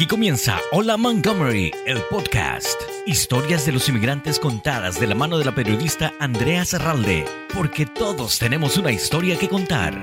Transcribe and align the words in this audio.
Aquí 0.00 0.06
comienza 0.06 0.58
Hola 0.72 0.96
Montgomery, 0.96 1.74
el 1.84 2.00
podcast. 2.04 2.80
Historias 3.04 3.66
de 3.66 3.72
los 3.72 3.86
inmigrantes 3.90 4.40
contadas 4.40 4.98
de 4.98 5.06
la 5.06 5.14
mano 5.14 5.36
de 5.36 5.44
la 5.44 5.54
periodista 5.54 6.14
Andrea 6.18 6.64
Serralde, 6.64 7.26
porque 7.54 7.84
todos 7.84 8.38
tenemos 8.38 8.78
una 8.78 8.92
historia 8.92 9.38
que 9.38 9.46
contar. 9.46 10.00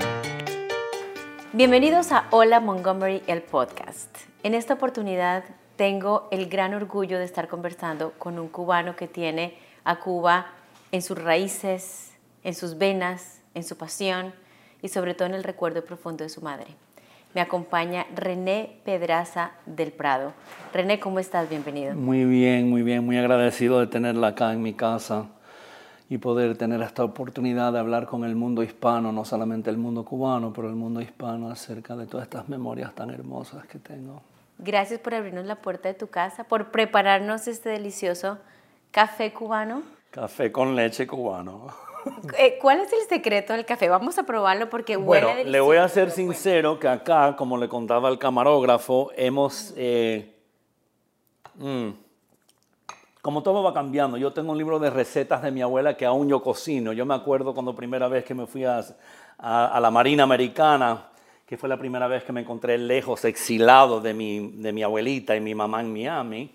Bienvenidos 1.51 2.11
a 2.11 2.27
Hola 2.29 2.59
Montgomery, 2.59 3.23
el 3.25 3.41
podcast. 3.41 4.15
En 4.43 4.53
esta 4.53 4.75
oportunidad 4.75 5.45
tengo 5.77 6.27
el 6.29 6.47
gran 6.47 6.75
orgullo 6.75 7.17
de 7.17 7.25
estar 7.25 7.47
conversando 7.47 8.11
con 8.19 8.37
un 8.37 8.49
cubano 8.49 8.95
que 8.95 9.07
tiene 9.07 9.57
a 9.83 9.99
Cuba 9.99 10.51
en 10.91 11.01
sus 11.01 11.17
raíces, 11.17 12.11
en 12.43 12.53
sus 12.53 12.77
venas, 12.77 13.41
en 13.55 13.63
su 13.63 13.75
pasión 13.77 14.31
y 14.79 14.89
sobre 14.89 15.15
todo 15.15 15.27
en 15.29 15.33
el 15.33 15.43
recuerdo 15.43 15.83
profundo 15.83 16.23
de 16.23 16.29
su 16.29 16.41
madre 16.41 16.67
me 17.33 17.41
acompaña 17.41 18.05
René 18.15 18.79
Pedraza 18.83 19.51
del 19.65 19.91
Prado. 19.91 20.33
René, 20.73 20.99
¿cómo 20.99 21.19
estás? 21.19 21.49
Bienvenido. 21.49 21.93
Muy 21.93 22.25
bien, 22.25 22.69
muy 22.69 22.81
bien, 22.81 23.05
muy 23.05 23.17
agradecido 23.17 23.79
de 23.79 23.87
tenerla 23.87 24.27
acá 24.27 24.53
en 24.53 24.61
mi 24.61 24.73
casa 24.73 25.27
y 26.09 26.17
poder 26.17 26.57
tener 26.57 26.81
esta 26.81 27.03
oportunidad 27.03 27.73
de 27.73 27.79
hablar 27.79 28.05
con 28.05 28.23
el 28.23 28.35
mundo 28.35 28.63
hispano, 28.63 29.11
no 29.11 29.25
solamente 29.25 29.69
el 29.69 29.77
mundo 29.77 30.05
cubano, 30.05 30.53
pero 30.53 30.69
el 30.69 30.75
mundo 30.75 31.01
hispano 31.01 31.49
acerca 31.49 31.95
de 31.95 32.05
todas 32.05 32.25
estas 32.25 32.47
memorias 32.47 32.93
tan 32.95 33.09
hermosas 33.09 33.65
que 33.67 33.77
tengo. 33.77 34.21
Gracias 34.57 34.99
por 34.99 35.13
abrirnos 35.13 35.45
la 35.45 35.57
puerta 35.57 35.89
de 35.89 35.93
tu 35.93 36.07
casa, 36.07 36.45
por 36.45 36.71
prepararnos 36.71 37.47
este 37.47 37.69
delicioso 37.69 38.39
café 38.91 39.33
cubano. 39.33 39.83
Café 40.09 40.51
con 40.51 40.75
leche 40.75 41.05
cubano. 41.05 41.67
Eh, 42.37 42.57
¿Cuál 42.61 42.81
es 42.81 42.93
el 42.93 43.07
secreto 43.07 43.53
del 43.53 43.65
café? 43.65 43.89
Vamos 43.89 44.17
a 44.17 44.23
probarlo 44.23 44.69
porque 44.69 44.97
huele 44.97 45.25
Bueno, 45.25 45.49
le 45.49 45.59
voy 45.59 45.77
a 45.77 45.87
ser 45.87 46.11
sincero 46.11 46.79
que 46.79 46.87
acá, 46.87 47.35
como 47.35 47.57
le 47.57 47.67
contaba 47.67 48.09
el 48.09 48.17
camarógrafo, 48.17 49.11
hemos... 49.15 49.73
Eh, 49.75 50.35
mm, 51.55 51.89
como 53.21 53.43
todo 53.43 53.61
va 53.61 53.73
cambiando, 53.73 54.17
yo 54.17 54.31
tengo 54.31 54.53
un 54.53 54.57
libro 54.57 54.79
de 54.79 54.89
recetas 54.89 55.41
de 55.41 55.51
mi 55.51 55.61
abuela 55.61 55.97
que 55.97 56.05
aún 56.05 56.29
yo 56.29 56.41
cocino. 56.41 56.93
Yo 56.93 57.05
me 57.05 57.13
acuerdo 57.13 57.53
cuando 57.53 57.75
primera 57.75 58.07
vez 58.07 58.23
que 58.23 58.33
me 58.33 58.45
fui 58.45 58.63
a, 58.63 58.81
a, 59.37 59.79
la 59.81 59.91
Marina 59.91 60.23
Americana, 60.23 61.09
que 61.45 61.57
fue 61.57 61.67
la 61.67 61.77
primera 61.77 62.07
vez 62.07 62.23
que 62.23 62.31
me 62.31 62.41
encontré 62.41 62.77
lejos, 62.77 63.25
exilado 63.25 63.99
de 63.99 64.13
mi, 64.13 64.51
de 64.55 64.71
mi 64.71 64.81
abuelita 64.81 65.35
y 65.35 65.41
mi 65.41 65.53
mamá 65.53 65.81
en 65.81 65.91
Miami 65.91 66.51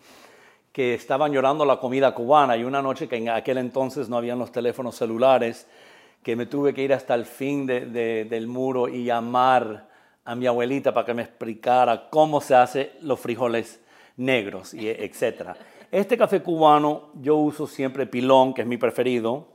que 0.73 0.95
estaban 0.95 1.33
llorando 1.33 1.65
la 1.65 1.79
comida 1.79 2.15
cubana 2.15 2.57
y 2.57 2.65
una 2.65 2.81
noche 2.81 3.07
que 3.07 3.17
en 3.17 3.29
aquel 3.29 3.59
entonces 3.59 4.09
no 4.09 4.17
habían 4.17 4.39
los 4.39 4.51
teléfonos 4.51 4.97
celulares, 4.97 5.69
que 6.23 6.35
me 6.35 6.47
tuve 6.47 6.73
que 6.73 6.83
ir 6.83 6.95
hasta 6.95 7.15
el 7.15 7.27
fin 7.27 7.67
del 7.67 8.47
muro 8.47 8.89
y 8.89 9.05
llamar 9.05 9.89
a 10.25 10.35
mi 10.35 10.47
abuelita 10.47 10.95
para 10.95 11.05
que 11.05 11.15
me 11.15 11.23
explicara 11.23 12.09
cómo 12.09 12.41
se 12.41 12.55
hace 12.55 12.93
los 13.03 13.21
frijoles 13.21 13.81
negros 14.17 14.73
y 14.73 14.89
etcétera. 14.89 15.57
Este 15.91 16.17
café 16.17 16.41
cubano 16.43 17.11
yo 17.21 17.37
uso 17.37 17.67
siempre 17.67 18.07
pilón, 18.07 18.55
que 18.55 18.63
es 18.63 18.67
mi 18.67 18.79
preferido, 18.79 19.49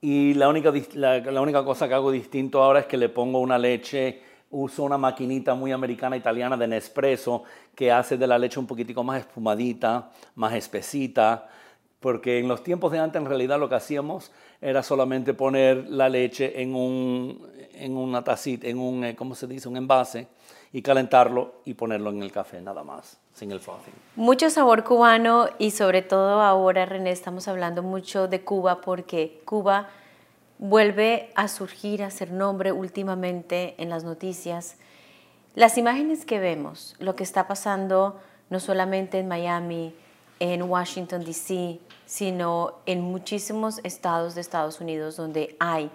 y 0.00 0.34
la 0.34 0.48
única, 0.48 0.72
la 0.94 1.40
única 1.40 1.64
cosa 1.64 1.86
que 1.86 1.94
hago 1.94 2.10
distinto 2.10 2.62
ahora 2.62 2.80
es 2.80 2.86
que 2.86 2.96
le 2.96 3.08
pongo 3.08 3.40
una 3.40 3.58
leche 3.58 4.22
uso 4.52 4.84
una 4.84 4.98
maquinita 4.98 5.54
muy 5.54 5.72
americana 5.72 6.16
italiana 6.16 6.56
de 6.56 6.68
Nespresso 6.68 7.42
que 7.74 7.90
hace 7.90 8.16
de 8.16 8.26
la 8.26 8.38
leche 8.38 8.60
un 8.60 8.66
poquitico 8.66 9.02
más 9.02 9.18
espumadita, 9.20 10.10
más 10.36 10.54
espesita, 10.54 11.48
porque 11.98 12.38
en 12.38 12.48
los 12.48 12.62
tiempos 12.62 12.92
de 12.92 12.98
antes 12.98 13.20
en 13.20 13.26
realidad 13.26 13.58
lo 13.58 13.68
que 13.68 13.76
hacíamos 13.76 14.30
era 14.60 14.82
solamente 14.82 15.34
poner 15.34 15.88
la 15.88 16.08
leche 16.08 16.60
en 16.60 16.74
un 16.74 17.50
en 17.74 17.96
una 17.96 18.22
tacita, 18.22 18.68
en 18.68 18.78
un 18.78 19.04
eh, 19.04 19.16
¿cómo 19.16 19.34
se 19.34 19.46
dice? 19.46 19.68
un 19.68 19.76
envase 19.76 20.28
y 20.72 20.82
calentarlo 20.82 21.54
y 21.64 21.74
ponerlo 21.74 22.10
en 22.10 22.22
el 22.22 22.30
café 22.30 22.60
nada 22.60 22.82
más, 22.84 23.18
sin 23.34 23.50
el 23.50 23.60
frothing. 23.60 23.92
Mucho 24.16 24.50
sabor 24.50 24.84
cubano 24.84 25.48
y 25.58 25.70
sobre 25.70 26.02
todo 26.02 26.40
ahora 26.40 26.86
René 26.86 27.10
estamos 27.10 27.48
hablando 27.48 27.82
mucho 27.82 28.28
de 28.28 28.42
Cuba 28.42 28.80
porque 28.80 29.40
Cuba 29.44 29.88
vuelve 30.62 31.32
a 31.34 31.48
surgir, 31.48 32.04
a 32.04 32.10
ser 32.12 32.30
nombre 32.30 32.70
últimamente 32.70 33.74
en 33.78 33.90
las 33.90 34.04
noticias. 34.04 34.76
Las 35.56 35.76
imágenes 35.76 36.24
que 36.24 36.38
vemos, 36.38 36.94
lo 37.00 37.16
que 37.16 37.24
está 37.24 37.48
pasando 37.48 38.20
no 38.48 38.60
solamente 38.60 39.18
en 39.18 39.26
Miami, 39.26 39.92
en 40.38 40.62
Washington, 40.62 41.24
D.C., 41.24 41.80
sino 42.06 42.74
en 42.86 43.00
muchísimos 43.00 43.80
estados 43.82 44.36
de 44.36 44.40
Estados 44.40 44.80
Unidos 44.80 45.16
donde 45.16 45.56
hay 45.58 45.90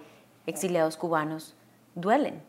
exiliados 0.46 0.98
cubanos, 0.98 1.54
duelen. 1.94 2.42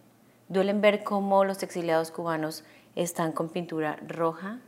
Duelen 0.49 0.81
ver 0.81 1.05
cómo 1.05 1.45
los 1.45 1.63
exiliados 1.63 2.11
cubanos 2.11 2.65
están 2.95 3.31
con 3.31 3.47
pintura 3.47 3.97
roja, 4.05 4.59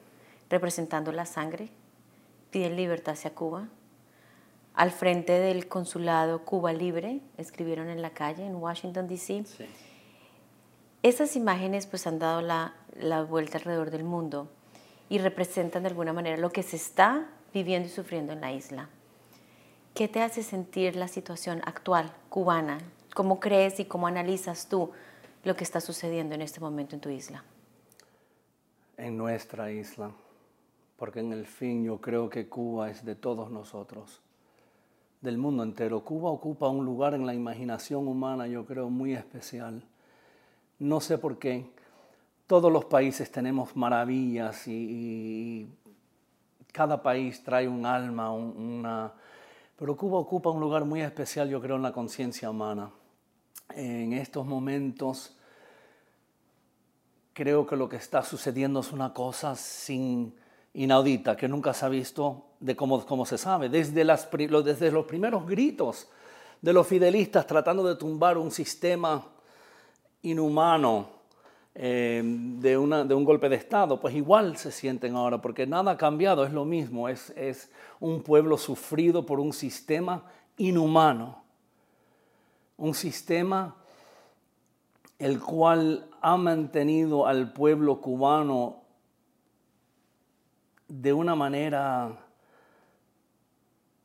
representando 0.49 1.11
la 1.11 1.25
sangre, 1.25 1.69
piden 2.49 2.77
libertad 2.77 3.15
hacia 3.15 3.35
Cuba 3.35 3.67
al 4.73 4.91
frente 4.91 5.33
del 5.33 5.67
consulado 5.67 6.45
Cuba 6.45 6.73
Libre, 6.73 7.21
escribieron 7.37 7.89
en 7.89 8.01
la 8.01 8.11
calle 8.11 8.45
en 8.45 8.55
Washington, 8.55 9.07
D.C. 9.07 9.43
Esas 11.03 11.35
imágenes 11.35 11.87
pues 11.87 12.07
han 12.07 12.19
dado 12.19 12.41
la, 12.41 12.75
la, 12.95 13.23
vuelta 13.23 13.57
alrededor 13.57 13.91
del 13.91 14.03
mundo 14.03 14.49
y 15.09 15.17
representan 15.17 15.83
de 15.83 15.89
alguna 15.89 16.13
manera 16.13 16.37
lo 16.37 16.51
que 16.51 16.63
se 16.63 16.77
está 16.77 17.27
viviendo 17.53 17.87
y 17.87 17.91
sufriendo 17.91 18.33
en 18.33 18.41
la 18.41 18.53
isla. 18.53 18.89
¿Qué 19.93 20.07
te 20.07 20.21
hace 20.21 20.41
sentir 20.41 20.95
la 20.95 21.09
situación 21.09 21.61
actual 21.65 22.13
cubana? 22.29 22.77
¿Cómo 23.13 23.41
crees 23.41 23.79
y 23.81 23.85
cómo 23.85 24.07
analizas 24.07 24.69
tú 24.69 24.91
lo 25.43 25.55
que 25.55 25.65
está 25.65 25.81
sucediendo 25.81 26.33
en 26.35 26.41
este 26.41 26.61
momento 26.61 26.95
en 26.95 27.01
tu 27.01 27.09
isla? 27.09 27.43
En 28.95 29.17
nuestra 29.17 29.71
isla, 29.71 30.11
porque 30.97 31.19
en 31.19 31.33
el 31.33 31.45
fin 31.45 31.83
yo 31.83 31.99
creo 31.99 32.29
que 32.29 32.47
Cuba 32.47 32.89
es 32.89 33.03
de 33.03 33.15
todos 33.15 33.51
nosotros 33.51 34.21
del 35.21 35.37
mundo 35.37 35.63
entero. 35.63 36.03
Cuba 36.03 36.31
ocupa 36.31 36.67
un 36.67 36.83
lugar 36.83 37.13
en 37.13 37.25
la 37.25 37.33
imaginación 37.33 38.07
humana, 38.07 38.47
yo 38.47 38.65
creo, 38.65 38.89
muy 38.89 39.13
especial. 39.13 39.83
No 40.79 40.99
sé 40.99 41.17
por 41.17 41.37
qué. 41.37 41.69
Todos 42.47 42.71
los 42.71 42.85
países 42.85 43.31
tenemos 43.31 43.75
maravillas 43.75 44.67
y, 44.67 45.69
cada 46.71 47.01
país 47.01 47.43
trae 47.43 47.67
un 47.67 47.85
alma, 47.85 48.31
una... 48.31 49.11
Pero 49.77 49.95
Cuba 49.97 50.17
ocupa 50.19 50.49
un 50.49 50.59
lugar 50.59 50.85
muy 50.85 51.01
especial, 51.01 51.49
yo 51.49 51.61
creo, 51.61 51.75
en 51.75 51.81
la 51.81 51.91
conciencia 51.91 52.49
humana. 52.49 52.91
En 53.75 54.13
estos 54.13 54.45
momentos 54.45 55.35
creo 57.33 57.65
que 57.65 57.75
lo 57.75 57.89
que 57.89 57.97
está 57.97 58.23
sucediendo 58.23 58.79
es 58.79 58.91
una 58.91 59.13
cosa 59.13 59.55
sin 59.55 60.33
inaudita 60.73 61.35
que 61.35 61.47
nunca 61.47 61.73
se 61.73 61.85
ha 61.85 61.89
visto 61.89 62.45
de 62.59 62.75
cómo, 62.75 63.05
cómo 63.05 63.25
se 63.25 63.37
sabe, 63.37 63.69
desde, 63.69 64.03
desde 64.03 64.91
los 64.91 65.05
primeros 65.05 65.45
gritos 65.45 66.07
de 66.61 66.73
los 66.73 66.87
fidelistas 66.87 67.47
tratando 67.47 67.83
de 67.83 67.95
tumbar 67.95 68.37
un 68.37 68.51
sistema 68.51 69.25
inhumano 70.21 71.21
eh, 71.73 72.21
de, 72.23 72.69
de, 72.69 73.13
un 73.15 73.23
golpe 73.23 73.49
de 73.49 73.55
Estado, 73.55 73.99
pues 73.99 74.13
igual 74.13 74.57
se 74.57 74.71
sienten 74.71 75.15
ahora, 75.15 75.41
porque 75.41 75.65
nada 75.65 75.91
ha 75.91 75.97
cambiado, 75.97 76.43
es 76.45 76.51
lo 76.51 76.65
mismo, 76.65 77.07
es, 77.09 77.31
es 77.31 77.71
un 77.99 78.21
pueblo 78.21 78.57
sufrido 78.57 79.25
por 79.25 79.39
un 79.39 79.53
sistema 79.53 80.23
inhumano, 80.57 81.41
un 82.77 82.93
sistema 82.93 83.75
el 85.17 85.39
cual 85.39 86.09
ha 86.21 86.35
mantenido 86.35 87.25
al 87.25 87.53
pueblo 87.53 88.01
cubano 88.01 88.80
de 90.91 91.13
una 91.13 91.35
manera 91.35 92.11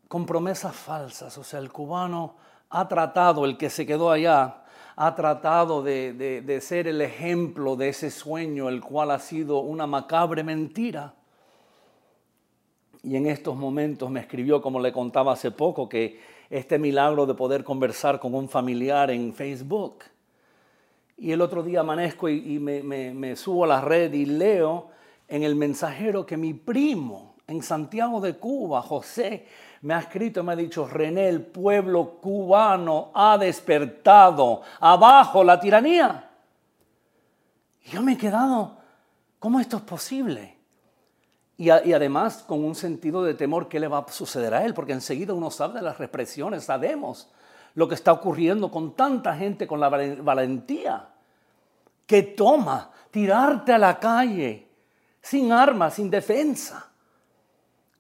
con 0.07 0.25
promesas 0.25 0.75
falsas. 0.75 1.37
O 1.37 1.43
sea, 1.43 1.59
el 1.59 1.73
cubano 1.73 2.37
ha 2.71 2.87
tratado, 2.87 3.45
el 3.45 3.59
que 3.59 3.71
se 3.71 3.85
quedó 3.85 4.11
allá, 4.11 4.63
ha 4.95 5.15
tratado 5.17 5.83
de, 5.83 6.59
ser 6.63 6.87
el 6.87 7.01
ejemplo 7.01 7.75
de 7.75 7.89
ese 7.89 8.11
sueño, 8.11 8.69
el 8.69 8.81
cual 8.81 9.11
ha 9.11 9.19
sido 9.19 9.59
una 9.59 9.89
macabre 9.89 10.45
mentira. 10.45 11.15
Y 13.03 13.17
en 13.17 13.27
estos 13.27 13.57
momentos 13.57 14.09
me 14.09 14.21
escribió, 14.21 14.63
como 14.63 14.79
le 14.79 14.93
contaba 14.93 15.33
hace 15.33 15.51
poco, 15.51 15.89
que 15.89 16.21
este 16.51 16.79
milagro 16.79 17.27
de 17.27 17.35
poder 17.35 17.65
conversar 17.65 18.21
con 18.21 18.33
un 18.33 18.49
familiar 18.49 19.11
en 19.11 19.35
Facebook. 19.35 20.05
Y 21.17 21.33
el 21.33 21.41
otro 21.41 21.65
día 21.65 21.81
amanezco 21.81 22.29
y, 22.29 22.61
me, 22.61 22.83
me 22.83 23.35
subo 23.35 23.65
a 23.65 23.67
la 23.67 23.81
red 23.81 24.13
y 24.13 24.25
leo 24.25 24.95
en 25.29 25.43
el 25.43 25.57
mensajero 25.57 26.25
que 26.25 26.37
mi 26.37 26.55
primo 26.55 27.37
en 27.47 27.63
Santiago 27.63 28.21
de 28.21 28.37
Cuba, 28.37 28.83
José, 28.83 29.47
me 29.83 29.95
ha 29.95 30.01
escrito 30.01 30.41
y 30.41 30.43
me 30.43 30.53
ha 30.53 30.57
dicho, 30.57 30.87
René, 30.87 31.29
el 31.29 31.43
pueblo 31.43 32.19
cubano 32.21 33.11
ha 33.15 33.39
despertado, 33.39 34.63
abajo 34.81 35.45
la 35.45 35.61
tiranía. 35.61 36.31
Y 37.85 37.91
yo 37.91 38.03
me 38.03 38.15
he 38.15 38.19
quedado, 38.19 38.79
¿cómo 39.39 39.61
esto 39.61 39.77
es 39.77 39.83
posible? 39.85 40.57
Y, 41.59 41.71
además 41.71 42.45
con 42.47 42.65
un 42.65 42.75
sentido 42.75 43.23
de 43.23 43.35
temor, 43.35 43.69
¿qué 43.69 43.81
le 43.81 43.89
va 43.89 43.99
a 43.99 44.13
suceder 44.13 44.53
a 44.53 44.65
él? 44.65 44.75
Porque 44.75 44.93
enseguida 44.93 45.33
uno 45.33 45.51
sabe 45.51 45.75
de 45.75 45.83
las 45.83 45.99
represiones, 45.99 46.65
sabemos 46.65 47.31
lo 47.75 47.89
que 47.89 47.95
está 47.95 48.13
ocurriendo 48.13 48.71
con 48.71 48.95
tanta 48.95 49.35
gente 49.37 49.67
con 49.67 49.81
la 49.81 49.89
valentía 49.89 51.09
que 52.07 52.23
toma 52.23 52.91
tirarte 53.11 53.73
a 53.73 53.79
la 53.79 53.99
calle 53.99 54.66
sin 55.27 55.51
armas, 55.51 55.95
sin 55.95 56.09
defensa, 56.09 56.89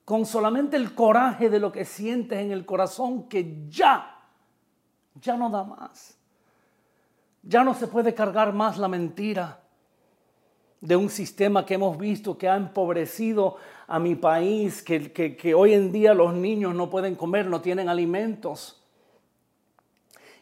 con 0.04 0.24
solamente 0.24 0.76
el 0.76 0.94
coraje 0.94 1.50
de 1.50 1.58
lo 1.58 1.72
que 1.72 1.84
sientes 1.84 2.38
en 2.38 2.52
el 2.52 2.64
corazón 2.64 3.28
que 3.28 3.64
ya, 3.68 4.20
ya 5.20 5.36
no 5.36 5.50
da 5.50 5.64
más. 5.64 6.16
Ya 7.42 7.64
no 7.64 7.74
se 7.74 7.88
puede 7.88 8.14
cargar 8.14 8.52
más 8.52 8.78
la 8.78 8.86
mentira 8.86 9.58
de 10.80 10.94
un 10.94 11.10
sistema 11.10 11.66
que 11.66 11.74
hemos 11.74 11.98
visto 11.98 12.38
que 12.38 12.48
ha 12.48 12.54
empobrecido 12.54 13.56
a 13.88 13.98
mi 13.98 14.14
país, 14.14 14.80
que, 14.84 15.52
hoy 15.52 15.74
en 15.74 15.90
día 15.90 16.14
los 16.14 16.32
niños 16.32 16.76
no 16.76 16.88
pueden 16.88 17.16
comer, 17.16 17.46
no 17.46 17.60
tienen 17.60 17.88
alimentos. 17.88 18.84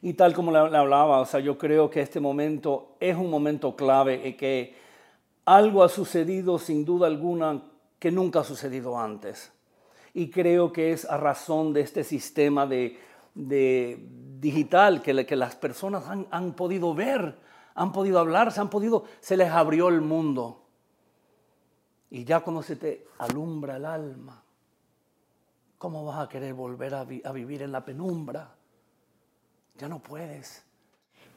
Y 0.02 0.12
tal 0.12 0.34
como 0.34 0.52
le, 0.52 0.58
hablaba, 0.58 1.20
o 1.20 1.25
sea, 1.25 1.40
yo 1.40 1.56
creo 1.56 1.88
que 1.88 2.02
este 2.02 2.20
momento 2.20 2.96
es 3.00 3.16
un 3.16 3.31
momento 3.31 3.75
clave 3.75 4.36
que 4.36 4.83
algo 5.44 5.82
ha 5.82 5.88
sucedido 5.88 6.58
sin 6.58 6.85
duda 6.85 7.06
alguna 7.06 7.62
que 7.99 8.11
nunca 8.11 8.41
ha 8.41 8.44
sucedido 8.44 8.99
antes. 8.99 9.52
Y 10.12 10.31
creo 10.31 10.73
que 10.73 10.93
es 10.93 11.05
a 11.05 11.17
razón 11.17 11.73
de 11.73 11.81
este 11.81 12.05
sistema 12.05 12.67
de, 12.67 12.99
digital 13.35 15.02
que, 15.02 15.26
que 15.26 15.37
las 15.37 15.56
personas 15.56 16.06
han, 16.06 16.26
han 16.31 16.55
podido 16.55 16.94
ver, 16.94 17.38
han 17.75 17.93
podido 17.93 18.19
hablar, 18.20 18.52
se 18.52 18.61
han 18.61 18.70
podido, 18.70 19.05
se 19.20 19.37
les 19.37 19.50
abrió 19.50 19.88
el 19.88 20.00
mundo. 20.00 20.62
Y 22.11 22.25
ya 22.25 22.41
cuando 22.41 22.62
se 22.62 22.76
te 22.76 23.08
alumbra 23.19 23.76
el 23.76 23.85
alma, 23.85 24.41
¿cómo 25.79 26.05
vas 26.05 26.20
a 26.20 26.29
querer 26.29 26.55
volver 26.55 26.94
a, 26.94 27.00
a 27.00 27.32
vivir 27.32 27.62
en 27.62 27.73
la 27.73 27.85
penumbra? 27.85 28.55
Ya 29.76 29.88
no 29.88 29.99
puedes. 29.99 30.64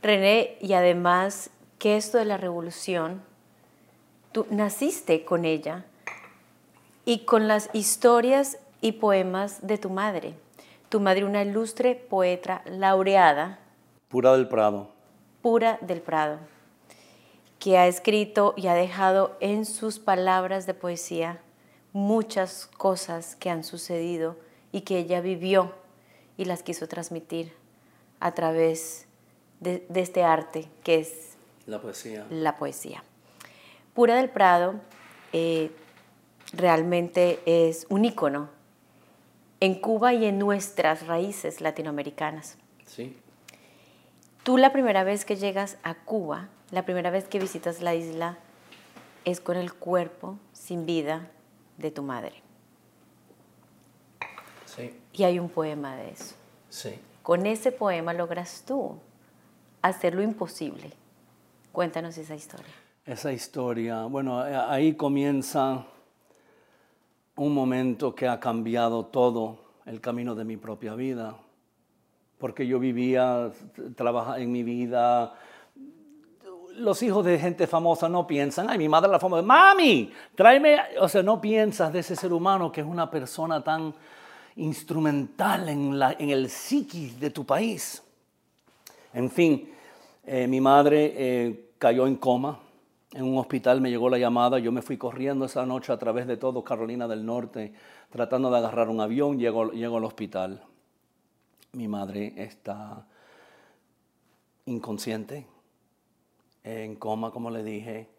René, 0.04 0.57
y 0.62 0.74
además 0.74 1.50
que 1.80 1.98
esto 1.98 2.19
de 2.19 2.25
la 2.25 2.38
revolución, 2.38 3.24
tú 4.31 4.45
naciste 4.50 5.25
con 5.25 5.45
ella 5.45 5.85
y 7.06 7.19
con 7.19 7.47
las 7.47 7.69
historias 7.74 8.57
y 8.81 8.94
poemas 8.94 9.65
de 9.65 9.77
tu 9.77 9.89
madre. 9.89 10.33
Tu 10.89 11.00
madre, 11.00 11.25
una 11.25 11.41
ilustre 11.41 11.95
poeta 11.95 12.62
laureada. 12.65 13.59
Pura 14.07 14.33
del 14.33 14.47
Prado. 14.47 14.89
Pura 15.41 15.77
del 15.81 16.01
Prado 16.01 16.39
que 17.59 17.77
ha 17.77 17.88
escrito 17.88 18.53
y 18.56 18.68
ha 18.68 18.75
dejado 18.75 19.35
en 19.39 19.65
sus 19.65 20.00
palabras 20.00 20.65
de 20.65 20.73
poesía 20.73 21.41
muchas 21.94 22.68
cosas 22.68 23.35
que 23.35 23.50
han 23.50 23.63
sucedido 23.63 24.35
y 24.71 24.81
que 24.81 25.00
ella 25.00 25.21
vivió 25.21 25.73
y 26.38 26.45
las 26.45 26.62
quiso 26.62 26.88
transmitir 26.88 27.53
a 28.19 28.33
través 28.33 29.06
de, 29.59 29.85
este 29.95 30.23
arte 30.23 30.68
que 30.83 31.00
es 31.00 31.35
la 31.65 31.81
poesía. 31.81 32.25
La 32.30 32.56
poesía. 32.56 33.03
Pura 33.97 34.17
del 34.17 34.29
Prado 34.29 34.75
eh, 35.33 35.71
realmente 36.53 37.39
es 37.47 37.88
un 37.89 38.05
ícono 38.05 38.47
en 39.59 39.73
Cuba 39.73 40.13
y 40.13 40.25
en 40.25 40.38
nuestras 40.38 41.07
raíces 41.07 41.61
latinoamericanas. 41.61 42.59
Sí. 42.85 43.17
Tú 44.44 44.59
la 44.59 44.71
primera 44.71 45.03
vez 45.03 45.25
que 45.25 45.35
llegas 45.35 45.79
a 45.81 45.95
Cuba, 45.95 46.47
la 46.69 46.85
primera 46.85 47.09
vez 47.09 47.27
que 47.27 47.39
visitas 47.39 47.81
la 47.81 47.95
isla 47.95 48.38
es 49.25 49.39
con 49.39 49.57
el 49.57 49.73
cuerpo 49.73 50.38
sin 50.53 50.85
vida 50.85 51.31
de 51.77 51.89
tu 51.89 52.03
madre. 52.03 52.44
Sí. 54.65 54.95
Y 55.11 55.23
hay 55.23 55.39
un 55.39 55.49
poema 55.49 55.95
de 55.95 56.11
eso. 56.11 56.35
Sí. 56.69 56.99
Con 57.23 57.47
ese 57.47 57.71
poema 57.71 58.13
logras 58.13 58.63
tú 58.63 58.99
hacer 59.81 60.13
lo 60.13 60.21
imposible. 60.21 60.91
Cuéntanos 61.71 62.15
esa 62.19 62.35
historia. 62.35 62.75
Esa 63.07 63.31
historia, 63.31 64.04
bueno, 64.04 64.42
ahí 64.42 64.95
comienza 64.95 65.86
un 67.38 67.54
momento 67.54 68.13
que 68.13 68.27
ha 68.27 68.38
cambiado 68.38 69.06
todo 69.06 69.59
el 69.86 70.01
camino 70.01 70.36
de 70.36 70.44
mi 70.44 70.57
propia 70.57 70.94
vida, 70.94 71.38
porque 72.38 72.68
yo 72.68 72.80
vivía, 72.80 73.50
trabajaba 73.95 74.42
en 74.42 74.51
mi 74.51 74.62
vida, 74.62 75.36
los 76.75 77.01
hijos 77.01 77.24
de 77.24 77.39
gente 77.39 77.65
famosa 77.65 78.09
no 78.09 78.27
piensan, 78.27 78.69
ay, 78.69 78.77
mi 78.77 78.89
madre 78.89 79.09
la 79.09 79.21
famosa, 79.21 79.42
mami, 79.42 80.12
tráeme, 80.36 80.77
o 81.00 81.07
sea, 81.07 81.24
no 81.24 81.39
piensas 81.39 81.94
de 81.94 82.00
ese 82.00 82.13
ser 82.13 82.33
humano 82.33 82.74
que 82.74 82.81
es 82.81 82.88
una 82.88 83.09
persona 83.09 83.63
tan 83.63 83.95
instrumental 84.57 85.69
en, 85.69 85.98
la, 85.98 86.12
en 86.19 86.30
el 86.30 86.50
psiquis 86.50 87.18
de 87.18 87.30
tu 87.30 87.45
país. 87.45 88.04
En 89.13 89.31
fin, 89.31 89.71
eh, 90.25 90.45
mi 90.45 90.59
madre 90.59 91.13
eh, 91.15 91.69
cayó 91.77 92.06
en 92.06 92.18
coma, 92.18 92.66
en 93.13 93.24
un 93.24 93.38
hospital 93.38 93.80
me 93.80 93.89
llegó 93.89 94.09
la 94.09 94.18
llamada, 94.18 94.59
yo 94.59 94.71
me 94.71 94.81
fui 94.81 94.98
corriendo 94.98 95.45
esa 95.45 95.65
noche 95.65 95.94
a 95.94 95.98
través 95.98 96.27
de 96.27 96.38
todo 96.38 96.63
Carolina 96.63 97.07
del 97.07 97.25
Norte, 97.25 97.74
tratando 98.09 98.51
de 98.51 98.57
agarrar 98.57 98.89
un 98.89 99.00
avión, 99.00 99.39
llego, 99.39 99.71
llego 99.71 99.98
al 99.98 100.04
hospital. 100.04 100.63
Mi 101.74 101.88
madre 101.88 102.33
está 102.36 103.06
inconsciente, 104.65 105.48
en 106.63 106.95
coma, 106.95 107.31
como 107.31 107.50
le 107.50 107.63
dije. 107.63 108.09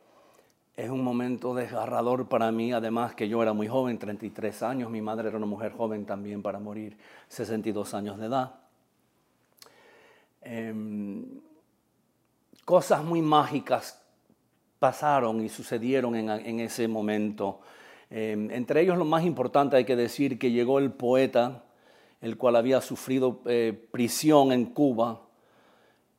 Es 0.75 0.91
un 0.91 1.03
momento 1.03 1.55
desgarrador 1.55 2.29
para 2.29 2.53
mí, 2.53 2.73
además 2.73 3.15
que 3.15 3.29
yo 3.29 3.43
era 3.43 3.53
muy 3.53 3.69
joven, 3.69 3.99
33 3.99 4.63
años, 4.63 4.91
mi 4.91 5.03
madre 5.03 5.29
era 5.29 5.37
una 5.37 5.47
mujer 5.47 5.73
joven 5.73 6.07
también 6.07 6.41
para 6.41 6.61
morir, 6.61 6.97
62 7.29 7.95
años 7.95 8.17
de 8.19 8.27
edad. 8.27 8.55
Em, 10.41 11.41
cosas 12.65 13.03
muy 13.03 13.21
mágicas 13.21 14.08
pasaron 14.79 15.45
y 15.45 15.49
sucedieron 15.49 16.15
en, 16.15 16.61
ese 16.61 16.89
momento. 16.89 17.61
Em, 18.11 18.51
entre 18.51 18.81
ellos 18.81 18.97
lo 18.97 19.05
más 19.05 19.25
importante 19.25 19.77
hay 19.77 19.85
que 19.85 19.97
decir 19.97 20.39
que 20.39 20.51
llegó 20.51 20.79
el 20.79 20.93
poeta, 20.93 21.65
el 22.21 22.37
cual 22.37 22.57
había 22.57 22.81
sufrido 22.81 23.41
eh, 23.47 23.89
prisión 23.91 24.53
en 24.53 24.67
Cuba, 24.67 25.23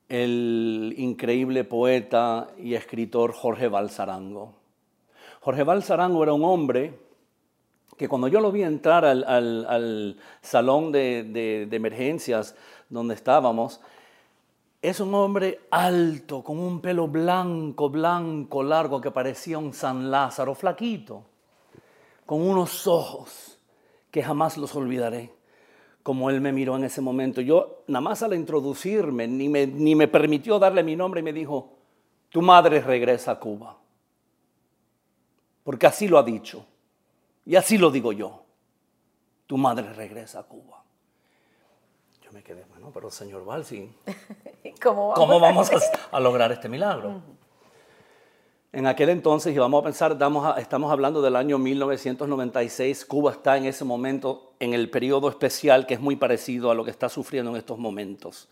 el 0.08 0.94
increíble 0.98 1.64
poeta 1.64 2.48
y 2.58 2.74
escritor 2.74 3.32
Jorge 3.34 3.68
Balsarango. 3.68 4.56
Jorge 5.42 5.64
Balsarango 5.64 6.24
era 6.24 6.34
un 6.34 6.44
hombre 6.44 6.94
que 8.00 8.08
cuando 8.08 8.30
yo 8.30 8.40
lo 8.40 8.52
vi 8.52 8.64
entrar 8.64 9.06
al, 9.06 10.18
salón 10.42 10.92
de, 10.92 11.68
emergencias 11.70 12.56
donde 12.90 13.14
estábamos, 13.14 13.82
es 14.82 15.00
un 15.00 15.14
hombre 15.14 15.62
alto, 15.72 16.44
con 16.44 16.60
un 16.60 16.82
pelo 16.82 17.08
blanco, 17.08 17.90
blanco, 17.90 18.64
largo, 18.64 19.02
que 19.02 19.12
parecía 19.12 19.58
un 19.58 19.74
San 19.74 20.10
Lázaro, 20.10 20.56
flaquito, 20.56 21.24
con 22.26 22.42
unos 22.42 22.88
ojos 22.88 23.60
que 24.12 24.24
jamás 24.24 24.58
los 24.58 24.76
olvidaré 24.76 25.40
como 26.10 26.32
él 26.32 26.42
me 26.42 26.52
miró 26.52 26.76
en 26.76 26.86
ese 26.86 27.02
momento. 27.02 27.40
Yo, 27.40 27.84
nada 27.86 28.02
más 28.02 28.24
al 28.24 28.34
introducirme, 28.34 29.28
ni 29.28 29.48
me, 29.48 30.08
permitió 30.08 30.58
darle 30.58 30.84
mi 30.84 30.96
nombre 30.96 31.20
y 31.20 31.24
me 31.24 31.34
dijo, 31.34 31.78
tu 32.30 32.42
madre 32.42 32.82
regresa 32.82 33.34
a 33.34 33.40
Cuba. 33.40 33.78
Porque 35.64 35.86
así 35.86 36.08
lo 36.08 36.18
ha 36.18 36.24
dicho. 36.24 36.66
Y 37.46 37.56
así 37.56 37.78
lo 37.78 37.92
digo 37.92 38.12
yo. 38.12 38.44
Tu 39.46 39.56
madre 39.56 39.94
regresa 39.94 40.40
a 40.40 40.44
Cuba. 40.44 40.84
Yo 42.24 42.32
me 42.32 42.42
quedé, 42.42 42.66
bueno, 42.80 42.94
pero 42.94 43.12
señor 43.12 43.44
Balsing, 43.44 43.94
¿cómo 44.82 45.14
vamos, 45.40 45.70
a, 46.12 46.20
lograr 46.22 46.52
este 46.54 46.70
milagro? 46.70 47.22
En 48.72 48.88
aquel 48.88 49.10
entonces, 49.10 49.54
y 49.54 49.58
vamos 49.58 49.82
a 49.82 49.84
pensar, 49.84 50.18
estamos 50.58 50.92
hablando 50.92 51.22
del 51.22 51.36
año 51.36 51.58
1996, 51.58 53.06
Cuba 53.06 53.34
está 53.34 53.58
en 53.58 53.66
ese 53.66 53.84
momento 53.84 54.54
en 54.60 54.74
el 54.74 54.90
periodo 54.90 55.28
especial 55.28 55.88
que 55.88 55.96
es 55.96 56.00
muy 56.00 56.16
parecido 56.16 56.72
a 56.72 56.76
lo 56.76 56.86
que 56.86 56.92
está 56.92 57.10
sufriendo 57.10 57.52
en 57.52 57.58
estos 57.58 57.78
momentos. 57.78 58.48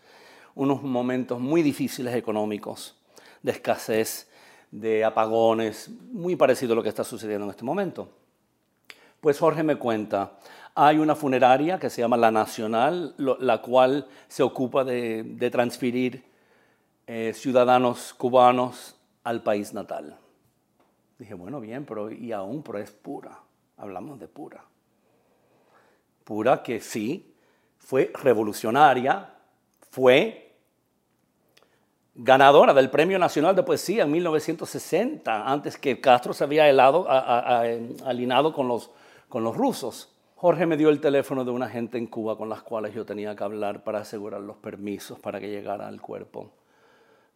Unos 0.54 0.82
momentos 0.82 1.40
muy 1.40 1.62
difíciles 1.62 2.14
económicos, 2.14 2.96
de 3.42 3.52
escasez, 3.52 4.28
de 4.70 5.04
apagones, 5.06 5.88
muy 6.10 6.36
parecido 6.36 6.74
a 6.74 6.76
lo 6.76 6.82
que 6.82 6.90
está 6.90 7.04
sucediendo 7.04 7.46
en 7.46 7.50
este 7.50 7.64
momento. 7.64 8.10
Pues 9.22 9.38
Jorge 9.38 9.62
me 9.62 9.76
cuenta, 9.76 10.32
hay 10.80 10.98
una 10.98 11.16
funeraria 11.16 11.76
que 11.76 11.90
se 11.90 12.02
llama 12.02 12.16
La 12.16 12.30
Nacional, 12.30 13.12
la 13.18 13.60
cual 13.60 14.06
se 14.28 14.44
ocupa 14.44 14.84
de, 14.84 15.48
transferir 15.50 16.22
eh, 17.08 17.32
ciudadanos 17.34 18.14
cubanos 18.14 18.94
al 19.24 19.42
país 19.42 19.74
natal. 19.74 20.16
Dije, 21.18 21.34
bueno, 21.34 21.58
bien, 21.58 21.84
pero 21.84 22.12
y 22.12 22.30
aún, 22.30 22.62
pero 22.62 22.78
es 22.78 22.92
pura. 22.92 23.40
Hablamos 23.76 24.20
de 24.20 24.28
pura. 24.28 24.64
Pura 26.22 26.62
que 26.62 26.80
sí, 26.80 27.34
fue 27.78 28.12
revolucionaria, 28.14 29.34
fue 29.90 30.54
ganadora 32.14 32.72
del 32.72 32.88
Premio 32.88 33.18
Nacional 33.18 33.56
de 33.56 33.64
Poesía 33.64 34.04
en 34.04 34.12
1960, 34.12 35.50
antes 35.50 35.76
que 35.76 36.00
Castro 36.00 36.32
se 36.32 36.44
había 36.44 36.68
helado, 36.68 37.08
alinado 37.08 38.52
con 38.52 38.68
los, 38.68 38.92
con 39.28 39.42
los 39.42 39.56
rusos. 39.56 40.14
Jorge 40.40 40.66
me 40.66 40.76
dio 40.76 40.88
el 40.90 41.00
teléfono 41.00 41.44
de 41.44 41.50
una 41.50 41.68
gente 41.68 41.98
en 41.98 42.06
Cuba 42.06 42.38
con 42.38 42.48
las 42.48 42.62
cuales 42.62 42.94
yo 42.94 43.04
tenía 43.04 43.34
que 43.34 43.42
hablar 43.42 43.82
para 43.82 43.98
asegurar 43.98 44.40
los 44.40 44.56
permisos 44.56 45.18
para 45.18 45.40
que 45.40 45.50
llegara 45.50 45.88
al 45.88 46.00
cuerpo 46.00 46.52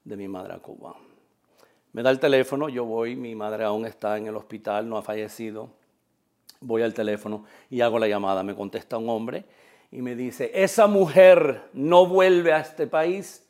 de 0.05 0.17
mi 0.17 0.29
madre 0.29 0.53
a 0.55 0.59
Cuba 0.59 0.95
Me 1.93 2.05
da 2.05 2.11
el 2.11 2.21
teléfono, 2.21 2.69
yo 2.69 2.85
voy, 2.85 3.17
mi 3.17 3.35
madre 3.35 3.65
aún 3.65 3.87
está 3.87 4.17
en 4.19 4.29
el 4.29 4.37
hospital, 4.37 4.89
no 4.89 4.99
ha 4.99 5.03
fallecido. 5.03 5.69
Voy 6.61 6.83
al 6.83 6.95
teléfono 6.95 7.45
y 7.71 7.81
hago 7.81 7.99
la 7.99 8.07
llamada. 8.07 8.45
Me 8.45 8.55
contesta 8.55 8.99
un 8.99 9.09
hombre 9.09 9.47
y 9.91 10.01
me 10.01 10.15
dice, 10.15 10.53
esa 10.55 10.87
mujer 10.87 11.71
no 11.73 12.07
vuelve 12.07 12.53
a 12.53 12.61
este 12.61 12.87
país 12.87 13.45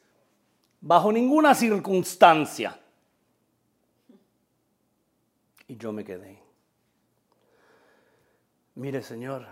bajo 0.81 1.13
ninguna 1.13 1.55
circunstancia. 1.55 2.81
Y 5.69 5.77
yo 5.77 5.93
me 5.93 6.05
quedé. 6.05 6.42
Mire, 8.75 9.03
Señor, 9.03 9.47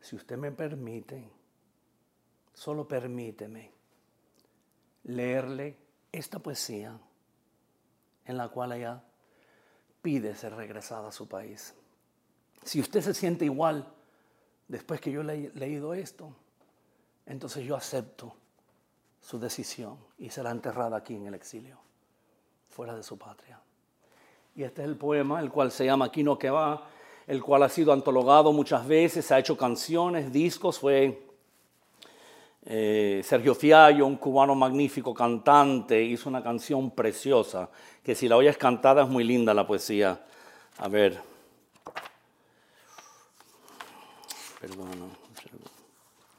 si 0.00 0.16
usted 0.16 0.36
me 0.36 0.50
permite, 0.50 1.30
solo 2.52 2.86
permíteme 2.86 3.70
leerle 5.04 5.76
esta 6.10 6.38
poesía 6.40 6.98
en 8.24 8.36
la 8.36 8.48
cual 8.48 8.72
ella 8.72 9.02
pide 10.00 10.34
ser 10.34 10.54
regresada 10.54 11.08
a 11.08 11.12
su 11.12 11.28
país. 11.28 11.74
Si 12.64 12.80
usted 12.80 13.00
se 13.00 13.14
siente 13.14 13.44
igual 13.44 13.86
después 14.68 15.00
que 15.00 15.12
yo 15.12 15.22
le 15.22 15.46
he 15.46 15.50
leído 15.50 15.94
esto, 15.94 16.34
entonces 17.26 17.64
yo 17.64 17.76
acepto 17.76 18.34
su 19.20 19.38
decisión 19.38 19.96
y 20.18 20.30
será 20.30 20.50
enterrada 20.50 20.96
aquí 20.96 21.14
en 21.14 21.26
el 21.26 21.34
exilio, 21.34 21.78
fuera 22.68 22.94
de 22.94 23.04
su 23.04 23.16
patria. 23.16 23.60
Y 24.54 24.64
este 24.64 24.82
es 24.82 24.88
el 24.88 24.96
poema, 24.96 25.40
el 25.40 25.50
cual 25.50 25.70
se 25.70 25.84
llama 25.84 26.06
Aquí 26.06 26.24
no 26.24 26.38
que 26.38 26.50
va, 26.50 26.88
el 27.26 27.42
cual 27.42 27.62
ha 27.62 27.68
sido 27.68 27.92
antologado 27.92 28.52
muchas 28.52 28.86
veces, 28.86 29.30
ha 29.30 29.38
hecho 29.38 29.56
canciones, 29.56 30.32
discos, 30.32 30.78
fue 30.78 31.26
eh, 32.64 33.22
Sergio 33.24 33.54
Fiallo, 33.54 34.06
un 34.06 34.16
cubano 34.16 34.54
magnífico 34.54 35.12
cantante, 35.12 36.02
hizo 36.02 36.28
una 36.28 36.42
canción 36.42 36.90
preciosa, 36.92 37.68
que 38.02 38.14
si 38.14 38.28
la 38.28 38.36
oyes 38.36 38.56
cantada 38.56 39.02
es 39.02 39.08
muy 39.08 39.24
linda 39.24 39.52
la 39.52 39.66
poesía. 39.66 40.24
A 40.78 40.88
ver. 40.88 41.20
Perdón, 44.60 45.10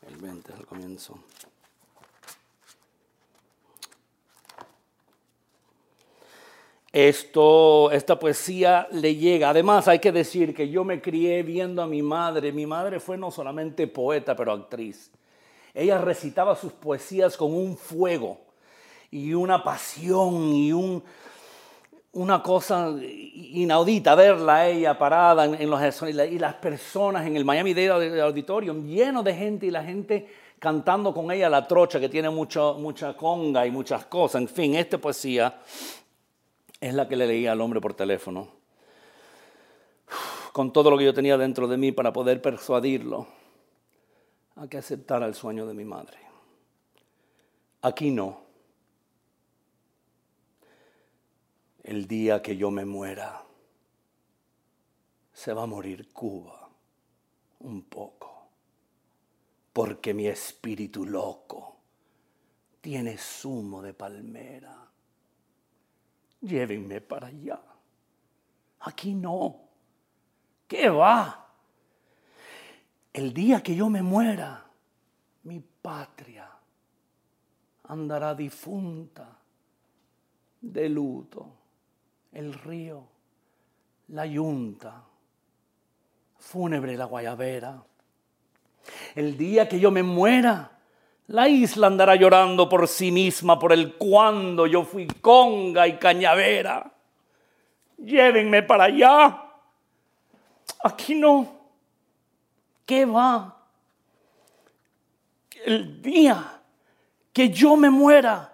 el 0.08 0.16
20 0.16 0.54
al 0.54 0.66
comienzo. 0.66 1.20
Esto, 6.94 7.90
esta 7.90 8.20
poesía 8.20 8.88
le 8.92 9.16
llega. 9.16 9.50
Además, 9.50 9.88
hay 9.88 9.98
que 9.98 10.12
decir 10.12 10.54
que 10.54 10.70
yo 10.70 10.84
me 10.84 11.02
crié 11.02 11.42
viendo 11.42 11.82
a 11.82 11.88
mi 11.88 12.04
madre. 12.04 12.52
Mi 12.52 12.68
madre 12.68 13.00
fue 13.00 13.18
no 13.18 13.32
solamente 13.32 13.88
poeta, 13.88 14.36
pero 14.36 14.52
actriz. 14.52 15.10
Ella 15.74 15.98
recitaba 15.98 16.56
sus 16.56 16.72
poesías 16.72 17.36
con 17.36 17.52
un 17.52 17.76
fuego 17.76 18.42
y 19.10 19.34
una 19.34 19.64
pasión 19.64 20.54
y 20.54 20.72
un, 20.72 21.04
una 22.12 22.44
cosa 22.44 22.94
inaudita 23.02 24.14
verla 24.14 24.68
ella 24.68 24.96
parada 24.96 25.46
en, 25.46 25.68
los 25.68 26.04
y 26.04 26.14
las 26.14 26.54
personas 26.56 27.26
en 27.26 27.36
el 27.36 27.44
Miami 27.44 27.74
Dade 27.74 28.22
Auditorium 28.22 28.86
lleno 28.86 29.24
de 29.24 29.34
gente 29.34 29.66
y 29.66 29.72
la 29.72 29.84
gente 29.84 30.28
cantando 30.60 31.12
con 31.12 31.32
ella 31.32 31.50
la 31.50 31.68
trocha 31.68 32.00
que 32.00 32.08
tiene 32.08 32.30
mucho, 32.30 32.76
mucha 32.80 33.18
conga 33.18 33.66
y 33.66 33.72
muchas 33.72 34.06
cosas. 34.06 34.44
En 34.44 34.48
fin, 34.48 34.76
esta 34.76 35.00
poesía 35.00 35.60
es 36.84 36.94
la 36.94 37.08
que 37.08 37.16
le 37.16 37.26
leía 37.26 37.54
al 37.54 37.62
hombre 37.62 37.80
por 37.80 37.94
teléfono, 37.94 38.50
con 40.52 40.74
todo 40.74 40.92
lo 40.92 40.98
que 40.98 41.06
yo 41.06 41.14
tenía 41.14 41.38
dentro 41.38 41.66
de 41.66 41.78
mí 41.78 41.94
para 41.94 42.12
poder 42.12 42.42
persuadirlo 42.42 43.26
a 44.58 44.68
que 44.68 44.80
aceptara 44.80 45.26
el 45.26 45.34
sueño 45.34 45.66
de 45.66 45.74
mi 45.74 45.86
madre. 45.86 46.18
Aquí 47.84 48.12
no. 48.12 48.42
El 51.84 52.06
día 52.06 52.42
que 52.42 52.58
yo 52.58 52.70
me 52.70 52.84
muera, 52.84 53.46
se 55.32 55.54
va 55.54 55.64
a 55.64 55.68
morir 55.68 56.12
Cuba 56.12 56.70
un 57.60 57.84
poco, 57.84 58.50
porque 59.72 60.14
mi 60.14 60.28
espíritu 60.28 61.06
loco 61.06 61.78
tiene 62.82 63.18
zumo 63.18 63.82
de 63.82 63.94
palmera 63.94 64.83
llévenme 66.44 67.02
para 67.02 67.28
allá. 67.28 67.60
Aquí 68.82 69.16
no. 69.16 69.60
¿Qué 70.68 70.90
va? 70.90 71.48
El 73.12 73.34
día 73.34 73.62
que 73.62 73.76
yo 73.76 73.90
me 73.90 74.02
muera, 74.02 74.66
mi 75.44 75.60
patria 75.60 76.50
andará 77.86 78.34
difunta 78.34 79.38
de 80.62 80.90
luto. 80.90 81.48
El 82.32 82.54
río, 82.54 83.08
la 84.08 84.26
yunta, 84.26 85.04
fúnebre 86.38 86.98
la 86.98 87.06
guayabera. 87.06 87.84
El 89.16 89.38
día 89.38 89.70
que 89.70 89.80
yo 89.80 89.92
me 89.92 90.02
muera, 90.02 90.80
la 91.28 91.48
isla 91.48 91.88
andará 91.88 92.16
llorando 92.16 92.68
por 92.68 92.88
sí 92.88 93.12
misma 93.12 93.58
por 93.58 93.72
el 93.72 93.94
cuando 93.96 94.68
yo 94.68 94.84
fui 94.84 95.08
conga 95.08 95.88
y 95.88 95.98
cañavera. 95.98 96.92
Llévenme 97.98 98.64
para 98.64 98.86
allá. 98.86 99.44
Aquí 100.84 101.16
no. 101.16 101.62
¿Qué 102.86 103.06
va? 103.06 103.58
El 105.66 106.02
día 106.02 106.62
que 107.32 107.50
yo 107.50 107.78
me 107.78 107.90
muera, 107.90 108.54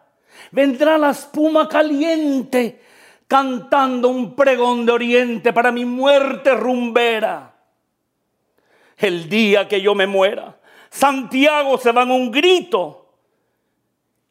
vendrá 0.51 0.97
la 0.97 1.09
espuma 1.09 1.67
caliente 1.67 2.83
cantando 3.27 4.09
un 4.09 4.35
pregón 4.35 4.85
de 4.85 4.91
oriente 4.91 5.51
para 5.53 5.71
mi 5.71 5.85
muerte 5.85 6.53
rumbera. 6.53 7.55
El 8.97 9.27
día 9.27 9.67
que 9.67 9.81
yo 9.81 9.95
me 9.95 10.05
muera, 10.05 10.58
Santiago 10.89 11.77
se 11.77 11.91
va 11.91 12.03
en 12.03 12.12
un 12.12 12.31
grito 12.31 13.13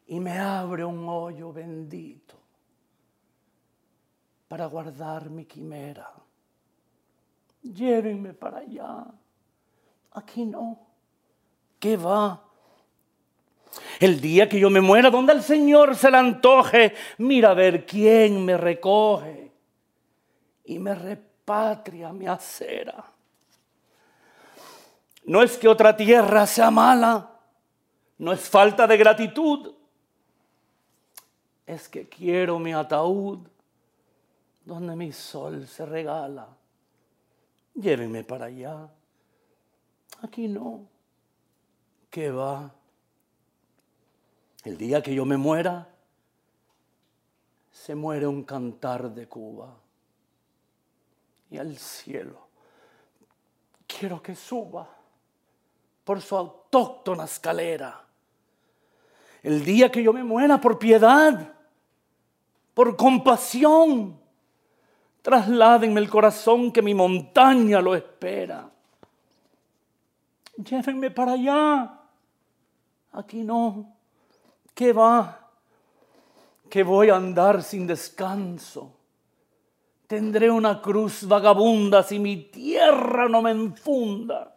y 0.07 0.21
me 0.21 0.39
abre 0.39 0.85
un 0.85 1.09
hoyo 1.09 1.53
bendito 1.53 2.37
para 4.49 4.67
guardar 4.67 5.29
mi 5.29 5.45
quimera. 5.45 6.11
Llévenme 7.63 8.33
para 8.33 8.59
allá. 8.59 9.05
Aquí 10.13 10.47
no. 10.47 10.79
¿Qué 11.79 11.97
va? 11.97 12.43
El 14.01 14.21
día 14.21 14.49
que 14.49 14.59
yo 14.59 14.71
me 14.71 14.81
muera, 14.81 15.11
donde 15.11 15.33
el 15.33 15.43
Señor 15.43 15.95
se 15.95 16.11
le 16.11 16.17
antoje, 16.17 16.95
mira 17.19 17.51
a 17.51 17.55
ver 17.55 17.85
quién 17.85 18.45
me 18.45 18.57
recoge 18.57 19.53
y 20.65 20.79
me 20.79 20.95
repatria 20.95 22.13
mi 22.13 22.27
acera. 22.27 23.08
No 25.29 25.43
es 25.43 25.59
que 25.59 25.69
otra 25.69 25.95
tierra 25.95 26.47
sea 26.47 26.71
mala, 26.71 27.39
no 28.17 28.33
es 28.33 28.41
falta 28.49 28.87
de 28.87 28.97
gratitud, 28.97 29.75
es 31.67 31.87
que 31.87 32.09
quiero 32.09 32.59
mi 32.59 32.73
ataúd 32.73 33.41
donde 34.65 34.97
mi 34.97 35.13
sol 35.13 35.67
se 35.67 35.85
regala. 35.85 36.49
Llévenme 37.75 38.25
para 38.25 38.47
allá. 38.47 38.89
Aquí 40.23 40.49
no. 40.49 40.87
¿Qué 42.09 42.31
va? 42.31 42.73
El 44.65 44.79
día 44.79 45.03
que 45.03 45.15
yo 45.15 45.27
me 45.27 45.37
muera, 45.37 45.89
se 47.71 47.95
muere 47.95 48.27
un 48.27 48.45
cantar 48.45 49.11
de 49.11 49.29
Cuba. 49.29 49.77
Y 51.51 51.59
al 51.59 51.77
cielo 51.77 52.49
quiero 53.87 54.23
que 54.23 54.35
suba 54.35 54.98
por 56.09 56.23
su 56.23 56.39
autóctona 56.39 57.25
escalera. 57.25 58.03
El 59.43 59.63
día 59.63 59.93
que 59.93 60.03
yo 60.03 60.11
me 60.15 60.25
muera 60.25 60.59
por 60.59 60.79
piedad, 60.79 61.53
por 62.73 62.97
compasión, 62.97 64.19
trasládenme 65.21 66.01
el 66.01 66.09
corazón 66.09 66.73
que 66.73 66.81
mi 66.81 66.95
montaña 66.95 67.83
lo 67.83 67.95
espera. 67.95 68.71
Llévenme 70.57 71.11
para 71.11 71.33
allá. 71.33 72.01
Aquí 73.13 73.45
no. 73.45 73.95
¿Qué 74.73 74.95
va? 74.95 75.51
Que 76.71 76.85
voy 76.85 77.11
a 77.11 77.17
andar 77.17 77.63
sin 77.63 77.87
descanso. 77.87 78.95
Tendré 80.07 80.51
una 80.51 80.81
cruz 80.81 81.29
vagabunda 81.29 82.03
si 82.03 82.19
mi 82.19 82.45
tierra 82.45 83.29
no 83.29 83.43
me 83.43 83.51
enfunda 83.51 84.55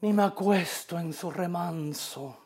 ni 0.00 0.12
me 0.12 0.22
acuesto 0.22 0.98
en 0.98 1.12
su 1.12 1.30
remanso. 1.30 2.36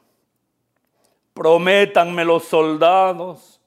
Prométanme 1.32 2.24
los 2.24 2.44
soldados, 2.44 3.60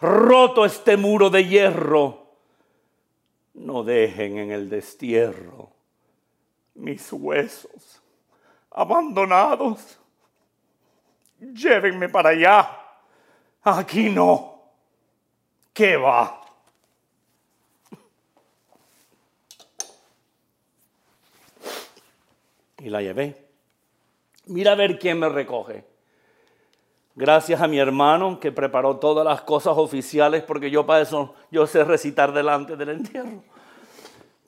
roto 0.00 0.64
este 0.64 0.96
muro 0.96 1.30
de 1.30 1.44
hierro, 1.44 2.26
no 3.54 3.82
dejen 3.82 4.38
en 4.38 4.50
el 4.50 4.68
destierro 4.68 5.70
mis 6.74 7.12
huesos 7.12 8.02
abandonados. 8.70 9.98
Llévenme 11.38 12.08
para 12.08 12.30
allá. 12.30 12.78
Aquí 13.62 14.08
no. 14.08 14.62
¿Qué 15.72 15.96
va? 15.96 16.41
Y 22.82 22.90
la 22.90 23.00
llevé. 23.00 23.46
Mira 24.46 24.72
a 24.72 24.74
ver 24.74 24.98
quién 24.98 25.20
me 25.20 25.28
recoge. 25.28 25.84
Gracias 27.14 27.60
a 27.60 27.68
mi 27.68 27.78
hermano 27.78 28.40
que 28.40 28.50
preparó 28.50 28.96
todas 28.96 29.24
las 29.24 29.42
cosas 29.42 29.76
oficiales 29.76 30.42
porque 30.42 30.70
yo 30.70 30.84
para 30.84 31.02
eso 31.02 31.34
yo 31.50 31.66
sé 31.66 31.84
recitar 31.84 32.32
delante 32.32 32.76
del 32.76 32.88
entierro. 32.88 33.44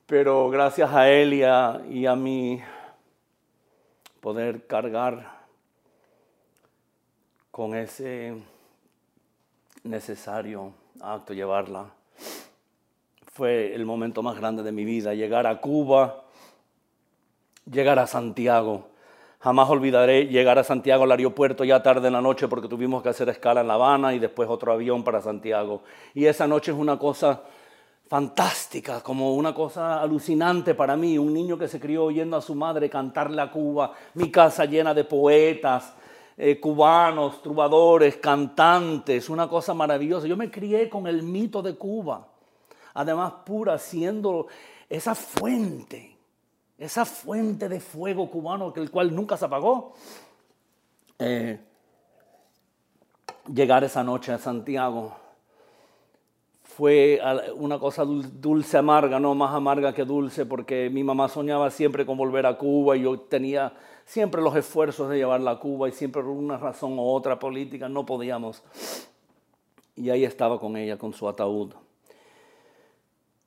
Pero 0.07 0.51
gracias 0.51 0.93
a 0.93 1.09
él 1.09 1.35
y 1.35 1.45
a, 1.45 1.81
y 1.89 2.07
a 2.07 2.17
mí 2.17 2.61
poder 4.21 4.67
cargar 4.67 5.45
con 7.53 7.77
ese 7.77 8.35
necesario 9.85 10.73
acto, 11.01 11.35
llevarla. 11.35 11.93
Fue 13.33 13.73
el 13.75 13.85
momento 13.85 14.25
más 14.25 14.37
grande 14.37 14.65
de 14.65 14.73
mi 14.73 14.85
vida, 14.85 15.15
llegar 15.15 15.47
a 15.47 15.61
Cuba, 15.61 16.25
llegar 17.67 17.99
a 17.99 18.07
Santiago 18.07 18.95
Jamás 19.45 19.69
olvidaré 19.69 20.25
llegar 20.29 20.59
a 20.59 20.65
Santiago 20.65 21.05
al 21.05 21.11
aeropuerto 21.11 21.65
ya 21.65 21.83
tarde 21.83 22.07
en 22.07 22.15
la 22.15 22.23
noche 22.23 22.49
porque 22.49 22.67
tuvimos 22.67 23.03
que 23.03 23.11
hacer 23.11 23.29
escala 23.29 23.61
en 23.61 23.69
La 23.69 23.75
Habana 23.75 24.15
y 24.15 24.19
después 24.19 24.49
otro 24.49 24.73
avión 24.73 25.05
para 25.05 25.21
Santiago. 25.21 25.83
Y 26.15 26.25
esa 26.25 26.47
noche 26.47 26.73
es 26.73 26.79
una 26.79 26.99
cosa 26.99 27.43
fantástica, 28.09 29.03
como 29.03 29.35
una 29.35 29.53
cosa 29.53 30.01
alucinante 30.01 30.75
para 30.75 30.97
mí, 30.97 31.19
un 31.19 31.35
niño 31.35 31.59
que 31.59 31.69
se 31.69 31.79
crió 31.79 32.05
oyendo 32.05 32.39
a 32.39 32.41
su 32.41 32.55
madre 32.55 32.89
cantarle 32.89 33.43
a 33.43 33.51
Cuba, 33.51 33.93
mi 34.15 34.31
casa 34.31 34.65
llena 34.65 34.95
de 34.95 35.05
poetas, 35.05 35.93
eh, 36.39 36.59
cubanos, 36.59 37.43
trovadores, 37.43 38.17
cantantes, 38.17 39.29
una 39.29 39.47
cosa 39.47 39.75
maravillosa. 39.75 40.27
Yo 40.27 40.39
me 40.39 40.51
crié 40.51 40.89
con 40.89 41.07
el 41.07 41.23
mito 41.23 41.61
de 41.61 41.75
Cuba, 41.75 42.29
además 42.95 43.35
pura, 43.45 43.77
siendo 43.77 44.47
esa 44.89 45.15
fuente 45.15 46.14
esa 46.79 47.05
fuente 47.05 47.69
de 47.69 47.81
fuego 47.81 48.31
cubano, 48.31 48.73
que 48.73 48.81
el 48.81 48.91
cual 48.91 49.15
nunca 49.15 49.37
se 49.37 49.45
apagó. 49.45 49.95
Eh, 51.19 51.59
llegar 53.53 53.85
esa 53.85 54.03
noche 54.03 54.33
a 54.33 54.39
Santiago 54.39 55.13
fue 56.63 57.21
una 57.55 57.79
cosa 57.79 58.05
dulce 58.05 58.77
amarga, 58.77 59.21
no 59.21 59.35
más 59.37 59.55
amarga 59.55 59.93
que 59.95 60.05
dulce, 60.05 60.45
porque 60.45 60.91
mi 60.91 61.05
mamá 61.05 61.29
soñaba 61.29 61.71
siempre 61.71 62.05
con 62.05 62.17
volver 62.17 62.47
a 62.47 62.59
Cuba 62.59 62.97
y 62.97 63.03
yo 63.03 63.21
tenía 63.21 63.73
siempre 64.05 64.43
los 64.43 64.57
esfuerzos 64.57 65.09
de 65.09 65.19
llevarla 65.19 65.53
a 65.53 65.59
Cuba 65.61 65.89
y 65.89 65.93
siempre 65.93 66.23
por 66.23 66.33
una 66.33 66.57
razón 66.57 66.99
u 66.99 67.03
otra 67.03 67.39
política 67.39 67.89
no 67.89 68.05
podíamos. 68.05 68.65
Y 69.95 70.11
ahí 70.11 70.25
estaba 70.25 70.59
con 70.59 70.77
ella, 70.77 70.99
con 70.99 71.13
su 71.13 71.29
ataúd 71.29 71.75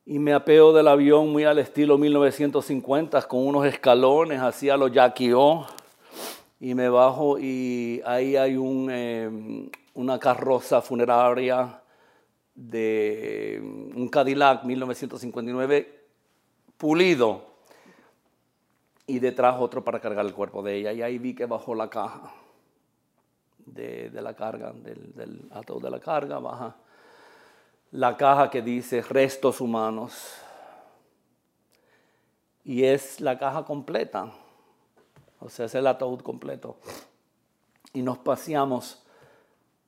y 0.10 0.20
me 0.20 0.32
apeo 0.32 0.72
del 0.72 0.88
avión 0.88 1.34
muy 1.34 1.44
al 1.44 1.60
estilo 1.60 1.98
1950 1.98 3.24
con 3.24 3.46
unos 3.46 3.66
escalones 3.66 4.40
así 4.40 4.70
a 4.70 4.78
los 4.78 4.90
O. 5.36 5.68
y 6.62 6.74
me 6.76 6.88
bajo 6.88 7.38
y 7.38 8.02
ahí 8.06 8.38
hay 8.38 8.56
un, 8.56 8.88
eh, 8.90 9.70
una 9.96 10.18
carroza 10.18 10.82
funeraria 10.82 11.82
de 12.56 13.60
un 13.62 14.08
Cadillac 14.08 14.64
1959 14.64 16.06
pulido 16.78 17.42
y 19.08 19.20
detrás 19.20 19.58
otro 19.60 19.84
para 19.84 20.00
cargar 20.00 20.26
el 20.26 20.34
cuerpo 20.34 20.64
de 20.64 20.78
ella 20.78 20.94
y 20.94 21.02
ahí 21.02 21.18
vi 21.18 21.36
que 21.36 21.46
bajó 21.46 21.76
la 21.76 21.90
caja 21.90 22.34
de, 23.66 24.10
la 24.14 24.34
carga, 24.36 24.72
del, 24.72 25.14
del 25.14 25.50
de 25.82 25.90
la 25.90 26.00
carga, 26.00 26.40
baja 26.40 26.78
la 27.92 28.18
caja 28.18 28.50
que 28.50 28.62
dice 28.62 29.02
restos 29.02 29.62
humanos. 29.62 30.36
Y 32.64 32.84
es 32.84 33.22
la 33.22 33.38
caja 33.38 33.64
completa. 33.64 34.32
O 35.40 35.50
sea, 35.50 35.68
es 35.68 35.76
el 35.76 35.88
ataúd 35.88 36.22
completo. 36.22 36.78
Y 37.94 38.02
nos 38.02 38.18
paseamos 38.18 39.04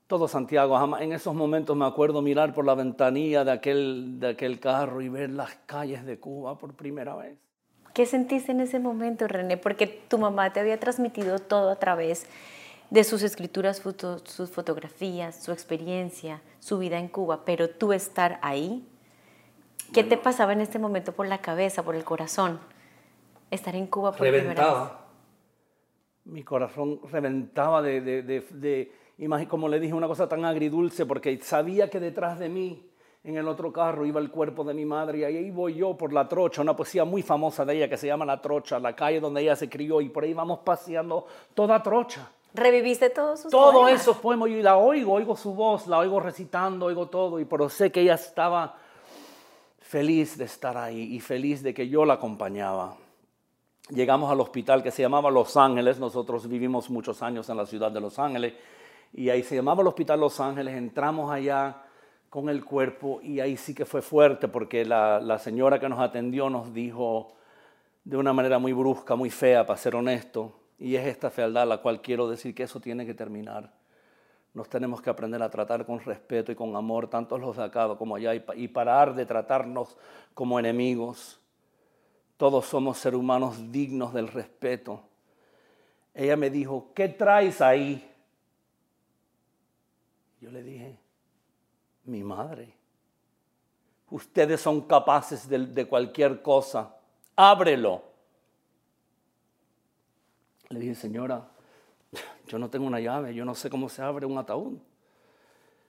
todo 0.08 0.28
Santiago. 0.28 0.98
En 0.98 1.12
esos 1.12 1.36
momentos 1.36 1.76
me 1.76 1.86
acuerdo 1.86 2.22
mirar 2.22 2.54
por 2.54 2.66
la 2.66 2.76
ventanilla 2.76 3.44
de 3.44 3.52
aquel, 3.52 4.20
de 4.20 4.30
aquel 4.30 4.60
carro 4.60 5.02
y 5.02 5.10
ver 5.10 5.30
las 5.30 5.56
calles 5.66 6.06
de 6.06 6.20
Cuba 6.20 6.58
por 6.58 6.74
primera 6.74 7.16
vez. 7.16 7.38
¿Qué 7.94 8.06
sentiste 8.06 8.52
en 8.52 8.62
ese 8.62 8.80
momento, 8.80 9.28
René? 9.28 9.58
Porque 9.58 9.86
tu 9.86 10.18
mamá 10.18 10.54
te 10.54 10.60
había 10.60 10.80
transmitido 10.80 11.40
todo 11.40 11.70
a 11.70 11.76
través 11.76 12.28
de 12.90 13.04
sus 13.04 13.22
escrituras, 13.22 13.82
sus 14.26 14.50
fotografías, 14.50 15.44
su 15.44 15.52
experiencia, 15.52 16.42
su 16.60 16.80
vida 16.80 16.98
en 16.98 17.08
Cuba, 17.08 17.46
pero 17.46 17.70
tú 17.70 17.94
estar 17.94 18.40
ahí, 18.42 18.88
¿qué 19.94 20.04
te 20.04 20.18
pasaba 20.18 20.54
en 20.54 20.62
este 20.62 20.80
momento 20.80 21.12
por 21.12 21.28
la 21.28 21.40
cabeza, 21.40 21.84
por 21.84 21.96
el 21.96 22.04
corazón? 22.04 22.60
Estar 23.52 23.76
en 23.76 23.88
Cuba 23.88 24.12
por 24.12 24.22
reventaba. 24.22 24.84
Primera 24.86 25.00
Mi 26.26 26.44
corazón 26.44 27.00
reventaba 27.12 27.82
de, 27.82 28.02
de, 28.02 28.22
de, 28.24 28.92
como 29.48 29.70
le 29.70 29.80
dije, 29.80 29.94
una 29.94 30.08
cosa 30.08 30.28
tan 30.28 30.46
agridulce, 30.46 31.06
porque 31.06 31.40
sabía 31.42 31.90
que 31.90 32.00
detrás 32.00 32.40
de 32.40 32.50
mí, 32.50 32.90
en 33.24 33.38
el 33.38 33.48
otro 33.48 33.72
carro, 33.72 34.06
iba 34.06 34.20
el 34.20 34.32
cuerpo 34.32 34.64
de 34.64 34.74
mi 34.74 34.86
madre, 34.86 35.20
y 35.20 35.24
ahí 35.26 35.52
voy 35.52 35.76
yo 35.76 35.96
por 35.96 36.12
La 36.12 36.28
Trocha, 36.28 36.62
una 36.62 36.76
poesía 36.76 37.06
muy 37.06 37.22
famosa 37.22 37.66
de 37.66 37.76
ella 37.76 37.90
que 37.90 37.98
se 37.98 38.08
llama 38.08 38.26
La 38.26 38.42
Trocha, 38.42 38.80
la 38.80 38.96
calle 38.96 39.20
donde 39.20 39.42
ella 39.42 39.56
se 39.56 39.70
crió, 39.70 40.02
y 40.02 40.10
por 40.10 40.24
ahí 40.24 40.34
vamos 40.34 40.60
paseando 40.60 41.28
toda 41.54 41.84
Trocha. 41.84 42.32
¿Reviviste 42.54 43.10
todos 43.10 43.42
sus 43.42 43.52
Todo 43.52 43.88
eso 43.88 44.20
poemas, 44.20 44.50
y 44.50 44.62
la 44.62 44.78
oigo, 44.78 45.14
oigo 45.14 45.36
su 45.36 45.54
voz, 45.54 45.88
la 45.88 46.00
oigo 46.00 46.20
recitando, 46.20 46.88
oigo 46.88 47.08
todo, 47.08 47.40
y 47.40 47.46
pero 47.46 47.70
sé 47.70 47.92
que 47.92 48.02
ella 48.02 48.16
estaba 48.16 48.76
feliz 49.80 50.38
de 50.38 50.46
estar 50.46 50.78
ahí 50.78 51.16
y 51.16 51.20
feliz 51.20 51.62
de 51.62 51.74
que 51.74 51.88
yo 51.88 52.06
la 52.06 52.16
acompañaba. 52.16 52.96
Llegamos 53.90 54.32
al 54.32 54.40
hospital 54.40 54.84
que 54.84 54.92
se 54.92 55.02
llamaba 55.02 55.30
Los 55.32 55.58
Ángeles, 55.58 56.00
nosotros 56.00 56.48
vivimos 56.48 56.90
muchos 56.90 57.22
años 57.22 57.50
en 57.50 57.58
la 57.58 57.66
ciudad 57.66 57.92
de 57.92 58.02
Los 58.02 58.18
Ángeles, 58.18 58.54
y 59.14 59.30
ahí 59.30 59.44
se 59.44 59.56
llamaba 59.56 59.82
el 59.82 59.88
hospital 59.88 60.20
Los 60.20 60.40
Ángeles, 60.40 60.76
entramos 60.76 61.32
allá 61.32 61.84
con 62.30 62.50
el 62.50 62.64
cuerpo 62.64 63.20
y 63.24 63.40
ahí 63.40 63.58
sí 63.58 63.74
que 63.74 63.86
fue 63.86 64.04
fuerte 64.04 64.48
porque 64.48 64.86
la, 64.86 65.20
la 65.20 65.40
señora 65.40 65.80
que 65.80 65.90
nos 65.90 66.00
atendió 66.00 66.50
nos 66.50 66.72
dijo 66.74 67.34
de 68.04 68.18
una 68.18 68.34
manera 68.34 68.60
muy 68.60 68.74
brusca, 68.74 69.16
muy 69.16 69.30
fea, 69.30 69.66
para 69.66 69.78
ser 69.78 69.96
honesto, 69.96 70.59
y 70.80 70.96
es 70.96 71.06
esta 71.06 71.30
fealdad 71.30 71.68
la 71.68 71.80
cual 71.80 72.02
quiero 72.02 72.30
decir 72.30 72.56
que 72.56 72.64
eso 72.64 72.80
tiene 72.80 73.06
que 73.06 73.14
terminar. 73.14 73.72
Nos 74.54 74.70
tenemos 74.70 75.02
que 75.02 75.10
aprender 75.10 75.44
a 75.44 75.50
tratar 75.50 75.86
con 75.86 76.00
respeto 76.00 76.52
y 76.52 76.56
con 76.56 76.76
amor, 76.76 77.10
tanto 77.10 77.38
los 77.38 77.58
de 77.58 77.64
acá 77.64 77.96
como 77.98 78.16
allá, 78.16 78.34
y 78.34 78.68
parar 78.68 79.14
de 79.14 79.26
tratarnos 79.26 79.96
como 80.34 80.58
enemigos. 80.58 81.40
Todos 82.38 82.66
somos 82.66 82.98
seres 82.98 83.20
humanos 83.20 83.72
dignos 83.72 84.14
del 84.14 84.30
respeto. 84.30 85.04
Ella 86.14 86.36
me 86.36 86.50
dijo, 86.50 86.92
¿qué 86.96 87.10
traes 87.10 87.62
ahí? 87.62 88.10
Yo 90.42 90.50
le 90.50 90.64
dije, 90.64 90.98
mi 92.06 92.24
madre. 92.24 92.74
Ustedes 94.10 94.62
son 94.62 94.82
capaces 94.82 95.48
de, 95.48 95.68
de 95.68 95.86
cualquier 95.86 96.42
cosa. 96.42 96.96
Ábrelo. 97.36 98.09
Le 100.70 100.80
dije, 100.80 100.94
señora, 100.94 101.48
yo 102.48 102.60
no 102.60 102.70
tengo 102.70 102.86
una 102.86 103.00
llave, 103.00 103.34
yo 103.34 103.44
no 103.44 103.56
sé 103.56 103.72
cómo 103.72 103.90
se 103.90 104.04
abre 104.04 104.28
un 104.28 104.38
ataúd. 104.38 104.78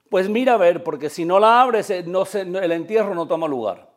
Pues 0.09 0.29
mira 0.29 0.55
a 0.55 0.57
ver, 0.57 0.83
porque 0.83 1.11
si 1.11 1.25
no 1.27 1.39
la 1.39 1.61
abres, 1.61 1.91
eh, 1.91 1.99
el 1.99 2.73
entierro 2.73 3.15
no 3.15 3.29
toma 3.29 3.47
lugar. 3.47 3.91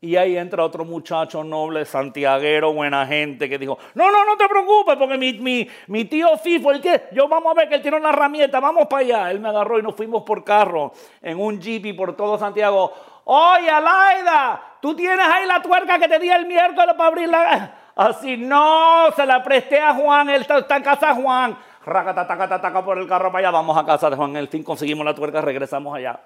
Y 0.00 0.14
ahí 0.14 0.36
entra 0.36 0.64
otro 0.64 0.84
muchacho 0.84 1.42
noble, 1.42 1.84
santiaguero, 1.84 2.72
buena 2.72 3.04
gente, 3.04 3.48
que 3.48 3.58
dijo, 3.58 3.76
no, 3.94 4.12
no, 4.12 4.24
no 4.24 4.36
te 4.36 4.48
preocupes, 4.48 4.96
porque 4.96 5.18
mi, 5.18 5.32
mi, 5.32 5.68
mi 5.88 6.04
tío 6.04 6.36
Fifo, 6.38 6.70
el 6.70 6.80
que, 6.80 7.08
yo 7.10 7.26
vamos 7.26 7.50
a 7.50 7.54
ver 7.54 7.68
que 7.68 7.74
él 7.74 7.82
tiene 7.82 7.96
una 7.96 8.10
herramienta, 8.10 8.60
vamos 8.60 8.86
para 8.86 9.02
allá. 9.02 9.30
Él 9.32 9.40
me 9.40 9.48
agarró 9.48 9.80
y 9.80 9.82
nos 9.82 9.96
fuimos 9.96 10.22
por 10.22 10.44
carro, 10.44 10.92
en 11.20 11.40
un 11.40 11.60
jeep 11.60 11.86
y 11.86 11.92
por 11.92 12.16
todo 12.16 12.38
Santiago. 12.38 12.92
Oye, 13.24 13.68
Alaida, 13.68 14.76
tú 14.80 14.94
tienes 14.94 15.26
ahí 15.26 15.44
la 15.46 15.60
tuerca 15.60 15.98
que 15.98 16.06
te 16.06 16.20
di 16.20 16.30
el 16.30 16.46
miércoles 16.46 16.94
para 16.96 17.08
abrir 17.08 17.28
la... 17.28 17.87
Así, 17.98 18.36
no, 18.36 19.10
se 19.16 19.26
la 19.26 19.42
presté 19.42 19.80
a 19.80 19.92
Juan, 19.92 20.30
él 20.30 20.42
está, 20.42 20.76
en 20.76 20.82
casa 20.84 21.16
Juan. 21.16 21.58
taca 21.84 22.84
por 22.84 22.96
el 22.96 23.08
carro 23.08 23.32
para 23.32 23.48
allá, 23.48 23.50
vamos 23.50 23.76
a 23.76 23.84
casa 23.84 24.08
de 24.08 24.14
Juan. 24.14 24.30
En 24.30 24.36
el 24.36 24.46
fin 24.46 24.62
conseguimos 24.62 25.04
la 25.04 25.16
tuerca, 25.16 25.40
regresamos 25.40 25.96
allá. 25.96 26.20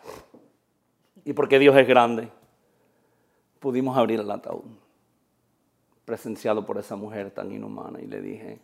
Y 1.24 1.32
porque 1.32 1.58
Dios 1.58 1.74
es 1.74 1.88
grande, 1.88 2.28
pudimos 3.58 3.96
abrir 3.96 4.20
el 4.20 4.30
ataúd, 4.30 4.66
presenciado 6.04 6.66
por 6.66 6.76
esa 6.76 6.94
mujer 6.94 7.30
tan 7.30 7.50
inhumana. 7.50 8.02
Y 8.02 8.06
le 8.06 8.20
dije, 8.20 8.60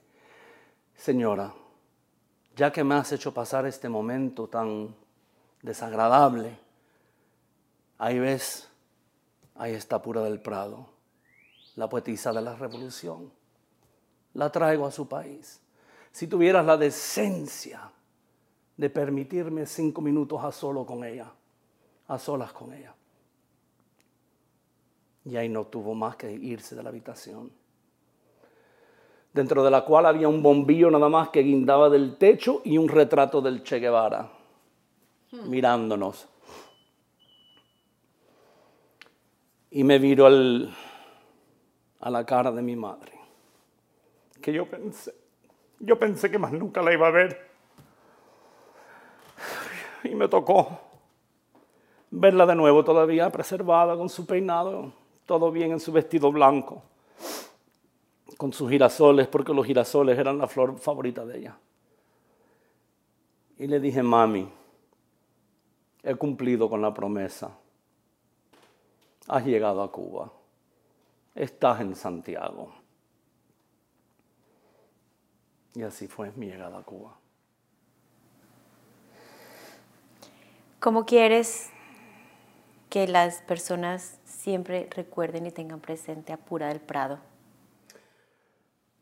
señora, 0.95 1.55
ya 2.57 2.71
que 2.71 2.85
me 2.85 2.97
has 2.97 3.11
hecho 3.11 3.33
pasar 3.33 3.65
este 3.65 3.89
momento 3.89 4.49
tan 4.49 4.95
desagradable, 5.63 6.59
ahí 7.97 8.19
ves, 8.19 8.71
ahí 9.55 9.73
está 9.73 10.03
Pura 10.03 10.21
del 10.21 10.43
Prado 10.43 10.98
la 11.79 11.89
poetisa 11.89 12.33
de 12.33 12.43
la 12.43 12.57
revolución. 12.57 13.31
La 14.35 14.51
traigo 14.51 14.85
a 14.85 14.91
su 14.91 15.09
país. 15.09 15.61
Si 16.11 16.27
tuvieras 16.27 16.67
la 16.67 16.77
decencia 16.77 17.89
de 18.77 18.91
permitirme 18.91 19.65
cinco 19.65 20.01
minutos 20.01 20.43
a 20.43 20.51
solo 20.51 20.85
con 20.85 21.05
ella, 21.05 21.31
a 22.09 22.19
solas 22.19 22.53
con 22.53 22.73
ella. 22.73 22.95
Y 25.25 25.37
ahí 25.37 25.49
no 25.49 25.67
tuvo 25.67 25.95
más 25.95 26.17
que 26.17 26.33
irse 26.33 26.75
de 26.75 26.83
la 26.83 26.89
habitación, 26.89 27.53
dentro 29.33 29.63
de 29.63 29.71
la 29.71 29.85
cual 29.85 30.07
había 30.07 30.29
un 30.29 30.43
bombillo 30.43 30.91
nada 30.91 31.09
más 31.09 31.29
que 31.29 31.43
guindaba 31.43 31.89
del 31.89 32.17
techo 32.17 32.61
y 32.65 32.77
un 32.77 32.89
retrato 32.89 33.41
del 33.41 33.63
Che 33.63 33.79
Guevara, 33.79 34.33
mirándonos. 35.45 36.27
Y 39.71 39.85
me 39.85 40.01
viró 40.01 40.27
a 42.01 42.11
la 42.11 42.25
cara 42.25 42.53
de 42.53 42.63
mi 42.63 42.77
madre, 42.77 43.13
que 44.41 44.53
yo 44.53 44.69
pensé, 44.69 45.15
yo 45.81 45.99
pensé 45.99 46.31
que 46.31 46.39
más 46.39 46.53
nunca 46.53 46.83
la 46.83 46.93
iba 46.93 47.07
a 47.07 47.11
ver. 47.11 47.49
Y 50.05 50.15
me 50.15 50.29
tocó 50.29 50.81
verla 52.11 52.47
de 52.47 52.55
nuevo 52.55 52.85
todavía 52.85 53.31
preservada 53.31 53.97
con 53.97 54.09
su 54.09 54.27
peinado, 54.27 54.93
todo 55.27 55.51
bien 55.51 55.73
en 55.73 55.81
su 55.81 55.93
vestido 55.93 56.33
blanco, 56.33 56.83
con 58.37 58.53
sus 58.53 58.71
girasoles, 58.71 59.27
porque 59.27 59.53
los 59.53 59.67
girasoles 59.67 60.19
eran 60.19 60.39
la 60.39 60.47
flor 60.47 60.79
favorita 60.79 61.25
de 61.25 61.39
ella. 61.39 61.59
Y 63.59 63.67
le 63.67 63.81
dije, 63.81 64.03
mami, 64.03 64.49
he 66.03 66.15
cumplido 66.15 66.71
con 66.71 66.81
la 66.81 66.95
promesa. 66.95 67.51
Has 69.27 69.45
llegado 69.45 69.83
a 69.83 69.91
Cuba. 69.91 70.33
Estás 71.39 71.81
en 71.81 71.95
Santiago. 71.95 72.73
Y 75.73 75.83
así 75.83 76.09
fue 76.09 76.33
mi 76.35 76.47
llegada 76.47 76.81
a 76.81 76.83
Cuba. 76.83 77.17
¿Cómo 80.81 81.07
quieres 81.07 81.71
que 82.91 83.07
las 83.07 83.41
personas 83.43 84.19
siempre 84.25 84.89
recuerden 84.91 85.47
y 85.47 85.53
tengan 85.53 85.79
presente 85.79 86.33
a 86.33 86.39
Pura 86.39 86.67
del 86.67 86.81
Prado? 86.81 87.21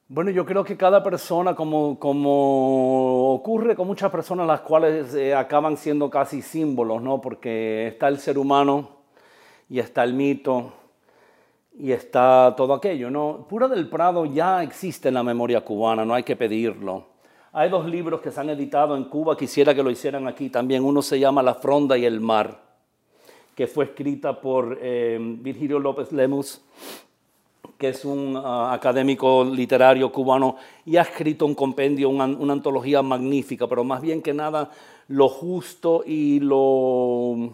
Bueno, 0.06 0.30
yo 0.30 0.44
creo 0.44 0.62
que 0.62 0.76
cada 0.76 1.02
persona, 1.02 1.56
como, 1.56 1.98
como 1.98 3.32
ocurre 3.32 3.74
con 3.74 3.86
muchas 3.86 4.10
personas, 4.10 4.46
las 4.46 4.60
cuales 4.60 5.14
eh, 5.14 5.34
acaban 5.34 5.78
siendo 5.78 6.10
casi 6.10 6.42
símbolos, 6.42 7.00
¿no? 7.00 7.18
Porque 7.18 7.88
está 7.88 8.08
el 8.08 8.18
ser 8.18 8.36
humano 8.36 8.90
y 9.70 9.78
está 9.78 10.04
el 10.04 10.12
mito 10.12 10.74
y 11.78 11.92
está 11.92 12.54
todo 12.56 12.74
aquello, 12.74 13.10
¿no? 13.10 13.46
Pura 13.48 13.68
del 13.68 13.88
Prado 13.88 14.24
ya 14.26 14.62
existe 14.62 15.08
en 15.08 15.14
la 15.14 15.22
memoria 15.22 15.62
cubana, 15.62 16.04
no 16.04 16.14
hay 16.14 16.22
que 16.22 16.36
pedirlo. 16.36 17.04
Hay 17.52 17.68
dos 17.70 17.86
libros 17.86 18.20
que 18.20 18.30
se 18.30 18.40
han 18.40 18.50
editado 18.50 18.96
en 18.96 19.04
Cuba, 19.04 19.36
quisiera 19.36 19.74
que 19.74 19.82
lo 19.82 19.90
hicieran 19.90 20.28
aquí 20.28 20.50
también. 20.50 20.84
Uno 20.84 21.00
se 21.02 21.18
llama 21.18 21.42
La 21.42 21.54
Fronda 21.54 21.96
y 21.96 22.04
el 22.04 22.20
Mar 22.20 22.66
que 23.56 23.66
fue 23.66 23.86
escrita 23.86 24.38
por 24.38 24.78
eh, 24.82 25.18
Virgilio 25.18 25.78
López 25.78 26.12
Lemus, 26.12 26.60
que 27.78 27.88
es 27.88 28.04
un 28.04 28.36
ah, 28.36 28.72
académico 28.74 29.44
literario 29.44 30.12
cubano 30.12 30.56
y 30.84 30.98
ha 30.98 31.02
escrito 31.02 31.46
un 31.46 31.54
compendio, 31.54 32.10
una, 32.10 32.24
antología 32.24 33.00
magnífica, 33.00 33.66
pero 33.66 33.82
más 33.82 34.02
bien 34.02 34.20
que 34.20 34.34
nada 34.34 34.70
lo 35.08 35.30
justo 35.30 36.04
y 36.06 36.38
lo 36.40 37.50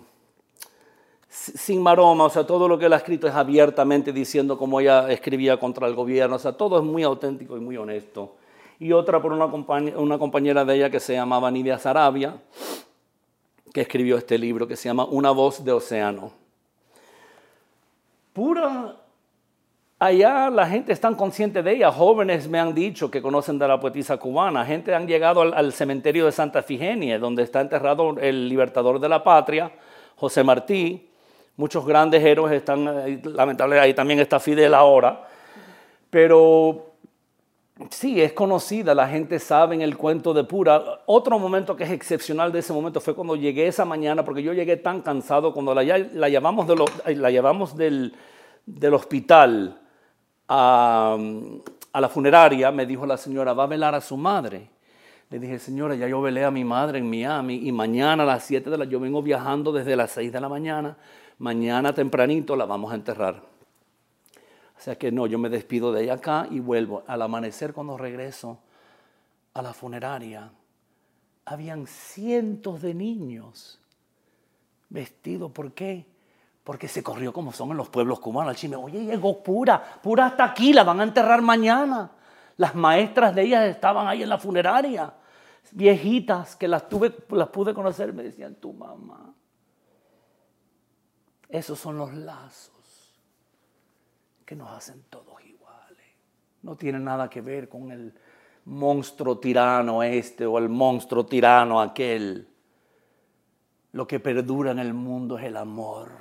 sin 1.33 1.83
maroma, 1.83 2.25
o 2.25 2.31
sea, 2.31 2.47
todo 2.47 2.68
lo 2.68 2.79
que 2.79 2.87
él 2.87 2.92
ha 2.92 2.99
escrito 2.99 3.27
es 3.27 3.35
abiertamente 3.35 4.12
diciendo 4.12 4.59
cómo 4.59 4.81
ella 4.81 5.11
escribía 5.11 5.57
contra 5.59 5.87
el 5.87 5.95
gobierno, 5.95 6.37
o 6.37 6.38
sea, 6.38 6.53
todo 6.53 6.79
es 6.79 6.85
muy 6.85 7.03
auténtico 7.03 7.57
y 7.57 7.61
muy 7.61 7.77
honesto. 7.79 8.37
Y 8.79 8.92
otra 8.92 9.23
por 9.23 9.33
una, 9.33 10.18
compañera 10.18 10.64
de 10.64 10.75
ella 10.75 10.90
que 10.90 11.01
se 11.01 11.14
llamaba 11.14 11.51
Nidia 11.51 11.79
Sarabia, 11.79 12.37
que 13.73 13.81
escribió 13.81 14.18
este 14.18 14.37
libro 14.37 14.68
que 14.68 14.77
se 14.77 14.90
llama 14.90 15.07
Una 15.07 15.31
voz 15.31 15.64
de 15.64 15.73
océano. 15.73 16.33
Pura, 18.35 18.97
allá 19.99 20.51
la 20.51 20.66
gente 20.66 20.92
está 20.92 21.11
consciente 21.16 21.62
de 21.62 21.77
ella, 21.77 21.90
jóvenes 21.90 22.47
me 22.47 22.59
han 22.59 22.75
dicho 22.75 23.11
que 23.11 23.23
conocen 23.23 23.59
de 23.59 23.68
la 23.68 23.81
poetisa 23.81 24.18
cubana, 24.18 24.66
gente 24.66 24.95
han 24.95 25.07
llegado 25.07 25.40
al, 25.40 25.73
cementerio 25.73 26.27
de 26.27 26.33
Santa 26.33 26.62
Figenia, 26.62 27.18
donde 27.18 27.42
está 27.42 27.62
enterrado 27.62 28.18
el 28.21 28.51
libertador 28.51 29.01
de 29.01 29.09
la 29.09 29.25
patria, 29.25 29.73
José 30.16 30.45
Martí, 30.45 31.09
muchos 31.57 31.87
grandes 31.87 32.23
héroes 32.25 32.55
están, 32.55 32.85
lamentablemente 33.25 33.81
ahí 33.81 33.95
también 33.95 34.21
está 34.21 34.41
Fidel 34.41 34.75
ahora, 34.75 35.27
pero 36.11 36.93
Sí, 37.91 38.21
es 38.21 38.33
conocida, 38.33 38.95
la 38.95 39.09
gente 39.09 39.38
sabe 39.38 39.75
en 39.75 39.83
el 39.83 39.97
cuento 39.97 40.35
de 40.35 40.45
Pura. 40.45 41.01
Otro 41.07 41.38
momento 41.38 41.75
que 41.75 41.85
es 41.85 41.91
excepcional 41.91 42.53
de 42.53 42.61
ese 42.61 42.73
momento 42.73 43.01
fue 43.01 43.15
cuando 43.15 43.35
llegué 43.35 43.67
esa 43.67 43.85
mañana, 43.85 44.25
porque 44.25 44.43
yo 44.43 44.53
llegué 44.53 44.77
tan 44.77 45.01
cansado, 45.01 45.53
cuando 45.53 45.75
la, 45.75 45.83
llevamos, 45.83 46.67
la 47.07 47.31
llevamos 47.31 47.77
del, 47.77 48.15
hospital 48.93 49.81
a, 50.49 51.17
a, 51.93 52.01
la 52.01 52.09
funeraria, 52.09 52.71
me 52.71 52.87
dijo 52.87 53.07
la 53.07 53.17
señora, 53.17 53.53
va 53.55 53.65
a 53.65 53.69
velar 53.69 53.95
a 53.95 54.01
su 54.01 54.17
madre. 54.17 54.69
Le 55.31 55.38
dije, 55.38 55.59
señora, 55.59 55.95
ya 55.95 56.07
yo 56.07 56.21
velé 56.21 56.45
a 56.45 56.51
mi 56.51 56.65
madre 56.65 56.99
en 56.99 57.09
Miami 57.09 57.67
y 57.67 57.73
mañana 57.73 58.23
a 58.23 58.27
las 58.27 58.45
7 58.45 58.69
de 58.69 58.79
la, 58.79 58.85
yo 58.85 59.01
vengo 59.01 59.23
viajando 59.23 59.73
desde 59.73 59.97
las 59.97 60.11
6 60.11 60.31
de 60.31 60.41
la 60.41 60.49
mañana, 60.49 60.97
mañana 61.42 61.92
tempranito 61.92 62.55
la 62.55 62.66
vamos 62.66 62.92
a 62.92 62.94
enterrar. 62.94 63.42
O 64.78 64.81
sea 64.81 64.96
que 64.96 65.11
no, 65.11 65.26
yo 65.26 65.38
me 65.38 65.48
despido 65.48 65.92
de 65.92 66.05
ella 66.05 66.14
acá 66.14 66.46
y 66.48 66.61
vuelvo. 66.61 67.02
Al 67.09 67.20
amanecer 67.20 67.72
cuando 67.72 67.98
regreso 67.98 68.61
a 69.52 69.61
la 69.61 69.72
funeraria, 69.72 70.52
habían 71.44 71.88
cientos 71.88 72.81
de 72.81 72.94
niños 72.94 73.81
vestidos. 74.88 75.50
¿Por 75.50 75.72
qué? 75.72 76.07
Porque 76.62 76.87
se 76.87 77.02
corrió 77.02 77.33
como 77.33 77.52
son 77.52 77.72
en 77.72 77.76
los 77.76 77.88
pueblos 77.88 78.20
cubanos. 78.20 78.52
El 78.52 78.59
chisme, 78.59 78.76
oye, 78.76 79.05
llegó 79.05 79.42
pura, 79.42 79.83
pura 80.00 80.26
hasta 80.26 80.44
aquí, 80.44 80.72
la 80.72 80.85
van 80.85 81.00
a 81.00 81.02
enterrar 81.02 81.42
mañana. 81.42 82.12
Las 82.57 82.76
maestras 82.76 83.35
de 83.35 83.42
ellas 83.42 83.68
estaban 83.68 84.07
ahí 84.07 84.22
en 84.22 84.28
la 84.28 84.38
funeraria, 84.38 85.12
viejitas 85.72 86.55
que 86.55 86.68
las, 86.68 86.88
tuve, 86.88 87.12
las 87.31 87.48
pude 87.48 87.74
conocer, 87.74 88.12
me 88.12 88.22
decían, 88.22 88.55
tu 88.55 88.72
mamá. 88.72 89.35
Esos 91.53 91.79
son 91.79 91.99
los 91.99 92.15
lazos 92.15 93.21
que 94.47 94.57
nos 94.57 94.71
hacen 94.71 95.05
todos 95.11 95.45
iguales. 95.45 96.07
No 96.62 96.77
tiene 96.77 96.99
nada 96.99 97.29
que 97.29 97.43
ver 97.43 97.69
con 97.69 97.93
el 97.93 98.15
monstruo 98.65 99.38
tirano 99.38 100.03
este 100.03 100.47
o 100.47 100.57
el 100.57 100.71
monstruo 100.71 101.27
tirano 101.27 101.79
aquel. 101.79 102.49
Lo 103.93 104.07
que 104.07 104.19
perdura 104.19 104.71
en 104.71 104.79
el 104.79 104.95
mundo 104.95 105.37
es 105.37 105.45
el 105.45 105.59
amor. 105.59 106.12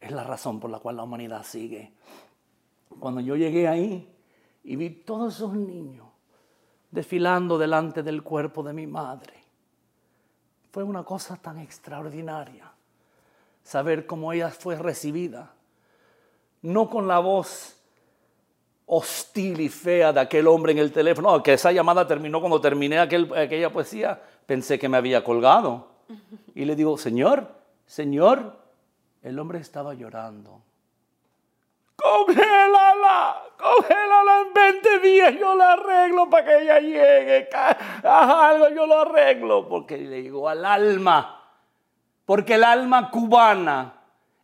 Es 0.00 0.10
la 0.12 0.24
razón 0.24 0.60
por 0.60 0.70
la 0.70 0.78
cual 0.78 0.96
la 0.96 1.02
humanidad 1.02 1.42
sigue. 1.42 1.92
Cuando 2.98 3.20
yo 3.20 3.36
llegué 3.36 3.68
ahí 3.68 4.10
y 4.64 4.76
vi 4.76 4.88
todos 4.88 5.34
esos 5.34 5.52
niños 5.52 6.08
desfilando 6.90 7.58
delante 7.58 8.02
del 8.02 8.22
cuerpo 8.22 8.62
de 8.62 8.72
mi 8.72 8.86
madre, 8.86 9.34
fue 10.72 10.84
una 10.84 11.04
cosa 11.04 11.36
tan 11.36 11.58
extraordinaria 11.58 12.69
saber 13.62 14.06
cómo 14.06 14.32
ella 14.32 14.50
fue 14.50 14.76
recibida 14.76 15.54
no 16.62 16.90
con 16.90 17.08
la 17.08 17.18
voz 17.18 17.76
hostil 18.86 19.60
y 19.60 19.68
fea 19.68 20.12
de 20.12 20.20
aquel 20.20 20.46
hombre 20.46 20.72
en 20.72 20.78
el 20.78 20.92
teléfono, 20.92 21.32
no, 21.32 21.42
que 21.42 21.52
esa 21.52 21.72
llamada 21.72 22.06
terminó 22.06 22.40
cuando 22.40 22.60
terminé 22.60 22.98
aquella 22.98 23.72
poesía, 23.72 24.20
pensé 24.46 24.78
que 24.78 24.88
me 24.88 24.96
había 24.96 25.22
colgado. 25.22 25.88
Y 26.54 26.64
le 26.64 26.74
digo, 26.74 26.98
Señor, 26.98 27.48
Señor, 27.86 28.56
el 29.22 29.38
hombre 29.38 29.60
estaba 29.60 29.94
llorando. 29.94 30.62
Congélala, 31.94 33.42
congélala 33.58 34.40
en 34.46 34.54
20 34.54 34.98
días, 35.00 35.34
yo 35.38 35.54
la 35.54 35.74
arreglo 35.74 36.28
para 36.28 36.44
que 36.44 36.62
ella 36.62 36.80
llegue. 36.80 37.48
Algo, 38.02 38.70
yo 38.70 38.86
lo 38.86 39.00
arreglo. 39.00 39.68
Porque 39.68 39.98
le 39.98 40.22
digo 40.22 40.48
al 40.48 40.64
alma, 40.64 41.39
porque 42.30 42.54
el 42.54 42.62
alma 42.62 43.10
cubana, 43.10 43.92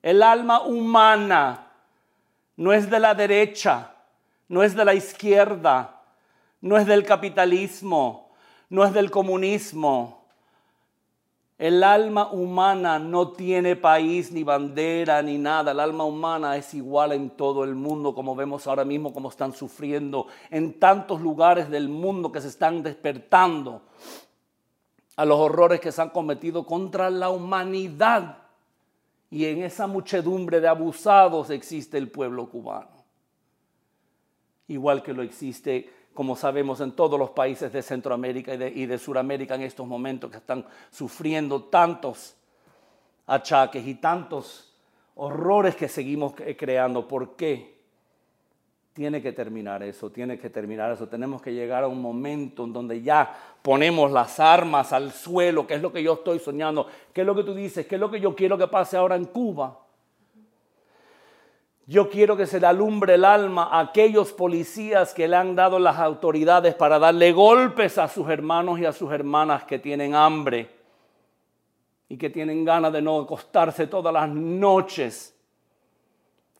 el 0.02 0.20
alma 0.20 0.62
humana, 0.62 1.68
no 2.56 2.72
es 2.72 2.90
de 2.90 2.98
la 2.98 3.14
derecha, 3.14 3.92
no 4.48 4.64
es 4.64 4.74
de 4.74 4.84
la 4.84 4.92
izquierda, 4.92 6.02
no 6.60 6.78
es 6.78 6.84
del 6.84 7.04
capitalismo, 7.04 8.32
no 8.70 8.84
es 8.84 8.92
del 8.92 9.08
comunismo. 9.08 10.26
El 11.58 11.84
alma 11.84 12.32
humana 12.32 12.98
no 12.98 13.28
tiene 13.28 13.76
país, 13.76 14.32
ni 14.32 14.42
bandera, 14.42 15.22
ni 15.22 15.38
nada. 15.38 15.70
El 15.70 15.78
alma 15.78 16.02
humana 16.02 16.56
es 16.56 16.74
igual 16.74 17.12
en 17.12 17.30
todo 17.30 17.62
el 17.62 17.76
mundo, 17.76 18.16
como 18.16 18.34
vemos 18.34 18.66
ahora 18.66 18.84
mismo, 18.84 19.14
como 19.14 19.28
están 19.28 19.52
sufriendo 19.52 20.26
en 20.50 20.80
tantos 20.80 21.20
lugares 21.20 21.70
del 21.70 21.88
mundo 21.88 22.32
que 22.32 22.40
se 22.40 22.48
están 22.48 22.82
despertando 22.82 23.82
a 25.16 25.24
los 25.24 25.38
horrores 25.38 25.80
que 25.80 25.92
se 25.92 26.02
han 26.02 26.10
cometido 26.10 26.64
contra 26.64 27.10
la 27.10 27.30
humanidad. 27.30 28.38
Y 29.30 29.46
en 29.46 29.62
esa 29.62 29.86
muchedumbre 29.86 30.60
de 30.60 30.68
abusados 30.68 31.50
existe 31.50 31.98
el 31.98 32.10
pueblo 32.10 32.48
cubano. 32.48 33.04
Igual 34.68 35.02
que 35.02 35.12
lo 35.12 35.22
existe, 35.22 35.90
como 36.12 36.36
sabemos, 36.36 36.80
en 36.80 36.92
todos 36.92 37.18
los 37.18 37.30
países 37.30 37.72
de 37.72 37.82
Centroamérica 37.82 38.54
y 38.54 38.86
de, 38.86 38.98
Sudamérica 38.98 39.54
en 39.54 39.62
estos 39.62 39.86
momentos 39.86 40.30
que 40.30 40.38
están 40.38 40.64
sufriendo 40.90 41.64
tantos 41.64 42.36
achaques 43.26 43.86
y 43.86 43.94
tantos 43.94 44.74
horrores 45.14 45.76
que 45.76 45.88
seguimos 45.88 46.34
creando. 46.56 47.08
¿Por 47.08 47.36
qué? 47.36 47.75
Tiene 48.96 49.20
que 49.20 49.32
terminar 49.32 49.82
eso, 49.82 50.08
tiene 50.08 50.38
que 50.38 50.48
terminar 50.48 50.90
eso. 50.90 51.06
Tenemos 51.06 51.42
que 51.42 51.52
llegar 51.52 51.84
a 51.84 51.86
un 51.86 52.00
momento 52.00 52.64
en 52.64 52.72
donde 52.72 53.02
ya 53.02 53.30
ponemos 53.60 54.10
las 54.10 54.40
armas 54.40 54.90
al 54.94 55.12
suelo, 55.12 55.66
que 55.66 55.74
es 55.74 55.82
lo 55.82 55.92
que 55.92 56.02
yo 56.02 56.14
estoy 56.14 56.38
soñando, 56.38 56.86
qué 57.12 57.20
es 57.20 57.26
lo 57.26 57.34
que 57.34 57.42
tú 57.42 57.52
dices, 57.52 57.86
qué 57.86 57.96
es 57.96 58.00
lo 58.00 58.10
que 58.10 58.20
yo 58.20 58.34
quiero 58.34 58.56
que 58.56 58.66
pase 58.68 58.96
ahora 58.96 59.16
en 59.16 59.26
Cuba. 59.26 59.78
Yo 61.84 62.08
quiero 62.08 62.38
que 62.38 62.46
se 62.46 62.58
le 62.58 62.68
alumbre 62.68 63.16
el 63.16 63.26
alma 63.26 63.64
a 63.64 63.80
aquellos 63.80 64.32
policías 64.32 65.12
que 65.12 65.28
le 65.28 65.36
han 65.36 65.54
dado 65.54 65.78
las 65.78 65.98
autoridades 65.98 66.74
para 66.74 66.98
darle 66.98 67.32
golpes 67.32 67.98
a 67.98 68.08
sus 68.08 68.26
hermanos 68.30 68.78
y 68.78 68.86
a 68.86 68.94
sus 68.94 69.12
hermanas 69.12 69.64
que 69.64 69.78
tienen 69.78 70.14
hambre 70.14 70.70
y 72.08 72.16
que 72.16 72.30
tienen 72.30 72.64
ganas 72.64 72.94
de 72.94 73.02
no 73.02 73.20
acostarse 73.20 73.88
todas 73.88 74.14
las 74.14 74.30
noches. 74.30 75.35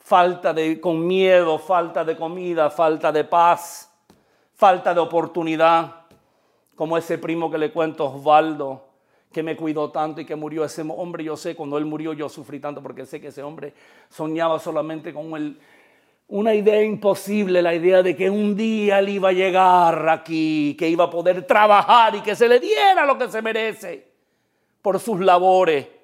Falta 0.06 0.54
de 0.54 0.80
con 0.80 1.04
miedo, 1.04 1.58
falta 1.58 2.04
de 2.04 2.16
comida, 2.16 2.70
falta 2.70 3.10
de 3.10 3.24
paz, 3.24 3.92
falta 4.54 4.94
de 4.94 5.00
oportunidad, 5.00 6.04
como 6.76 6.96
ese 6.96 7.18
primo 7.18 7.50
que 7.50 7.58
le 7.58 7.72
cuento 7.72 8.04
Osvaldo 8.04 8.84
que 9.32 9.42
me 9.42 9.56
cuidó 9.56 9.90
tanto 9.90 10.20
y 10.20 10.24
que 10.24 10.36
murió 10.36 10.64
ese 10.64 10.82
hombre. 10.82 11.24
Yo 11.24 11.36
sé, 11.36 11.56
cuando 11.56 11.76
él 11.76 11.86
murió 11.86 12.12
yo 12.12 12.28
sufrí 12.28 12.60
tanto 12.60 12.80
porque 12.80 13.04
sé 13.04 13.20
que 13.20 13.26
ese 13.26 13.42
hombre 13.42 13.74
soñaba 14.08 14.60
solamente 14.60 15.12
con 15.12 15.34
el, 15.34 15.58
una 16.28 16.54
idea 16.54 16.80
imposible, 16.84 17.60
la 17.60 17.74
idea 17.74 18.00
de 18.00 18.14
que 18.14 18.30
un 18.30 18.54
día 18.54 19.00
él 19.00 19.08
iba 19.08 19.30
a 19.30 19.32
llegar 19.32 20.08
aquí, 20.08 20.76
que 20.78 20.88
iba 20.88 21.02
a 21.02 21.10
poder 21.10 21.44
trabajar 21.48 22.14
y 22.14 22.20
que 22.20 22.36
se 22.36 22.46
le 22.46 22.60
diera 22.60 23.04
lo 23.04 23.18
que 23.18 23.26
se 23.28 23.42
merece 23.42 24.06
por 24.80 25.00
sus 25.00 25.18
labores. 25.18 25.95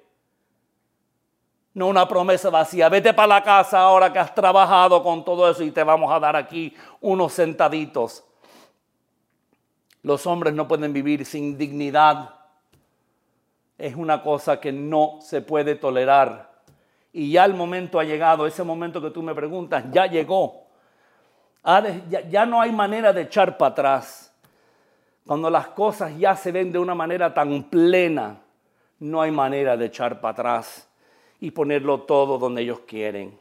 No 1.73 1.87
una 1.87 2.07
promesa 2.07 2.49
vacía. 2.49 2.89
Vete 2.89 3.13
para 3.13 3.27
la 3.27 3.43
casa 3.43 3.79
ahora 3.79 4.13
que 4.13 4.19
has 4.19 4.33
trabajado 4.35 5.01
con 5.01 5.25
todo 5.25 5.49
eso 5.49 5.63
y 5.63 5.71
te 5.71 5.83
vamos 5.83 6.11
a 6.11 6.19
dar 6.19 6.35
aquí 6.35 6.75
unos 7.01 7.33
sentaditos. 7.33 8.23
Los 10.03 10.27
hombres 10.27 10.53
no 10.53 10.67
pueden 10.67 10.93
vivir 10.93 11.25
sin 11.25 11.57
dignidad 11.57 12.43
es 13.77 13.95
una 13.95 14.21
cosa 14.21 14.59
que 14.59 14.71
no 14.71 15.17
se 15.19 15.41
puede 15.41 15.75
tolerar. 15.75 16.51
Y 17.11 17.31
ya 17.33 17.45
el 17.45 17.53
momento 17.53 17.99
ha 17.99 18.03
llegado, 18.03 18.47
ese 18.47 18.63
momento 18.63 19.01
que 19.01 19.11
tú 19.11 19.21
me 19.21 19.35
preguntas, 19.35 19.83
ya 19.91 20.05
llegó. 20.07 20.67
Ya, 22.29 22.45
no 22.45 22.61
hay 22.61 22.71
manera 22.71 23.11
de 23.11 23.21
echar 23.21 23.57
para 23.57 23.71
atrás. 23.71 24.33
Cuando 25.25 25.49
las 25.49 25.67
cosas 25.67 26.17
ya 26.17 26.35
se 26.35 26.51
ven 26.51 26.71
de 26.71 26.79
una 26.79 26.95
manera 26.95 27.33
tan 27.33 27.63
plena, 27.63 28.37
no 28.99 29.21
hay 29.21 29.31
manera 29.31 29.75
de 29.75 29.85
echar 29.85 30.19
para 30.19 30.31
atrás 30.31 30.89
y 31.43 31.51
ponerlo 31.51 32.03
todo 32.03 32.37
donde 32.37 32.61
ellos 32.61 32.79
quieren. 32.87 33.37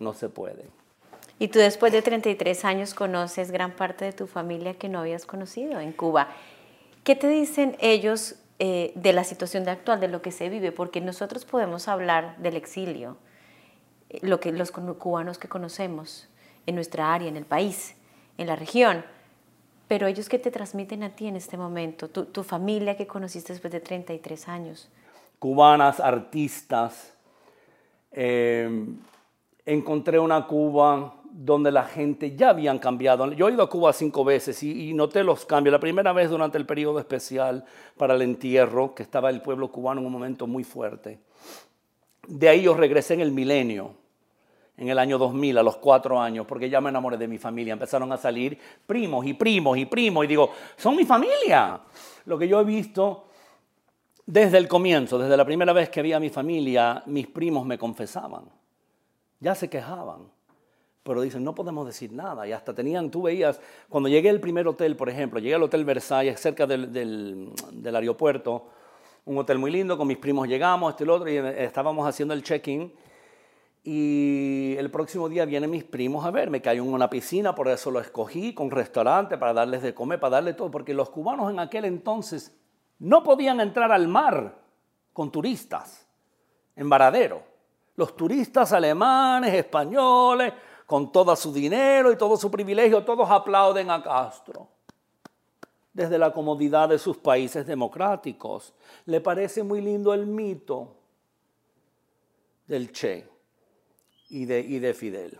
No 0.00 0.12
se 0.12 0.28
puede. 0.28 0.64
Y 1.38 1.46
tú 1.46 1.60
después 1.60 1.92
de 1.92 2.02
33 2.02 2.64
años 2.64 2.94
conoces 2.94 3.52
gran 3.52 3.76
parte 3.76 4.04
de 4.04 4.12
tu 4.12 4.26
familia 4.26 4.74
que 4.74 4.88
no 4.88 4.98
habías 4.98 5.24
conocido 5.24 5.78
en 5.78 5.92
Cuba. 5.92 6.30
¿Qué 7.04 7.14
te 7.14 7.28
dicen 7.28 7.76
ellos 7.78 8.34
eh, 8.58 8.90
de 8.96 9.12
la 9.12 9.22
situación 9.22 9.68
actual, 9.68 10.00
de 10.00 10.08
lo 10.08 10.20
que 10.20 10.32
se 10.32 10.48
vive, 10.48 10.72
porque 10.72 11.00
nosotros 11.00 11.44
podemos 11.44 11.86
hablar 11.86 12.36
del 12.38 12.56
exilio, 12.56 13.16
eh, 14.10 14.18
lo 14.22 14.40
que 14.40 14.50
los 14.50 14.72
cubanos 14.72 15.38
que 15.38 15.46
conocemos 15.46 16.28
en 16.66 16.74
nuestra 16.74 17.14
área, 17.14 17.28
en 17.28 17.36
el 17.36 17.44
país, 17.44 17.94
en 18.36 18.48
la 18.48 18.56
región, 18.56 19.04
pero 19.86 20.08
ellos 20.08 20.28
que 20.28 20.40
te 20.40 20.50
transmiten 20.50 21.04
a 21.04 21.10
ti 21.10 21.28
en 21.28 21.36
este 21.36 21.56
momento, 21.56 22.08
tu, 22.08 22.42
familia 22.42 22.96
que 22.96 23.06
conociste 23.06 23.52
después 23.52 23.72
de 23.72 23.78
33 23.78 24.48
años. 24.48 24.88
Cubanas, 25.38 26.00
artistas. 26.00 27.14
Eh, 28.20 28.68
encontré 29.64 30.18
una 30.18 30.44
Cuba 30.44 31.14
donde 31.30 31.70
la 31.70 31.84
gente 31.84 32.34
ya 32.34 32.50
habían 32.50 32.80
cambiado. 32.80 33.30
Yo 33.32 33.48
he 33.48 33.52
ido 33.52 33.62
a 33.62 33.70
Cuba 33.70 33.92
cinco 33.92 34.24
veces 34.24 34.60
y, 34.64 34.92
noté 34.92 35.22
los 35.22 35.46
cambios. 35.46 35.70
La 35.70 35.78
primera 35.78 36.12
vez 36.12 36.28
durante 36.28 36.58
el 36.58 36.66
periodo 36.66 36.98
especial 36.98 37.64
para 37.96 38.16
el 38.16 38.22
entierro, 38.22 38.92
que 38.92 39.04
estaba 39.04 39.30
el 39.30 39.40
pueblo 39.40 39.70
cubano 39.70 40.00
en 40.00 40.08
un 40.08 40.12
momento 40.12 40.48
muy 40.48 40.64
fuerte. 40.64 41.20
De 42.26 42.48
ahí 42.48 42.62
yo 42.62 42.74
regresé 42.74 43.14
en 43.14 43.20
el 43.20 43.30
milenio, 43.30 43.92
en 44.76 44.88
el 44.88 44.98
año 44.98 45.16
2000, 45.16 45.58
a 45.58 45.62
los 45.62 45.76
cuatro 45.76 46.20
años, 46.20 46.44
porque 46.44 46.68
ya 46.68 46.80
me 46.80 46.90
enamoré 46.90 47.18
de 47.18 47.28
mi 47.28 47.38
familia. 47.38 47.74
Empezaron 47.74 48.10
a 48.10 48.16
salir 48.16 48.58
primos 48.84 49.24
y 49.26 49.34
primos 49.34 49.78
y 49.78 49.86
primos 49.86 50.24
y 50.24 50.26
digo, 50.26 50.50
son 50.76 50.96
mi 50.96 51.04
familia. 51.04 51.80
Lo 52.24 52.36
que 52.36 52.48
yo 52.48 52.60
he 52.60 52.64
visto 52.64 53.27
desde 54.28 54.58
el 54.58 54.68
comienzo, 54.68 55.18
desde 55.18 55.38
la 55.38 55.44
primera 55.46 55.72
vez 55.72 55.88
que 55.88 56.02
vi 56.02 56.12
a 56.12 56.20
mi 56.20 56.28
familia, 56.28 57.02
mis 57.06 57.26
primos 57.26 57.64
me 57.64 57.78
confesaban, 57.78 58.44
ya 59.40 59.54
se 59.54 59.70
quejaban 59.70 60.28
pero 61.08 61.22
dicen, 61.22 61.42
no 61.42 61.54
podemos 61.54 61.86
decir 61.86 62.12
nada. 62.12 62.46
Y 62.46 62.52
hasta 62.52 62.74
tenían, 62.74 63.10
tú 63.10 63.22
veías, 63.22 63.58
cuando 63.88 64.10
llegué 64.10 64.28
al 64.28 64.40
primer 64.40 64.68
hotel, 64.68 64.94
por 64.94 65.08
ejemplo, 65.08 65.40
llegué 65.40 65.54
al 65.54 65.62
Hotel 65.62 65.82
Versailles, 65.86 66.38
cerca 66.38 66.66
del, 66.66 66.92
del, 66.92 67.96
aeropuerto, 67.96 68.66
un 69.24 69.38
hotel 69.38 69.56
muy 69.56 69.70
lindo, 69.70 69.96
con 69.96 70.06
mis 70.06 70.18
primos 70.18 70.46
llegamos, 70.46 70.90
este 70.90 71.04
y 71.04 71.06
el 71.06 71.10
otro, 71.10 71.30
y 71.30 71.36
estábamos 71.38 72.06
haciendo 72.06 72.34
el 72.34 72.42
check-in. 72.42 72.92
Y 73.84 74.74
el 74.76 74.90
próximo 74.90 75.30
día 75.30 75.46
vienen 75.46 75.70
mis 75.70 75.84
primos 75.84 76.26
a 76.26 76.30
verme, 76.30 76.60
que 76.60 76.68
hay 76.68 76.78
una 76.78 77.08
piscina, 77.08 77.54
por 77.54 77.68
eso 77.68 77.90
lo 77.90 78.00
escogí, 78.00 78.52
con 78.52 78.70
restaurante, 78.70 79.38
para 79.38 79.54
darles 79.54 79.80
de 79.80 79.94
comer, 79.94 80.20
para 80.20 80.32
darle 80.32 80.52
todo, 80.52 80.70
porque 80.70 80.92
los 80.92 81.08
cubanos 81.08 81.50
en 81.50 81.58
aquel 81.58 81.86
entonces 81.86 82.54
no 82.98 83.22
podían 83.22 83.60
entrar 83.60 83.92
al 83.92 84.08
mar 84.08 84.56
con 85.12 85.30
turistas, 85.30 86.06
en 86.76 86.88
Varadero. 86.88 87.42
Los 87.96 88.16
turistas 88.16 88.72
alemanes, 88.72 89.52
españoles, 89.54 90.52
con 90.86 91.10
todo 91.10 91.34
su 91.34 91.52
dinero 91.52 92.12
y 92.12 92.16
todo 92.16 92.36
su 92.36 92.50
privilegio, 92.50 93.04
todos 93.04 93.28
aplauden 93.30 93.90
a 93.90 94.02
Castro. 94.02 94.68
Desde 95.92 96.16
la 96.16 96.32
comodidad 96.32 96.88
de 96.88 96.98
sus 96.98 97.16
países 97.16 97.66
democráticos. 97.66 98.72
Le 99.04 99.20
parece 99.20 99.64
muy 99.64 99.80
lindo 99.80 100.14
el 100.14 100.26
mito 100.26 100.94
del 102.68 102.92
Che 102.92 103.28
y 104.30 104.44
de, 104.44 104.94
Fidel. 104.94 105.38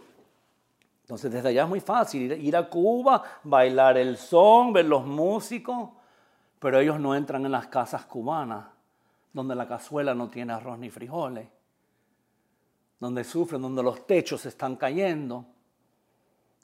Entonces 1.02 1.30
desde 1.30 1.50
allá 1.50 1.62
es 1.62 1.68
muy 1.68 1.80
fácil 1.80 2.32
ir, 2.32 2.56
a 2.56 2.68
Cuba, 2.68 3.22
bailar 3.44 3.96
el 3.96 4.16
son, 4.16 4.72
ver 4.72 4.86
los 4.86 5.06
músicos, 5.06 5.90
pero 6.58 6.80
ellos 6.80 6.98
no 7.00 7.14
entran 7.14 7.44
en 7.44 7.52
las 7.52 7.68
casas 7.68 8.04
cubanas, 8.06 8.66
donde 9.32 9.54
la 9.54 9.68
cazuela 9.68 10.14
no 10.14 10.28
tiene 10.28 10.52
arroz 10.52 10.78
ni 10.78 10.90
frijoles 10.90 11.48
donde 13.00 13.24
sufren, 13.24 13.62
donde 13.62 13.82
los 13.82 14.06
techos 14.06 14.44
están 14.46 14.76
cayendo, 14.76 15.44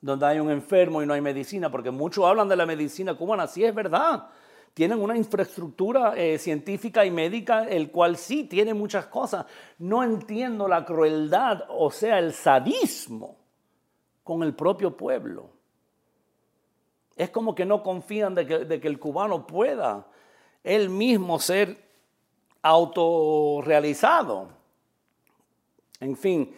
donde 0.00 0.26
hay 0.26 0.40
un 0.40 0.50
enfermo 0.50 1.02
y 1.02 1.07
no 1.07 1.14
hay 1.14 1.20
medicina, 1.20 1.70
porque 1.70 1.90
muchos 1.90 2.24
hablan 2.24 2.48
de 2.48 2.57
la 2.57 2.66
medicina 2.66 3.14
cubana, 3.14 3.46
sí 3.46 3.64
es 3.64 3.74
verdad. 3.74 4.28
Tienen 4.74 5.00
una 5.00 5.16
infraestructura 5.16 6.14
eh, 6.16 6.37
científica 6.38 7.04
y 7.04 7.11
médica, 7.11 7.64
el 7.64 7.92
cual 7.92 8.16
sí 8.16 8.44
tiene 8.44 8.74
muchas 8.74 9.07
cosas. 9.07 9.46
No 9.78 10.02
entiendo 10.02 10.66
la 10.66 10.85
crueldad, 10.85 11.62
o 11.68 11.92
sea, 11.92 12.18
el 12.18 12.33
sadismo 12.33 13.37
con 14.24 14.42
el 14.42 14.54
propio 14.54 14.96
pueblo. 14.96 15.50
Es 17.16 17.31
como 17.31 17.55
que 17.55 17.64
no 17.64 17.83
confían 17.83 18.35
de 18.35 18.46
que, 18.46 18.88
el 18.88 18.98
cubano 18.98 19.46
pueda 19.46 20.07
él 20.62 20.88
mismo 20.90 21.38
ser 21.38 21.77
autorrealizado. 22.62 24.48
En 26.00 26.16
fin, 26.16 26.55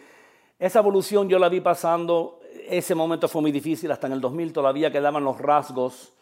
esa 0.57 0.79
evolución 0.79 1.29
yo 1.29 1.37
la 1.37 1.49
vi 1.49 1.61
pasando, 1.61 2.39
ese 2.67 2.95
momento 2.95 3.27
fue 3.27 3.41
muy 3.41 3.51
difícil, 3.51 3.91
hasta 3.91 4.07
en 4.07 4.13
el 4.13 4.21
2000 4.21 4.53
todavía 4.53 4.91
quedaban 4.91 5.23
los 5.23 5.37
rasgos 5.37 6.13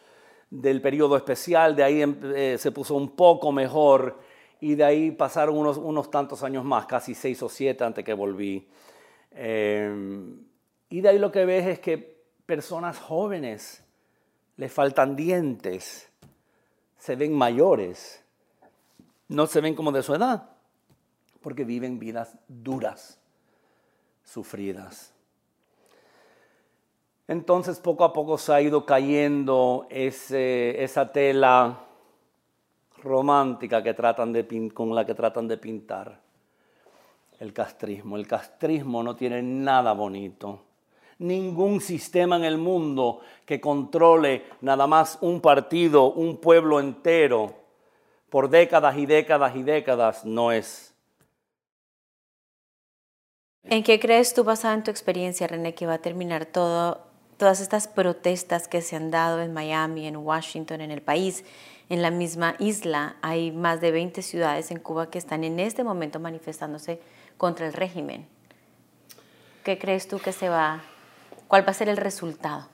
del 0.50 0.82
periodo 0.82 1.16
especial, 1.16 1.74
de 1.74 1.82
ahí 1.82 2.02
em, 2.02 2.16
eh, 2.34 2.56
se 2.58 2.72
puso 2.72 2.94
un 2.94 3.10
poco 3.10 3.52
mejor 3.52 4.18
y 4.60 4.74
de 4.74 4.84
ahí 4.84 5.10
pasaron 5.10 5.56
unos, 5.56 5.76
unos 5.76 6.10
tantos 6.10 6.42
años 6.42 6.64
más, 6.64 6.86
casi 6.86 7.14
seis 7.14 7.42
o 7.42 7.48
siete 7.48 7.84
antes 7.84 8.04
que 8.04 8.12
volví. 8.14 8.68
Em, 9.30 10.44
y 10.88 11.00
de 11.00 11.08
ahí 11.08 11.18
lo 11.18 11.32
que 11.32 11.44
ves 11.44 11.66
es 11.66 11.80
que 11.80 12.22
personas 12.46 12.98
jóvenes 12.98 13.85
les 14.56 14.72
faltan 14.72 15.16
dientes, 15.16 16.08
se 16.98 17.16
ven 17.16 17.32
mayores, 17.32 18.22
no 19.28 19.46
se 19.46 19.60
ven 19.60 19.74
como 19.74 19.92
de 19.92 20.02
su 20.02 20.14
edad 20.14 20.56
porque 21.46 21.62
viven 21.62 22.00
vidas 22.00 22.36
duras, 22.48 23.20
sufridas. 24.24 25.14
Entonces 27.28 27.78
poco 27.78 28.02
a 28.02 28.12
poco 28.12 28.36
se 28.36 28.52
ha 28.52 28.60
ido 28.60 28.84
cayendo 28.84 29.86
esa 29.90 31.12
tela 31.12 31.84
romántica 33.00 33.80
que 33.80 33.94
tratan 33.94 34.32
de, 34.32 34.72
con 34.74 34.92
la 34.92 35.06
que 35.06 35.14
tratan 35.14 35.46
de 35.46 35.56
pintar 35.56 36.20
el 37.38 37.52
castrismo. 37.52 38.16
El 38.16 38.26
castrismo 38.26 39.04
no 39.04 39.14
tiene 39.14 39.40
nada 39.40 39.92
bonito. 39.92 40.64
Ningún 41.18 41.80
sistema 41.80 42.36
en 42.36 42.44
el 42.44 42.58
mundo 42.58 43.20
que 43.44 43.60
controle 43.60 44.44
nada 44.60 44.86
más 44.86 45.18
un 45.20 45.40
partido, 45.40 46.12
un 46.12 46.36
pueblo 46.36 46.80
entero, 46.80 47.54
por 48.28 48.50
décadas 48.50 48.96
y 48.98 49.06
décadas 49.06 49.56
y 49.56 49.62
décadas, 49.62 50.24
no 50.24 50.52
es 50.52 50.96
¿En 53.68 53.82
qué 53.82 53.98
crees 53.98 54.32
tú, 54.32 54.44
basado 54.44 54.74
en 54.74 54.84
tu 54.84 54.92
experiencia, 54.92 55.48
René, 55.48 55.74
que 55.74 55.86
va 55.86 55.94
a 55.94 55.98
terminar 55.98 56.46
todo, 56.46 57.00
todas 57.36 57.60
estas 57.60 57.88
protestas 57.88 58.68
que 58.68 58.80
se 58.80 58.94
han 58.94 59.10
dado 59.10 59.40
en 59.40 59.52
Miami, 59.52 60.06
en 60.06 60.16
Washington, 60.16 60.80
en 60.80 60.92
el 60.92 61.02
país, 61.02 61.44
en 61.88 62.00
la 62.00 62.12
misma 62.12 62.54
isla? 62.60 63.16
Hay 63.22 63.50
más 63.50 63.80
de 63.80 63.90
20 63.90 64.22
ciudades 64.22 64.70
en 64.70 64.78
Cuba 64.78 65.10
que 65.10 65.18
están 65.18 65.42
en 65.42 65.58
este 65.58 65.82
momento 65.82 66.20
manifestándose 66.20 67.00
contra 67.38 67.66
el 67.66 67.72
régimen. 67.72 68.28
¿Qué 69.64 69.78
crees 69.78 70.06
tú 70.06 70.20
que 70.20 70.30
se 70.30 70.48
va, 70.48 70.84
cuál 71.48 71.66
va 71.66 71.70
a 71.70 71.74
ser 71.74 71.88
el 71.88 71.96
resultado? 71.96 72.68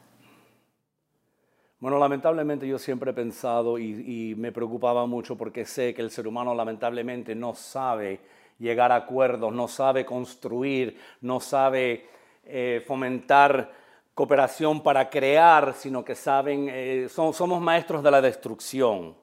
Bueno, 1.82 1.98
lamentablemente 1.98 2.68
yo 2.68 2.78
siempre 2.78 3.10
he 3.10 3.14
pensado 3.14 3.76
y, 3.76 4.36
me 4.36 4.52
preocupaba 4.52 5.04
mucho 5.06 5.36
porque 5.36 5.64
sé 5.64 5.92
que 5.92 6.02
el 6.02 6.12
ser 6.12 6.28
humano 6.28 6.54
lamentablemente 6.54 7.34
no 7.34 7.54
sabe 7.54 8.20
llegar 8.60 8.92
a 8.92 8.96
acuerdos, 8.96 9.52
no 9.52 9.66
sabe 9.66 10.06
construir, 10.06 10.96
no 11.22 11.40
sabe 11.40 12.06
eh, 12.44 12.84
fomentar 12.86 13.72
cooperación 14.14 14.80
para 14.80 15.10
crear, 15.10 15.74
sino 15.74 16.04
que 16.04 16.14
saben, 16.14 16.68
eh, 16.70 17.08
somos 17.08 17.60
maestros 17.60 18.00
de 18.00 18.10
la 18.12 18.20
destrucción. 18.20 19.16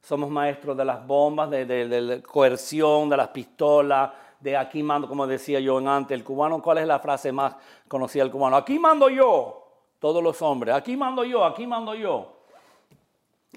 Somos 0.00 0.30
maestros 0.30 0.74
de 0.78 0.84
las 0.86 1.06
bombas, 1.06 1.50
de, 1.50 1.66
de 1.66 2.00
la 2.00 2.22
coerción, 2.22 3.10
de 3.10 3.18
las 3.18 3.28
pistolas, 3.28 4.10
de 4.40 4.56
aquí 4.56 4.82
mando, 4.82 5.08
como 5.08 5.26
decía 5.26 5.60
yo 5.60 5.78
antes, 5.78 6.16
el 6.16 6.24
cubano, 6.24 6.60
¿cuál 6.62 6.78
es 6.78 6.86
la 6.86 6.98
frase 6.98 7.30
más 7.30 7.56
conocida 7.86 8.22
del 8.22 8.32
cubano? 8.32 8.56
Aquí 8.56 8.78
mando 8.78 9.08
yo 9.08 9.66
todos 9.98 10.22
los 10.22 10.40
hombres, 10.42 10.74
aquí 10.74 10.96
mando 10.96 11.24
yo, 11.24 11.44
aquí 11.44 11.66
mando 11.66 11.94
yo. 11.94 12.36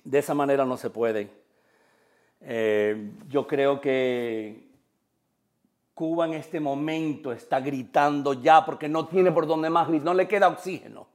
De 0.03 0.19
esa 0.19 0.33
manera 0.33 0.65
no 0.65 0.75
se 0.75 0.89
puede. 0.89 1.29
Eh, 2.41 3.11
yo 3.29 3.47
creo 3.47 3.79
que 3.79 4.67
Cuba 5.93 6.25
en 6.25 6.33
este 6.33 6.59
momento 6.59 7.31
está 7.31 7.59
gritando 7.59 8.33
ya 8.33 8.65
porque 8.65 8.89
no 8.89 9.05
tiene 9.05 9.31
por 9.31 9.47
dónde 9.47 9.69
más 9.69 9.87
gritar, 9.87 10.05
no 10.05 10.13
le 10.13 10.27
queda 10.27 10.47
oxígeno. 10.47 11.07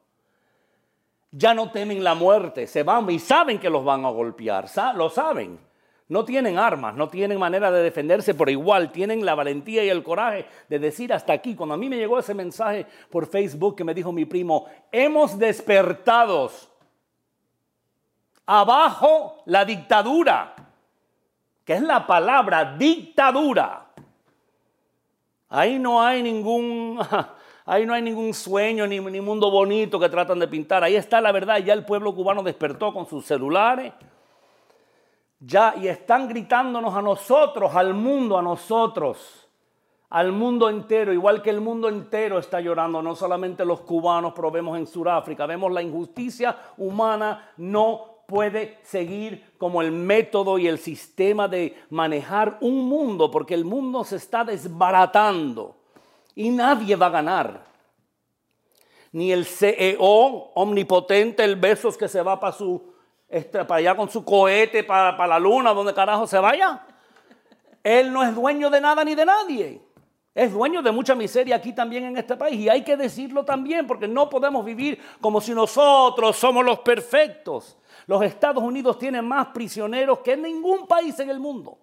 Ya 1.31 1.53
no 1.53 1.71
temen 1.71 2.03
la 2.03 2.15
muerte, 2.15 2.67
se 2.67 2.85
van 2.85 3.11
y 3.11 3.19
saben 3.19 3.59
que 3.59 3.69
los 3.69 3.85
van 3.85 4.07
a 4.07 4.11
golpear, 4.11 4.67
lo 4.95 5.11
saben. 5.11 5.68
No 6.09 6.25
tienen 6.25 6.59
armas, 6.59 6.95
no 6.95 7.09
tienen 7.09 7.39
manera 7.39 7.71
de 7.71 7.83
defenderse 7.83 8.35
por 8.35 8.49
igual, 8.49 8.91
tienen 8.93 9.27
la 9.27 9.35
valentía 9.35 9.85
y 9.85 9.91
el 9.91 10.03
coraje 10.03 10.47
de 10.69 10.79
decir 10.79 11.13
hasta 11.13 11.35
aquí. 11.35 11.55
Cuando 11.55 11.75
a 11.75 11.79
mí 11.79 11.91
me 11.91 11.99
llegó 11.99 12.19
ese 12.19 12.33
mensaje 12.33 12.87
por 13.11 13.27
Facebook 13.27 13.77
que 13.77 13.85
me 13.85 13.93
dijo 13.93 14.11
mi 14.11 14.25
primo, 14.25 14.67
hemos 14.91 15.39
despertados. 15.39 16.71
Abajo 18.47 19.43
la 19.45 19.67
dictadura, 19.67 20.55
que 21.67 21.75
es 21.75 21.83
la 21.83 22.07
palabra 22.07 22.77
dictadura. 22.79 23.89
Ahí 25.51 25.79
no 25.79 26.03
hay 26.03 26.23
ningún, 26.23 26.99
ahí 27.67 27.85
no 27.85 27.93
hay 27.93 28.01
ningún 28.01 28.33
sueño 28.33 28.87
ni, 28.87 28.99
ni 28.99 29.21
mundo 29.21 29.51
bonito 29.51 30.01
que 30.01 30.09
tratan 30.09 30.39
de 30.39 30.49
pintar. 30.49 30.83
Ahí 30.83 30.97
está 30.97 31.21
la 31.21 31.33
verdad. 31.33 31.59
Ya 31.59 31.75
el 31.75 31.85
pueblo 31.85 32.15
cubano 32.15 32.43
despertó 32.43 32.95
con 32.95 33.07
sus 33.07 33.27
celulares, 33.27 33.93
ya 35.41 35.75
y 35.77 35.89
están 35.89 36.29
gritándonos 36.29 36.95
a 36.95 37.03
nosotros, 37.03 37.75
al 37.75 37.95
mundo, 37.95 38.39
a 38.39 38.43
nosotros, 38.43 39.49
al 40.11 40.33
mundo 40.33 40.69
entero, 40.69 41.13
igual 41.13 41.43
que 41.43 41.51
el 41.51 41.61
mundo 41.61 41.89
entero 41.89 42.39
está 42.39 42.61
llorando, 42.61 43.03
no 43.03 43.15
solamente 43.15 43.65
los 43.65 43.81
cubanos, 43.81 44.33
pero 44.35 44.51
vemos 44.51 44.79
en 44.79 44.87
Sudáfrica, 44.87 45.47
vemos 45.47 45.71
la 45.71 45.83
injusticia 45.83 46.57
humana 46.79 47.53
no 47.59 48.19
puede 48.27 48.79
seguir 48.83 49.55
como 49.57 49.81
el 49.81 49.91
método 49.91 50.59
y 50.59 50.67
el 50.67 50.79
sistema 50.79 51.49
de 51.49 51.77
manejar 51.91 52.59
un 52.61 52.87
mundo, 52.87 53.31
porque 53.31 53.55
el 53.55 53.65
mundo 53.65 54.05
se 54.05 54.17
está 54.17 54.45
desbaratando 54.45 55.77
y 56.35 56.51
nadie 56.51 56.95
va 56.97 57.07
a 57.07 57.11
ganar. 57.11 57.65
Ni 59.13 59.33
el 59.33 59.47
CEO 59.47 60.53
omnipotente, 60.55 61.43
el 61.43 61.57
besos 61.57 61.97
que 61.97 62.09
se 62.09 62.21
va 62.21 62.39
para 62.39 62.53
su 62.53 62.88
este, 63.29 63.65
para 63.65 63.79
allá 63.79 63.97
con 63.97 64.09
su 64.09 64.25
cohete, 64.25 64.85
para, 64.85 65.17
para 65.17 65.35
la 65.35 65.39
luna, 65.39 65.75
donde 65.75 65.93
carajo 65.93 66.27
se 66.27 66.39
vaya. 66.39 66.85
Él 67.83 68.13
no 68.13 68.23
es 68.23 68.35
dueño 68.35 68.71
de 68.71 68.81
nada 68.81 69.05
ni 69.05 69.15
de 69.15 69.25
nadie. 69.25 69.83
Es 70.35 70.53
dueño 70.53 70.83
de 70.83 70.93
mucha 70.93 71.15
miseria 71.15 71.57
aquí 71.57 71.73
también 71.73 72.05
en 72.05 72.17
este 72.17 72.37
país. 72.37 72.61
Y 72.61 72.69
hay 72.69 72.85
que 72.85 72.97
decirlo 72.97 73.45
también 73.45 73.87
porque 73.87 74.07
no 74.07 74.31
podemos 74.31 74.65
vivir 74.65 75.01
como 75.21 75.41
si 75.41 75.53
nosotros 75.53 76.37
somos 76.37 76.65
los 76.65 76.79
perfectos. 76.81 77.77
Los 78.07 78.23
Estados 78.23 78.63
Unidos 78.63 78.99
tienen 78.99 79.27
más 79.27 79.49
prisioneros 79.49 80.21
que 80.21 80.37
ningún 80.37 80.87
país 80.87 81.19
en 81.19 81.31
el 81.31 81.41
mundo. 81.41 81.79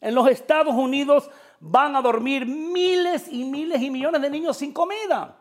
En 0.00 0.14
los 0.14 0.28
Estados 0.28 0.74
Unidos 0.74 1.28
van 1.58 1.96
a 1.96 2.02
dormir 2.02 2.46
miles 2.46 3.26
y 3.28 3.44
miles 3.44 3.80
y 3.82 3.90
millones 3.90 4.22
de 4.22 4.30
niños 4.30 4.56
sin 4.56 4.72
comida. 4.72 5.36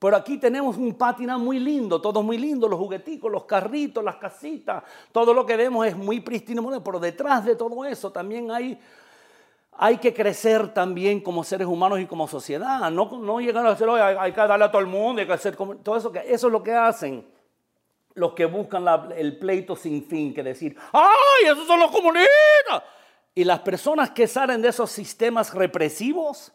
Pero 0.00 0.16
aquí 0.16 0.38
tenemos 0.38 0.78
un 0.78 0.94
patina 0.94 1.36
muy 1.36 1.58
lindo, 1.58 2.00
todo 2.00 2.22
muy 2.22 2.38
lindo, 2.38 2.66
los 2.66 2.78
jugueticos, 2.78 3.30
los 3.30 3.44
carritos, 3.44 4.02
las 4.02 4.16
casitas, 4.16 4.82
todo 5.12 5.34
lo 5.34 5.44
que 5.44 5.56
vemos 5.56 5.86
es 5.86 5.94
muy 5.94 6.20
pristino, 6.20 6.82
pero 6.82 6.98
detrás 6.98 7.44
de 7.44 7.54
todo 7.54 7.84
eso 7.84 8.10
también 8.10 8.50
hay, 8.50 8.80
hay 9.72 9.98
que 9.98 10.14
crecer 10.14 10.72
también 10.72 11.20
como 11.20 11.44
seres 11.44 11.66
humanos 11.66 12.00
y 12.00 12.06
como 12.06 12.26
sociedad. 12.26 12.90
No, 12.90 13.18
no 13.18 13.40
llegar 13.40 13.66
a 13.66 13.74
decir, 13.74 13.86
hay, 13.90 14.32
que 14.32 14.40
darle 14.40 14.64
a 14.64 14.70
todo 14.70 14.80
el 14.80 14.88
mundo, 14.88 15.20
hay 15.20 15.26
que 15.26 15.34
hacer 15.34 15.54
todo 15.54 15.96
eso, 15.96 16.10
que 16.10 16.20
eso 16.20 16.46
es 16.46 16.52
lo 16.52 16.62
que 16.62 16.72
hacen 16.72 17.26
los 18.14 18.32
que 18.32 18.46
buscan 18.46 18.86
el 19.16 19.38
pleito 19.38 19.76
sin 19.76 20.04
fin, 20.04 20.34
que 20.34 20.42
decir, 20.42 20.76
¡ay, 20.92 21.44
esos 21.44 21.66
son 21.66 21.78
los 21.78 21.90
comunistas! 21.90 22.82
Y 23.34 23.44
las 23.44 23.60
personas 23.60 24.10
que 24.10 24.26
salen 24.26 24.62
de 24.62 24.68
esos 24.68 24.90
sistemas 24.90 25.54
represivos, 25.54 26.52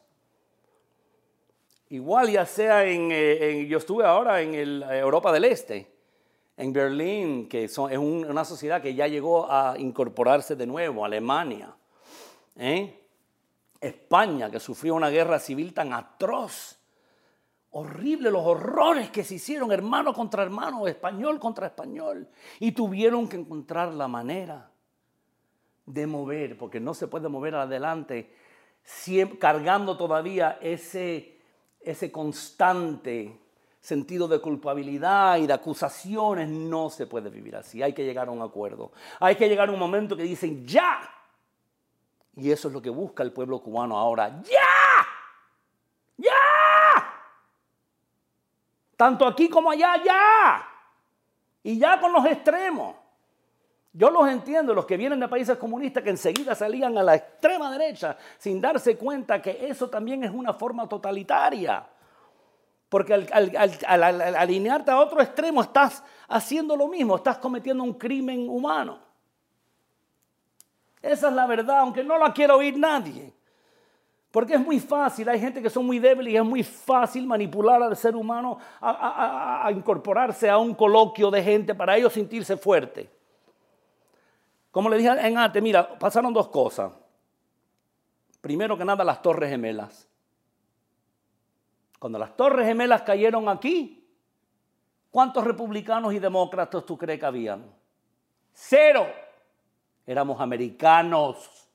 Igual 1.89 2.31
ya 2.31 2.45
sea 2.45 2.83
eh, 2.83 3.61
en, 3.61 3.67
yo 3.67 3.77
estuve 3.77 4.05
ahora 4.05 4.41
en 4.41 4.55
eh, 4.55 4.97
Europa 4.97 5.31
del 5.31 5.45
Este, 5.45 5.87
en 6.57 6.73
Berlín, 6.73 7.47
que 7.47 7.65
es 7.65 7.77
una 7.77 8.43
sociedad 8.43 8.81
que 8.81 8.95
ya 8.95 9.07
llegó 9.07 9.51
a 9.51 9.75
incorporarse 9.77 10.55
de 10.55 10.65
nuevo, 10.65 11.05
Alemania, 11.05 11.75
¿eh? 12.57 13.01
España, 13.79 14.49
que 14.49 14.59
sufrió 14.59 14.95
una 14.95 15.09
guerra 15.09 15.37
civil 15.37 15.73
tan 15.73 15.93
atroz, 15.93 16.79
horrible 17.71 18.31
los 18.31 18.43
horrores 18.43 19.11
que 19.11 19.23
se 19.23 19.35
hicieron 19.35 19.71
hermano 19.71 20.13
contra 20.13 20.41
hermano, 20.41 20.87
español 20.87 21.39
contra 21.39 21.67
español, 21.67 22.27
y 22.59 22.71
tuvieron 22.71 23.27
que 23.27 23.35
encontrar 23.35 23.93
la 23.93 24.07
manera 24.07 24.71
de 25.85 26.07
mover, 26.07 26.57
porque 26.57 26.79
no 26.79 26.95
se 26.95 27.07
puede 27.07 27.29
mover 27.29 27.53
adelante 27.55 28.33
cargando 29.39 29.97
todavía 29.97 30.57
ese 30.61 31.34
ese 31.85 32.11
constante 32.11 33.39
sentido 33.79 34.27
de 34.27 34.39
culpabilidad 34.39 35.37
y 35.37 35.45
de 35.45 35.53
acusaciones, 35.53 36.49
no 36.49 36.89
se 36.89 37.05
puede 37.05 37.29
vivir 37.29 37.55
así. 37.55 37.83
Hay 37.83 37.93
que 37.93 38.03
llegar 38.03 38.27
a 38.27 38.31
un 38.31 38.41
acuerdo. 38.41 38.91
Hay 39.19 39.35
que 39.35 39.47
llegar 39.47 39.69
a 39.69 39.71
un 39.71 39.79
momento 39.79 40.17
que 40.17 40.23
dicen 40.23 40.65
ya. 40.65 41.07
Y 42.35 42.51
eso 42.51 42.67
es 42.67 42.73
lo 42.73 42.81
que 42.81 42.89
busca 42.89 43.23
el 43.23 43.31
pueblo 43.31 43.59
cubano 43.59 43.97
ahora. 43.97 44.41
¡Ya! 44.41 45.07
¡Ya! 46.17 46.31
Tanto 48.97 49.27
aquí 49.27 49.49
como 49.49 49.69
allá, 49.69 50.01
ya. 50.03 50.67
Y 51.63 51.77
ya 51.77 51.99
con 51.99 52.11
los 52.11 52.25
extremos. 52.25 52.95
Yo 53.97 54.09
los 54.09 54.27
entiendo, 54.27 54.73
los 54.73 54.85
que 54.85 54.97
vienen 54.97 55.21
de 55.21 55.27
países 55.29 55.57
comunistas 55.57 56.03
que 56.03 56.09
enseguida 56.09 56.53
salían 56.53 56.97
a 56.97 57.03
la 57.03 57.15
extrema 57.15 57.71
derecha 57.71 58.17
sin 58.37 58.59
darse 58.59 58.97
cuenta 58.97 59.41
que 59.41 59.69
eso 59.69 59.89
también 59.89 60.21
es 60.25 60.31
una 60.31 60.51
forma 60.51 60.89
totalitaria. 60.89 61.87
Porque 62.89 63.13
al, 63.13 64.35
alinearte 64.35 64.91
a 64.91 64.99
otro 64.99 65.21
extremo 65.21 65.61
estás 65.61 66.03
haciendo 66.27 66.75
lo 66.75 66.89
mismo, 66.89 67.15
estás 67.15 67.37
cometiendo 67.37 67.83
un 67.83 67.93
crimen 67.93 68.49
humano. 68.49 68.99
Esa 71.01 71.29
es 71.29 71.33
la 71.33 71.47
verdad, 71.47 71.79
aunque 71.79 72.03
no 72.03 72.17
la 72.17 72.33
quiera 72.33 72.53
oír 72.53 72.77
nadie. 72.77 73.33
Porque 74.29 74.55
es 74.55 74.59
muy 74.59 74.81
fácil, 74.81 75.29
hay 75.29 75.39
gente 75.39 75.61
que 75.61 75.69
son 75.69 75.85
muy 75.85 75.99
débiles 75.99 76.33
y 76.33 76.35
es 76.35 76.43
muy 76.43 76.63
fácil 76.63 77.25
manipular 77.25 77.81
al 77.81 77.95
ser 77.95 78.13
humano 78.13 78.57
a, 78.81 79.69
incorporarse 79.71 80.49
a 80.49 80.57
un 80.57 80.75
coloquio 80.75 81.31
de 81.31 81.41
gente 81.41 81.73
para 81.73 81.95
ellos 81.95 82.11
sentirse 82.11 82.57
fuerte. 82.57 83.14
Como 84.75 84.89
le 84.89 84.97
dije 84.97 85.07
en 85.07 85.37
antes, 85.37 85.63
mira, 85.63 85.97
pasaron 85.97 86.33
dos 86.33 86.49
cosas. 86.49 86.91
Primero 88.41 88.77
que 88.77 88.83
nada, 88.83 89.05
las 89.05 89.21
torres 89.21 89.49
gemelas. 89.49 90.05
Cuando 91.97 92.19
las 92.19 92.35
torres 92.35 92.67
gemelas 92.67 93.03
cayeron 93.03 93.47
aquí, 93.47 94.05
¿cuántos 95.09 95.45
republicanos 95.45 96.13
y 96.13 96.19
demócratas 96.19 96.85
tú 96.85 96.97
crees 96.97 97.21
que 97.21 97.25
habían? 97.25 97.73
Cero. 98.51 99.07
Éramos 100.05 100.41
americanos, 100.41 101.69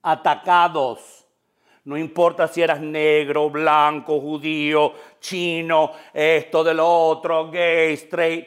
atacados. 0.00 1.26
No 1.82 1.98
importa 1.98 2.46
si 2.46 2.62
eras 2.62 2.80
negro, 2.80 3.50
blanco, 3.50 4.20
judío, 4.20 4.92
chino, 5.18 5.90
esto 6.14 6.62
de 6.62 6.74
lo 6.74 6.88
otro, 6.88 7.50
gay, 7.50 7.94
straight. 7.94 8.46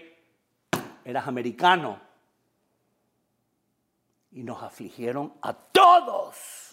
Eras 1.03 1.27
americano 1.27 2.02
y 4.33 4.43
nos 4.43 4.61
afligieron 4.61 5.33
a 5.41 5.53
todos. 5.53 6.69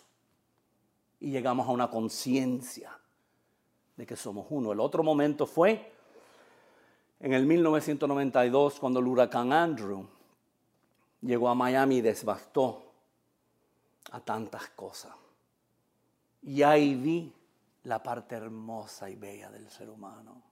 y 1.23 1.31
llegamos 1.31 1.69
a 1.69 1.73
una 1.73 1.91
conciencia 1.91 2.99
de 3.95 4.07
que 4.07 4.17
somos 4.17 4.47
uno. 4.49 4.73
El 4.73 4.81
otro 4.81 5.03
momento 5.03 5.47
fue 5.47 5.93
en 7.21 7.35
el 7.35 7.45
1992 7.45 8.81
cuando 8.81 9.01
el 9.01 9.07
huracán 9.07 9.53
Andrew 9.53 10.09
llegó 11.21 11.51
a 11.51 11.55
Miami 11.55 11.99
y 11.99 12.01
devastó 12.01 12.91
a 14.13 14.21
tantas 14.21 14.71
cosas. 14.71 15.13
Y 16.41 16.63
ahí 16.63 16.95
vi 16.95 17.31
la 17.85 18.03
parte 18.03 18.37
hermosa 18.37 19.11
y 19.11 19.17
bella 19.17 19.51
del 19.51 19.69
ser 19.69 19.91
humano. 19.91 20.43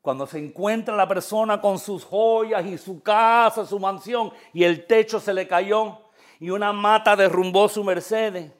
Cuando 0.00 0.26
se 0.26 0.38
encuentra 0.38 0.94
la 0.96 1.08
persona 1.08 1.60
con 1.60 1.78
sus 1.78 2.04
joyas 2.04 2.64
y 2.64 2.78
su 2.78 3.02
casa, 3.02 3.66
su 3.66 3.78
mansión, 3.78 4.32
y 4.52 4.64
el 4.64 4.86
techo 4.86 5.20
se 5.20 5.34
le 5.34 5.46
cayó 5.46 5.98
y 6.40 6.50
una 6.50 6.72
mata 6.72 7.16
derrumbó 7.16 7.68
su 7.68 7.82
Mercedes. 7.82 8.52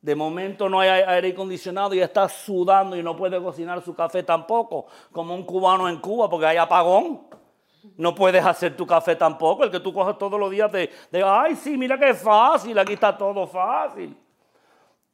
De 0.00 0.14
momento 0.14 0.68
no 0.68 0.78
hay 0.78 0.88
aire 0.88 1.30
acondicionado 1.30 1.92
y 1.94 2.00
está 2.00 2.28
sudando 2.28 2.96
y 2.96 3.02
no 3.02 3.16
puede 3.16 3.42
cocinar 3.42 3.82
su 3.82 3.94
café 3.94 4.22
tampoco, 4.22 4.86
como 5.10 5.34
un 5.34 5.42
cubano 5.42 5.88
en 5.88 5.98
Cuba, 5.98 6.30
porque 6.30 6.46
hay 6.46 6.56
apagón. 6.56 7.26
No 7.96 8.14
puedes 8.14 8.44
hacer 8.44 8.76
tu 8.76 8.86
café 8.86 9.16
tampoco, 9.16 9.64
el 9.64 9.70
que 9.70 9.80
tú 9.80 9.92
coges 9.92 10.16
todos 10.18 10.38
los 10.38 10.50
días 10.50 10.70
de, 10.70 10.90
de 11.10 11.22
ay, 11.22 11.56
sí, 11.56 11.76
mira 11.76 11.98
qué 11.98 12.14
fácil, 12.14 12.78
aquí 12.78 12.92
está 12.92 13.16
todo 13.16 13.46
fácil. 13.46 14.16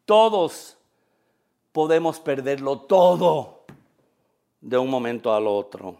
Todos 0.04 0.76
podemos 1.70 2.20
perderlo 2.20 2.80
todo 2.80 3.51
de 4.62 4.78
un 4.78 4.88
momento 4.88 5.34
al 5.34 5.46
otro. 5.46 5.96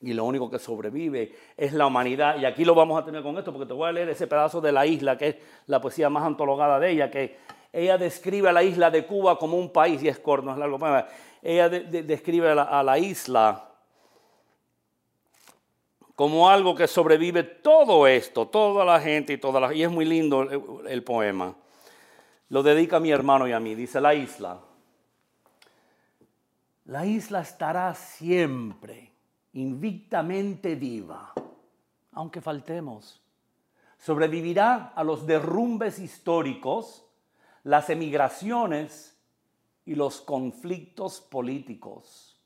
Y 0.00 0.12
lo 0.12 0.24
único 0.24 0.48
que 0.48 0.60
sobrevive 0.60 1.34
es 1.56 1.72
la 1.72 1.86
humanidad. 1.86 2.38
Y 2.38 2.44
aquí 2.44 2.64
lo 2.64 2.74
vamos 2.74 3.00
a 3.00 3.04
tener 3.04 3.22
con 3.22 3.36
esto, 3.36 3.52
porque 3.52 3.66
te 3.66 3.72
voy 3.72 3.88
a 3.88 3.92
leer 3.92 4.10
ese 4.10 4.28
pedazo 4.28 4.60
de 4.60 4.70
la 4.70 4.86
isla, 4.86 5.18
que 5.18 5.28
es 5.28 5.36
la 5.66 5.80
poesía 5.80 6.08
más 6.08 6.22
antologada 6.24 6.78
de 6.78 6.92
ella, 6.92 7.10
que 7.10 7.36
ella 7.72 7.98
describe 7.98 8.48
a 8.48 8.52
la 8.52 8.62
isla 8.62 8.90
de 8.90 9.04
Cuba 9.04 9.38
como 9.38 9.56
un 9.56 9.72
país, 9.72 10.00
y 10.02 10.08
es 10.08 10.18
corto, 10.20 10.52
es 10.52 10.58
largo. 10.58 10.78
Ella 11.42 11.68
describe 11.68 12.50
a 12.50 12.82
la, 12.82 12.98
isla 12.98 13.64
como 16.14 16.48
algo 16.48 16.74
que 16.74 16.86
sobrevive 16.86 17.42
todo 17.42 18.06
esto, 18.06 18.46
toda 18.46 18.84
la 18.84 19.00
gente 19.00 19.32
y 19.32 19.38
toda 19.38 19.60
la... 19.60 19.74
Y 19.74 19.82
es 19.82 19.90
muy 19.90 20.04
lindo 20.04 20.42
el 20.86 21.02
poema. 21.02 21.54
Lo 22.50 22.62
dedica 22.62 22.96
a 22.96 23.00
mi 23.00 23.10
hermano 23.10 23.46
y 23.48 23.52
a 23.52 23.60
mí. 23.60 23.74
Dice 23.74 24.00
la 24.00 24.14
isla. 24.14 24.58
La 26.88 27.04
isla 27.04 27.42
estará 27.42 27.94
siempre 27.94 29.12
invictamente 29.52 30.74
viva, 30.74 31.34
aunque 32.12 32.40
faltemos. 32.40 33.20
Sobrevivirá 33.98 34.94
a 34.94 35.04
los 35.04 35.26
derrumbes 35.26 35.98
históricos, 35.98 37.04
las 37.64 37.90
emigraciones 37.90 39.14
y 39.84 39.96
los 39.96 40.22
conflictos 40.22 41.20
políticos. 41.20 42.40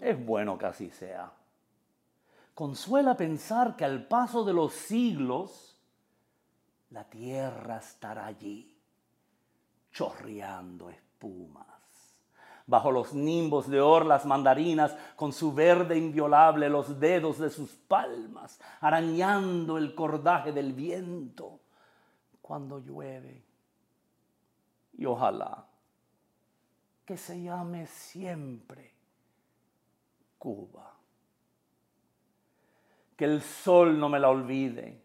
Es 0.00 0.24
bueno 0.24 0.56
que 0.56 0.66
así 0.66 0.90
sea. 0.90 1.32
Consuela 2.54 3.16
pensar 3.16 3.74
que 3.74 3.84
al 3.84 4.06
paso 4.06 4.44
de 4.44 4.52
los 4.52 4.72
siglos, 4.74 5.76
la 6.90 7.02
tierra 7.10 7.78
estará 7.78 8.26
allí, 8.26 8.78
chorreando 9.90 10.88
espuma 10.88 11.74
bajo 12.66 12.90
los 12.90 13.12
nimbos 13.12 13.68
de 13.68 13.80
orlas 13.80 14.24
mandarinas, 14.24 14.96
con 15.16 15.32
su 15.32 15.52
verde 15.52 15.98
inviolable 15.98 16.68
los 16.68 16.98
dedos 16.98 17.38
de 17.38 17.50
sus 17.50 17.70
palmas, 17.70 18.60
arañando 18.80 19.76
el 19.76 19.94
cordaje 19.94 20.52
del 20.52 20.72
viento 20.72 21.60
cuando 22.40 22.78
llueve. 22.78 23.44
Y 24.96 25.04
ojalá 25.04 25.66
que 27.04 27.16
se 27.16 27.42
llame 27.42 27.86
siempre 27.86 28.92
Cuba. 30.38 30.92
Que 33.16 33.24
el 33.24 33.42
sol 33.42 33.98
no 33.98 34.08
me 34.08 34.18
la 34.18 34.28
olvide, 34.28 35.02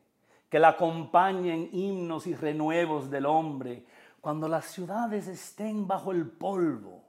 que 0.50 0.60
la 0.60 0.70
acompañen 0.70 1.70
himnos 1.72 2.26
y 2.28 2.36
renuevos 2.36 3.10
del 3.10 3.26
hombre 3.26 3.86
cuando 4.20 4.48
las 4.48 4.66
ciudades 4.66 5.28
estén 5.28 5.88
bajo 5.88 6.12
el 6.12 6.28
polvo 6.30 7.09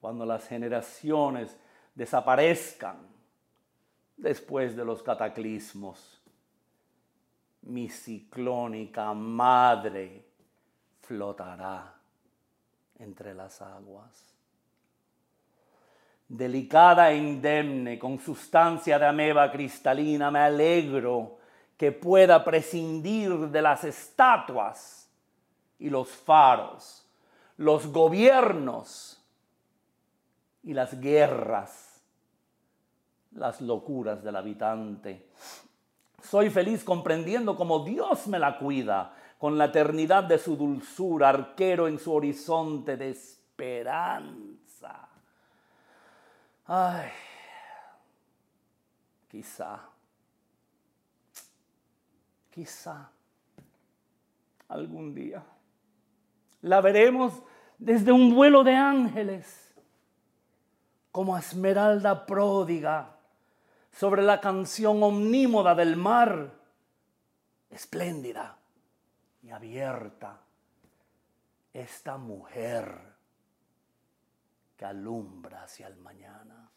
cuando 0.00 0.24
las 0.24 0.46
generaciones 0.48 1.56
desaparezcan 1.94 2.96
después 4.16 4.74
de 4.74 4.84
los 4.84 5.02
cataclismos. 5.02 6.20
Mi 7.62 7.88
ciclónica 7.88 9.12
madre 9.12 10.24
flotará 11.02 11.94
entre 12.98 13.34
las 13.34 13.60
aguas. 13.60 14.34
Delicada 16.28 17.10
e 17.10 17.16
indemne, 17.16 17.98
con 17.98 18.18
sustancia 18.18 18.98
de 18.98 19.06
ameba 19.06 19.50
cristalina, 19.50 20.30
me 20.30 20.38
alegro 20.38 21.38
que 21.76 21.92
pueda 21.92 22.44
prescindir 22.44 23.48
de 23.48 23.62
las 23.62 23.84
estatuas 23.84 25.10
y 25.78 25.90
los 25.90 26.08
faros, 26.10 27.06
los 27.56 27.86
gobiernos 27.88 29.19
y 30.62 30.74
las 30.74 31.00
guerras, 31.00 32.02
las 33.32 33.60
locuras 33.60 34.22
del 34.22 34.36
habitante. 34.36 35.28
Soy 36.22 36.50
feliz 36.50 36.84
comprendiendo 36.84 37.56
cómo 37.56 37.84
Dios 37.84 38.26
me 38.28 38.38
la 38.38 38.58
cuida 38.58 39.14
con 39.38 39.56
la 39.56 39.66
eternidad 39.66 40.24
de 40.24 40.38
su 40.38 40.56
dulzura, 40.56 41.30
arquero 41.30 41.88
en 41.88 41.98
su 41.98 42.12
horizonte 42.12 42.96
de 42.96 43.10
esperanza. 43.10 45.08
Ay, 46.66 47.08
quizá, 49.28 49.80
quizá 52.50 53.10
algún 54.68 55.14
día 55.14 55.42
la 56.62 56.80
veremos 56.80 57.42
desde 57.78 58.12
un 58.12 58.34
vuelo 58.34 58.62
de 58.62 58.74
ángeles 58.74 59.69
como 61.12 61.36
esmeralda 61.36 62.26
pródiga 62.26 63.16
sobre 63.92 64.22
la 64.22 64.40
canción 64.40 65.02
omnímoda 65.02 65.74
del 65.74 65.96
mar, 65.96 66.52
espléndida 67.68 68.56
y 69.42 69.50
abierta, 69.50 70.40
esta 71.72 72.16
mujer 72.16 73.10
que 74.76 74.84
alumbra 74.84 75.64
hacia 75.64 75.88
el 75.88 75.96
mañana. 75.96 76.68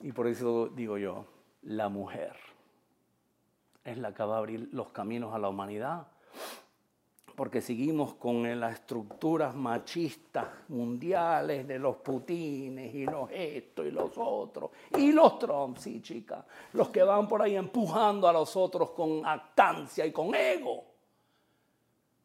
Y 0.00 0.12
por 0.12 0.26
eso 0.26 0.68
digo 0.68 0.98
yo, 0.98 1.26
la 1.62 1.88
mujer 1.88 2.36
es 3.84 3.98
la 3.98 4.12
que 4.12 4.22
va 4.22 4.36
a 4.36 4.38
abrir 4.38 4.68
los 4.72 4.88
caminos 4.88 5.34
a 5.34 5.38
la 5.38 5.48
humanidad 5.48 6.08
porque 7.34 7.60
seguimos 7.60 8.14
con 8.14 8.58
las 8.60 8.74
estructuras 8.74 9.54
machistas 9.54 10.46
mundiales 10.68 11.66
de 11.66 11.78
los 11.78 11.96
putines 11.96 12.94
y 12.94 13.04
los 13.04 13.28
estos 13.30 13.86
y 13.86 13.90
los 13.90 14.12
otros, 14.16 14.70
y 14.96 15.10
los 15.10 15.38
Trump, 15.38 15.76
sí, 15.78 16.00
chicas, 16.00 16.44
los 16.72 16.90
que 16.90 17.02
van 17.02 17.26
por 17.26 17.42
ahí 17.42 17.56
empujando 17.56 18.28
a 18.28 18.32
los 18.32 18.54
otros 18.56 18.90
con 18.90 19.26
actancia 19.26 20.06
y 20.06 20.12
con 20.12 20.34
ego. 20.34 20.84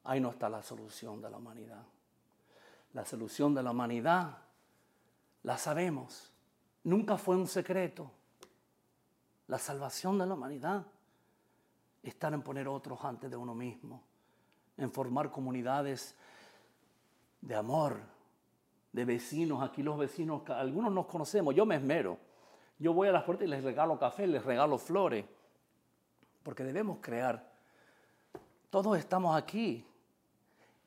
Ahí 0.04 0.20
no 0.20 0.30
está 0.30 0.50
la 0.50 0.62
solución 0.62 1.22
de 1.22 1.30
la 1.30 1.38
humanidad. 1.38 1.84
La 2.94 3.06
solución 3.06 3.54
de 3.54 3.64
la 3.64 3.72
humanidad 3.72 4.38
la 5.44 5.58
sabemos. 5.58 6.32
Nunca 6.84 7.18
fue 7.18 7.36
un 7.36 7.48
secreto. 7.48 8.12
La 9.48 9.58
salvación 9.58 10.18
de 10.18 10.26
la 10.26 10.34
humanidad 10.36 10.86
está 12.04 12.28
en 12.30 12.42
poner 12.42 12.68
otros 12.68 13.04
antes 13.04 13.30
de 13.30 13.36
uno 13.36 13.54
mismo 13.54 14.09
en 14.80 14.92
formar 14.92 15.30
comunidades 15.30 16.16
de 17.42 17.56
amor, 17.56 18.00
de 18.92 19.06
vecinos. 19.06 19.62
Aquí 19.62 19.84
los 19.84 19.98
vecinos, 19.98 20.42
algunos 20.50 20.92
nos 20.92 21.06
conocemos, 21.06 21.54
yo 21.54 21.66
me 21.66 21.76
esmero. 21.76 22.18
Yo 22.80 22.94
voy 22.94 23.10
a 23.10 23.12
las 23.12 23.24
puertas 23.24 23.46
y 23.46 23.50
les 23.50 23.64
regalo 23.64 24.00
café, 24.00 24.26
les 24.26 24.44
regalo 24.44 24.78
flores, 24.78 25.26
porque 26.44 26.64
debemos 26.64 27.00
crear. 27.02 27.52
Todos 28.70 28.98
estamos 28.98 29.36
aquí 29.36 29.86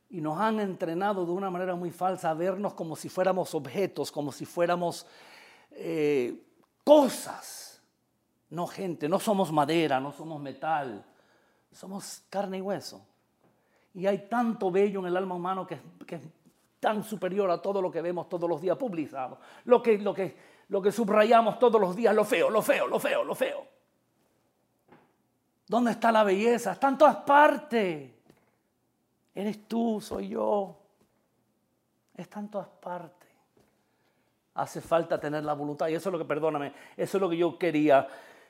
y 0.08 0.20
nos 0.20 0.38
han 0.38 0.60
entrenado 0.60 1.26
de 1.26 1.32
una 1.32 1.50
manera 1.50 1.74
muy 1.74 1.90
falsa 1.90 2.30
a 2.30 2.34
vernos 2.34 2.72
como 2.74 2.96
si 2.96 3.10
fuéramos 3.10 3.54
objetos, 3.54 4.10
como 4.10 4.32
si 4.32 4.46
fuéramos 4.46 5.06
eh, 5.72 6.42
cosas, 6.82 7.82
no 8.48 8.66
gente, 8.66 9.08
no 9.08 9.18
somos 9.18 9.52
madera, 9.52 10.00
no 10.00 10.12
somos 10.12 10.40
metal, 10.40 11.04
somos 11.72 12.22
carne 12.30 12.58
y 12.58 12.60
hueso. 12.62 13.06
Y 13.94 14.06
hay 14.06 14.26
tanto 14.28 14.70
bello 14.70 15.00
en 15.00 15.06
el 15.06 15.16
alma 15.16 15.34
humano 15.34 15.66
que, 15.66 15.74
es 15.74 16.22
tan 16.80 17.04
superior 17.04 17.50
a 17.50 17.60
todo 17.60 17.80
lo 17.80 17.90
que 17.90 18.00
vemos 18.00 18.28
todos 18.28 18.48
los 18.48 18.60
días 18.60 18.76
publicado. 18.76 19.38
Lo 19.64 19.82
que, 19.82 19.98
lo, 19.98 20.14
que, 20.14 20.36
lo 20.68 20.80
que 20.80 20.90
subrayamos 20.90 21.58
todos 21.58 21.80
los 21.80 21.94
días, 21.94 22.14
lo 22.14 22.24
feo, 22.24 22.50
lo 22.50 22.62
feo, 22.62 22.86
lo 22.86 22.98
feo, 22.98 23.24
lo 23.24 23.34
feo. 23.34 23.66
¿Dónde 25.68 25.92
está 25.92 26.10
la 26.10 26.24
belleza? 26.24 26.72
Está 26.72 26.88
en 26.88 26.98
todas 26.98 27.16
partes. 27.16 28.10
Eres 29.34 29.68
tú, 29.68 30.00
soy 30.00 30.28
yo. 30.28 30.76
Está 32.16 32.40
en 32.40 32.48
todas 32.48 32.68
partes. 32.68 33.30
Hace 34.54 34.80
falta 34.80 35.18
tener 35.18 35.44
la 35.44 35.54
voluntad. 35.54 35.88
Y 35.88 35.94
eso 35.94 36.08
es 36.08 36.12
lo 36.12 36.18
que, 36.18 36.24
perdóname, 36.24 36.72
eso 36.96 37.16
es 37.16 37.20
lo 37.20 37.28
que 37.28 37.36
yo 37.36 37.58
quería. 37.58 38.06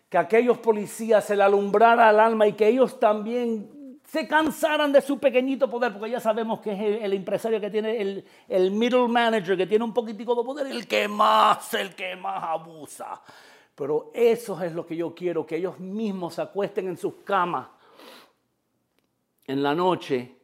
Que 0.08 0.18
aquellos 0.18 0.58
policías 0.58 1.24
se 1.24 1.36
le 1.36 1.42
alumbrara 1.42 2.08
al 2.08 2.18
alma 2.18 2.46
y 2.46 2.54
que 2.54 2.66
ellos 2.66 2.98
también 2.98 3.81
se 4.12 4.28
cansaran 4.28 4.92
de 4.92 5.00
su 5.00 5.18
pequeñito 5.18 5.70
poder, 5.70 5.90
porque 5.90 6.10
ya 6.10 6.20
sabemos 6.20 6.60
que 6.60 6.72
es 6.72 7.02
el, 7.02 7.14
empresario 7.14 7.58
que 7.58 7.70
tiene 7.70 7.98
el, 7.98 8.22
el, 8.46 8.70
middle 8.70 9.08
manager, 9.08 9.56
que 9.56 9.66
tiene 9.66 9.86
un 9.86 9.94
poquitico 9.94 10.34
de 10.34 10.44
poder, 10.44 10.66
el 10.66 10.86
que 10.86 11.08
más, 11.08 11.72
el 11.72 11.94
que 11.94 12.14
más 12.14 12.44
abusa. 12.44 13.22
Pero 13.74 14.10
eso 14.12 14.62
es 14.62 14.74
lo 14.74 14.84
que 14.84 14.96
yo 14.96 15.14
quiero, 15.14 15.46
que 15.46 15.56
ellos 15.56 15.80
mismos 15.80 16.34
se 16.34 16.42
acuesten 16.42 16.88
en 16.88 16.98
sus 16.98 17.14
camas 17.24 17.68
en 19.46 19.62
la 19.62 19.74
noche 19.74 20.36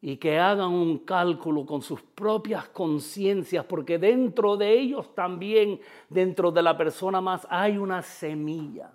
y 0.00 0.16
que 0.16 0.38
hagan 0.38 0.70
un 0.70 0.98
cálculo 0.98 1.66
con 1.66 1.82
sus 1.82 2.00
propias 2.00 2.68
conciencias, 2.68 3.64
porque 3.64 3.98
dentro 3.98 4.56
de 4.56 4.72
ellos 4.72 5.12
también, 5.16 5.80
dentro 6.08 6.52
de 6.52 6.62
la 6.62 6.76
persona 6.76 7.20
más, 7.20 7.44
hay 7.50 7.76
una 7.76 8.02
semilla. 8.02 8.92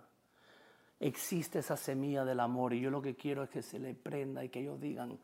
Existe 1.00 1.60
esa 1.60 1.78
semilla 1.78 2.26
del 2.26 2.40
amor 2.40 2.74
y 2.74 2.82
yo 2.82 2.90
lo 2.90 3.02
que 3.02 3.16
quiero 3.16 3.44
es 3.44 3.50
que 3.50 3.62
se 3.62 3.80
le 3.80 3.94
prenda 3.94 4.44
y 4.44 4.50
que 4.50 4.60
ellos 4.60 4.80
digan, 4.82 5.18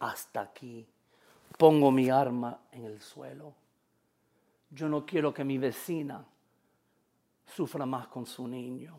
hasta 0.00 0.40
aquí, 0.40 0.86
pongo 1.56 1.92
mi 1.92 2.10
arma 2.10 2.58
en 2.72 2.84
el 2.84 3.00
suelo. 3.00 3.54
Yo 4.70 4.88
no 4.88 5.06
quiero 5.06 5.32
que 5.32 5.44
mi 5.44 5.58
vecina 5.58 6.24
sufra 7.46 7.86
más 7.86 8.08
con 8.08 8.26
su 8.26 8.48
niño. 8.48 8.96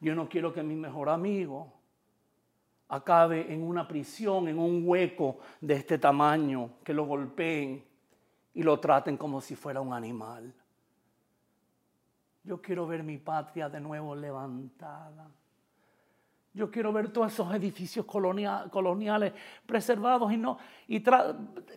Yo 0.00 0.14
no 0.14 0.28
quiero 0.28 0.52
que 0.52 0.62
mi 0.62 0.76
mejor 0.76 1.08
amigo 1.08 1.72
acabe 2.88 3.52
en 3.52 3.62
una 3.62 3.88
prisión, 3.88 4.48
en 4.48 4.58
un 4.58 4.82
hueco 4.86 5.38
de 5.60 5.74
este 5.74 5.98
tamaño, 5.98 6.74
que 6.84 6.92
lo 6.92 7.06
golpeen 7.06 7.82
y 8.54 8.62
lo 8.62 8.78
traten 8.78 9.16
como 9.16 9.40
si 9.40 9.56
fuera 9.56 9.80
un 9.80 9.92
animal. 9.92 10.52
Yo 12.44 12.60
quiero 12.60 12.86
ver 12.86 13.02
mi 13.02 13.18
patria 13.18 13.68
de 13.68 13.80
nuevo 13.80 14.14
levantada. 14.14 15.28
Yo 16.54 16.70
quiero 16.70 16.92
ver 16.92 17.10
todos 17.10 17.32
esos 17.32 17.54
edificios 17.54 18.04
coloniales 18.04 19.32
preservados 19.64 20.30
y, 20.32 20.36
no, 20.36 20.58
y 20.86 21.02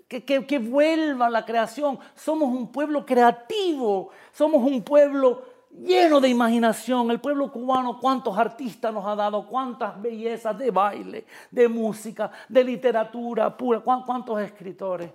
que, 0.07 0.25
que 0.25 0.59
vuelva 0.59 1.29
la 1.29 1.45
creación. 1.45 1.97
Somos 2.13 2.49
un 2.49 2.71
pueblo 2.71 3.05
creativo, 3.05 4.09
somos 4.33 4.61
un 4.61 4.83
pueblo 4.83 5.43
lleno 5.71 6.19
de 6.19 6.27
imaginación. 6.27 7.09
El 7.09 7.21
pueblo 7.21 7.51
cubano, 7.51 7.99
cuántos 8.01 8.37
artistas 8.37 8.93
nos 8.93 9.05
ha 9.05 9.15
dado, 9.15 9.47
cuántas 9.47 10.01
bellezas 10.01 10.57
de 10.57 10.71
baile, 10.71 11.25
de 11.51 11.69
música, 11.69 12.31
de 12.49 12.63
literatura 12.63 13.55
pura, 13.55 13.79
cuántos 13.79 14.41
escritores. 14.41 15.09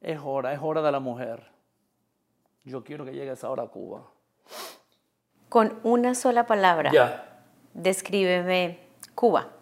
Es 0.00 0.18
hora, 0.22 0.52
es 0.52 0.60
hora 0.60 0.82
de 0.82 0.90
la 0.90 1.00
mujer. 1.00 1.55
Yo 2.66 2.82
quiero 2.82 3.04
que 3.04 3.12
llegue 3.12 3.30
esa 3.30 3.48
hora 3.48 3.62
a 3.62 3.68
Cuba. 3.68 4.02
Con 5.48 5.78
una 5.84 6.16
sola 6.16 6.46
palabra. 6.46 6.90
Ya. 6.92 7.44
Descríbeme 7.72 8.80
Cuba. 9.14 9.52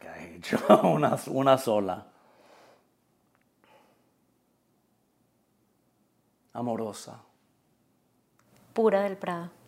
que 0.00 0.08
has 0.08 0.18
hecho, 0.18 0.58
una, 0.82 1.16
una 1.28 1.56
sola. 1.56 2.04
Amorosa. 6.52 7.20
Pura 8.72 9.02
del 9.02 9.16
Prado. 9.16 9.63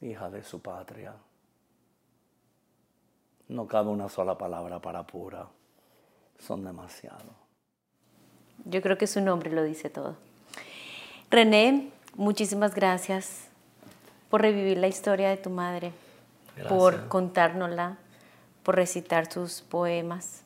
Hija 0.00 0.30
de 0.30 0.44
su 0.44 0.60
patria. 0.60 1.14
No 3.48 3.66
cabe 3.66 3.88
una 3.88 4.08
sola 4.08 4.38
palabra 4.38 4.80
para 4.80 5.06
pura. 5.06 5.48
Son 6.38 6.64
demasiado. 6.64 7.34
Yo 8.64 8.80
creo 8.80 8.96
que 8.96 9.06
su 9.06 9.20
nombre 9.20 9.50
lo 9.50 9.62
dice 9.62 9.90
todo. 9.90 10.16
René, 11.30 11.90
muchísimas 12.14 12.74
gracias 12.74 13.48
por 14.28 14.42
revivir 14.42 14.78
la 14.78 14.88
historia 14.88 15.30
de 15.30 15.36
tu 15.36 15.50
madre, 15.50 15.92
por 16.68 17.08
contárnosla, 17.08 17.98
por 18.62 18.76
recitar 18.76 19.32
sus 19.32 19.62
poemas, 19.62 20.42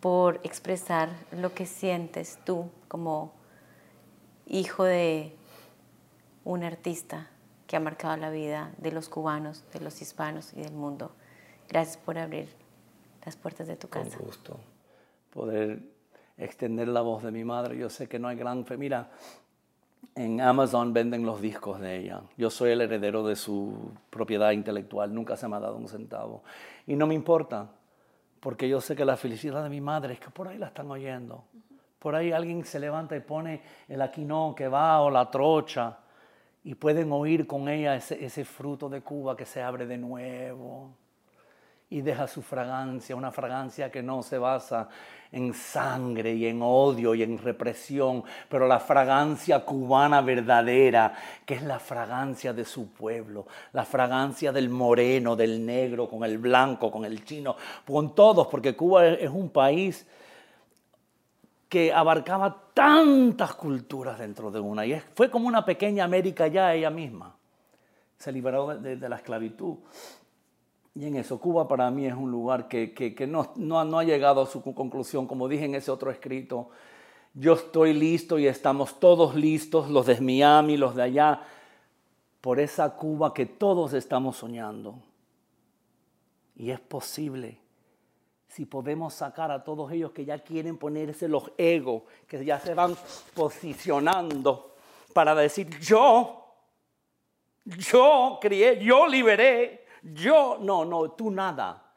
por 0.00 0.40
expresar 0.42 1.08
lo 1.32 1.54
que 1.54 1.64
sientes 1.64 2.38
tú 2.44 2.70
como 2.88 3.32
hijo 4.46 4.84
de 4.84 5.32
un 6.44 6.64
artista 6.64 7.30
que 7.66 7.76
ha 7.76 7.80
marcado 7.80 8.16
la 8.16 8.30
vida 8.30 8.72
de 8.78 8.92
los 8.92 9.08
cubanos, 9.08 9.64
de 9.72 9.80
los 9.80 10.00
hispanos 10.02 10.52
y 10.54 10.62
del 10.62 10.72
mundo. 10.72 11.12
Gracias 11.68 11.96
por 11.96 12.18
abrir 12.18 12.48
las 13.24 13.36
puertas 13.36 13.66
de 13.66 13.76
tu 13.76 13.88
casa. 13.88 14.16
Con 14.16 14.26
gusto. 14.26 14.60
Poder 15.32 15.80
extender 16.36 16.88
la 16.88 17.00
voz 17.00 17.22
de 17.22 17.30
mi 17.30 17.44
madre. 17.44 17.76
Yo 17.76 17.88
sé 17.88 18.08
que 18.08 18.18
no 18.18 18.28
hay 18.28 18.36
gran 18.36 18.64
fe. 18.66 18.76
Mira, 18.76 19.10
en 20.14 20.40
Amazon 20.40 20.92
venden 20.92 21.24
los 21.24 21.40
discos 21.40 21.80
de 21.80 21.96
ella. 21.96 22.22
Yo 22.36 22.50
soy 22.50 22.70
el 22.70 22.80
heredero 22.80 23.26
de 23.26 23.36
su 23.36 23.92
propiedad 24.10 24.50
intelectual, 24.52 25.12
nunca 25.14 25.36
se 25.36 25.48
me 25.48 25.56
ha 25.56 25.60
dado 25.60 25.76
un 25.76 25.88
centavo. 25.88 26.44
Y 26.86 26.96
no 26.96 27.06
me 27.06 27.14
importa, 27.14 27.68
porque 28.40 28.68
yo 28.68 28.80
sé 28.80 28.94
que 28.94 29.04
la 29.04 29.16
felicidad 29.16 29.62
de 29.62 29.70
mi 29.70 29.80
madre 29.80 30.14
es 30.14 30.20
que 30.20 30.30
por 30.30 30.48
ahí 30.48 30.58
la 30.58 30.66
están 30.66 30.90
oyendo. 30.90 31.44
Por 31.98 32.14
ahí 32.14 32.32
alguien 32.32 32.64
se 32.64 32.78
levanta 32.78 33.16
y 33.16 33.20
pone 33.20 33.62
el 33.88 34.02
aquinón 34.02 34.54
que 34.54 34.68
va 34.68 35.00
o 35.00 35.10
la 35.10 35.30
trocha 35.30 35.98
y 36.64 36.74
pueden 36.74 37.12
oír 37.12 37.46
con 37.46 37.68
ella 37.68 37.94
ese, 37.94 38.24
ese 38.24 38.44
fruto 38.44 38.88
de 38.88 39.02
Cuba 39.02 39.36
que 39.36 39.44
se 39.44 39.62
abre 39.62 39.86
de 39.86 39.98
nuevo 39.98 40.90
y 41.90 42.00
deja 42.00 42.26
su 42.26 42.42
fragancia, 42.42 43.14
una 43.14 43.30
fragancia 43.30 43.92
que 43.92 44.02
no 44.02 44.22
se 44.22 44.38
basa 44.38 44.88
en 45.30 45.52
sangre 45.52 46.32
y 46.32 46.46
en 46.46 46.60
odio 46.62 47.14
y 47.14 47.22
en 47.22 47.38
represión, 47.38 48.24
pero 48.48 48.66
la 48.66 48.80
fragancia 48.80 49.64
cubana 49.64 50.22
verdadera, 50.22 51.14
que 51.44 51.54
es 51.54 51.62
la 51.62 51.78
fragancia 51.78 52.52
de 52.52 52.64
su 52.64 52.88
pueblo, 52.88 53.46
la 53.72 53.84
fragancia 53.84 54.50
del 54.50 54.70
moreno, 54.70 55.36
del 55.36 55.64
negro, 55.64 56.08
con 56.08 56.24
el 56.24 56.38
blanco, 56.38 56.90
con 56.90 57.04
el 57.04 57.24
chino, 57.24 57.56
con 57.86 58.14
todos, 58.14 58.46
porque 58.46 58.74
Cuba 58.74 59.06
es 59.06 59.30
un 59.30 59.50
país 59.50 60.06
que 61.68 61.92
abarcaba 61.92 62.63
tantas 62.74 63.54
culturas 63.54 64.18
dentro 64.18 64.50
de 64.50 64.58
una, 64.58 64.84
y 64.84 65.00
fue 65.14 65.30
como 65.30 65.46
una 65.46 65.64
pequeña 65.64 66.04
América 66.04 66.48
ya 66.48 66.74
ella 66.74 66.90
misma, 66.90 67.36
se 68.18 68.32
liberó 68.32 68.76
de, 68.76 69.08
la 69.08 69.16
esclavitud. 69.16 69.76
Y 70.96 71.06
en 71.06 71.16
eso, 71.16 71.40
Cuba 71.40 71.66
para 71.66 71.90
mí 71.90 72.06
es 72.06 72.14
un 72.14 72.30
lugar 72.30 72.68
que, 72.68 73.14
no, 73.28 73.52
no, 73.56 73.98
ha 73.98 74.04
llegado 74.04 74.42
a 74.42 74.46
su 74.46 74.62
conclusión, 74.62 75.26
como 75.26 75.48
dije 75.48 75.64
en 75.64 75.74
ese 75.74 75.90
otro 75.90 76.10
escrito. 76.10 76.70
Yo 77.32 77.54
estoy 77.54 77.92
listo 77.94 78.38
y 78.38 78.46
estamos 78.46 79.00
todos 79.00 79.34
listos, 79.34 79.90
los 79.90 80.06
de 80.06 80.20
Miami, 80.20 80.76
los 80.76 80.94
de 80.94 81.02
allá, 81.02 81.40
por 82.40 82.60
esa 82.60 82.94
Cuba 82.94 83.34
que 83.34 83.46
todos 83.46 83.92
estamos 83.92 84.36
soñando. 84.36 84.96
Y 86.54 86.70
es 86.70 86.78
posible 86.78 87.63
si 88.54 88.66
podemos 88.66 89.12
sacar 89.12 89.50
a 89.50 89.64
todos 89.64 89.90
ellos 89.90 90.12
que 90.12 90.24
ya 90.24 90.38
quieren 90.38 90.78
ponerse 90.78 91.26
los 91.26 91.50
egos, 91.58 92.04
que 92.28 92.44
ya 92.44 92.60
se 92.60 92.72
van 92.72 92.96
posicionando 93.34 94.76
para 95.12 95.34
decir, 95.34 95.76
yo, 95.80 96.54
yo 97.64 98.38
crié, 98.40 98.80
yo 98.80 99.08
liberé, 99.08 99.84
yo, 100.04 100.58
no, 100.60 100.84
no, 100.84 101.10
tú 101.10 101.32
nada. 101.32 101.94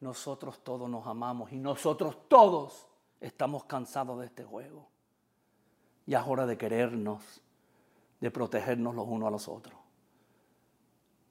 Nosotros 0.00 0.64
todos 0.64 0.88
nos 0.88 1.06
amamos 1.06 1.52
y 1.52 1.58
nosotros 1.58 2.16
todos 2.28 2.86
estamos 3.20 3.64
cansados 3.64 4.20
de 4.20 4.24
este 4.24 4.42
juego. 4.42 4.88
Ya 6.06 6.20
es 6.20 6.26
hora 6.26 6.46
de 6.46 6.56
querernos, 6.56 7.42
de 8.20 8.30
protegernos 8.30 8.94
los 8.94 9.06
unos 9.06 9.28
a 9.28 9.30
los 9.30 9.48
otros. 9.48 9.78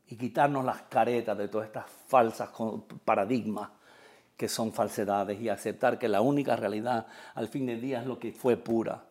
Y 0.05 0.15
quitarnos 0.15 0.63
las 0.63 0.83
caretas 0.83 1.35
de 1.39 1.47
todas 1.47 1.65
estas 1.65 1.89
falsas 1.89 2.51
paradigmas 3.03 3.78
que 4.39 4.47
son 4.47 4.71
falsedades 4.71 5.41
y 5.41 5.49
aceptar 5.49 5.99
que 5.99 6.07
la 6.07 6.21
única 6.21 6.55
realidad 6.55 7.07
al 7.35 7.49
fin 7.49 7.65
del 7.65 7.81
día 7.81 7.99
es 7.99 8.07
lo 8.07 8.17
que 8.17 8.31
fue 8.31 8.55
pura. 8.55 9.03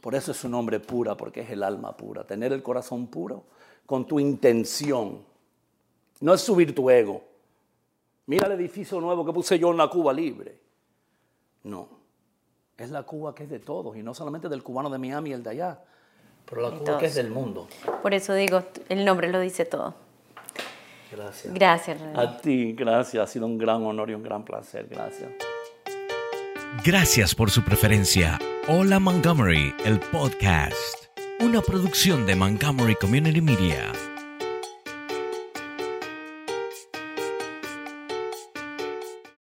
Por 0.00 0.14
eso 0.14 0.30
es 0.30 0.38
su 0.38 0.48
nombre 0.48 0.80
pura, 0.80 1.14
porque 1.14 1.42
es 1.42 1.50
el 1.50 1.62
alma 1.62 1.94
pura. 1.94 2.24
Tener 2.24 2.50
el 2.54 2.62
corazón 2.62 3.08
puro 3.08 3.44
con 3.84 4.06
tu 4.06 4.18
intención 4.18 5.22
no 6.20 6.32
es 6.32 6.40
subir 6.40 6.74
tu 6.74 6.88
ego. 6.88 7.22
Mira 8.24 8.46
el 8.46 8.52
edificio 8.52 8.98
nuevo 8.98 9.26
que 9.26 9.32
puse 9.34 9.58
yo 9.58 9.72
en 9.72 9.76
la 9.76 9.88
Cuba 9.90 10.10
libre. 10.14 10.58
No. 11.64 11.90
Es 12.78 12.90
la 12.90 13.02
Cuba 13.02 13.34
que 13.34 13.42
es 13.42 13.50
de 13.50 13.58
todos 13.58 13.94
y 13.94 14.02
no 14.02 14.14
solamente 14.14 14.48
del 14.48 14.62
cubano 14.62 14.88
de 14.88 14.96
Miami 14.96 15.30
y 15.30 15.32
el 15.34 15.42
de 15.42 15.50
allá, 15.50 15.84
pero 16.46 16.62
la 16.62 16.78
Cuba 16.78 16.96
que 16.96 17.04
es 17.04 17.14
del 17.14 17.30
mundo. 17.30 17.68
Por 18.00 18.14
eso 18.14 18.32
digo, 18.32 18.62
el 18.88 19.04
nombre 19.04 19.28
lo 19.28 19.38
dice 19.38 19.66
todo. 19.66 19.94
Gracias. 21.10 21.54
Gracias, 21.54 22.00
René. 22.00 22.20
A 22.20 22.36
ti, 22.38 22.72
gracias. 22.72 23.22
Ha 23.22 23.26
sido 23.26 23.46
un 23.46 23.58
gran 23.58 23.84
honor 23.84 24.10
y 24.10 24.14
un 24.14 24.22
gran 24.22 24.44
placer. 24.44 24.86
Gracias. 24.88 25.28
Gracias 26.84 27.34
por 27.34 27.50
su 27.50 27.62
preferencia. 27.62 28.38
Hola 28.68 29.00
Montgomery, 29.00 29.74
el 29.84 29.98
podcast. 29.98 31.06
Una 31.40 31.60
producción 31.60 32.26
de 32.26 32.36
Montgomery 32.36 32.94
Community 32.94 33.40
Media. 33.40 33.92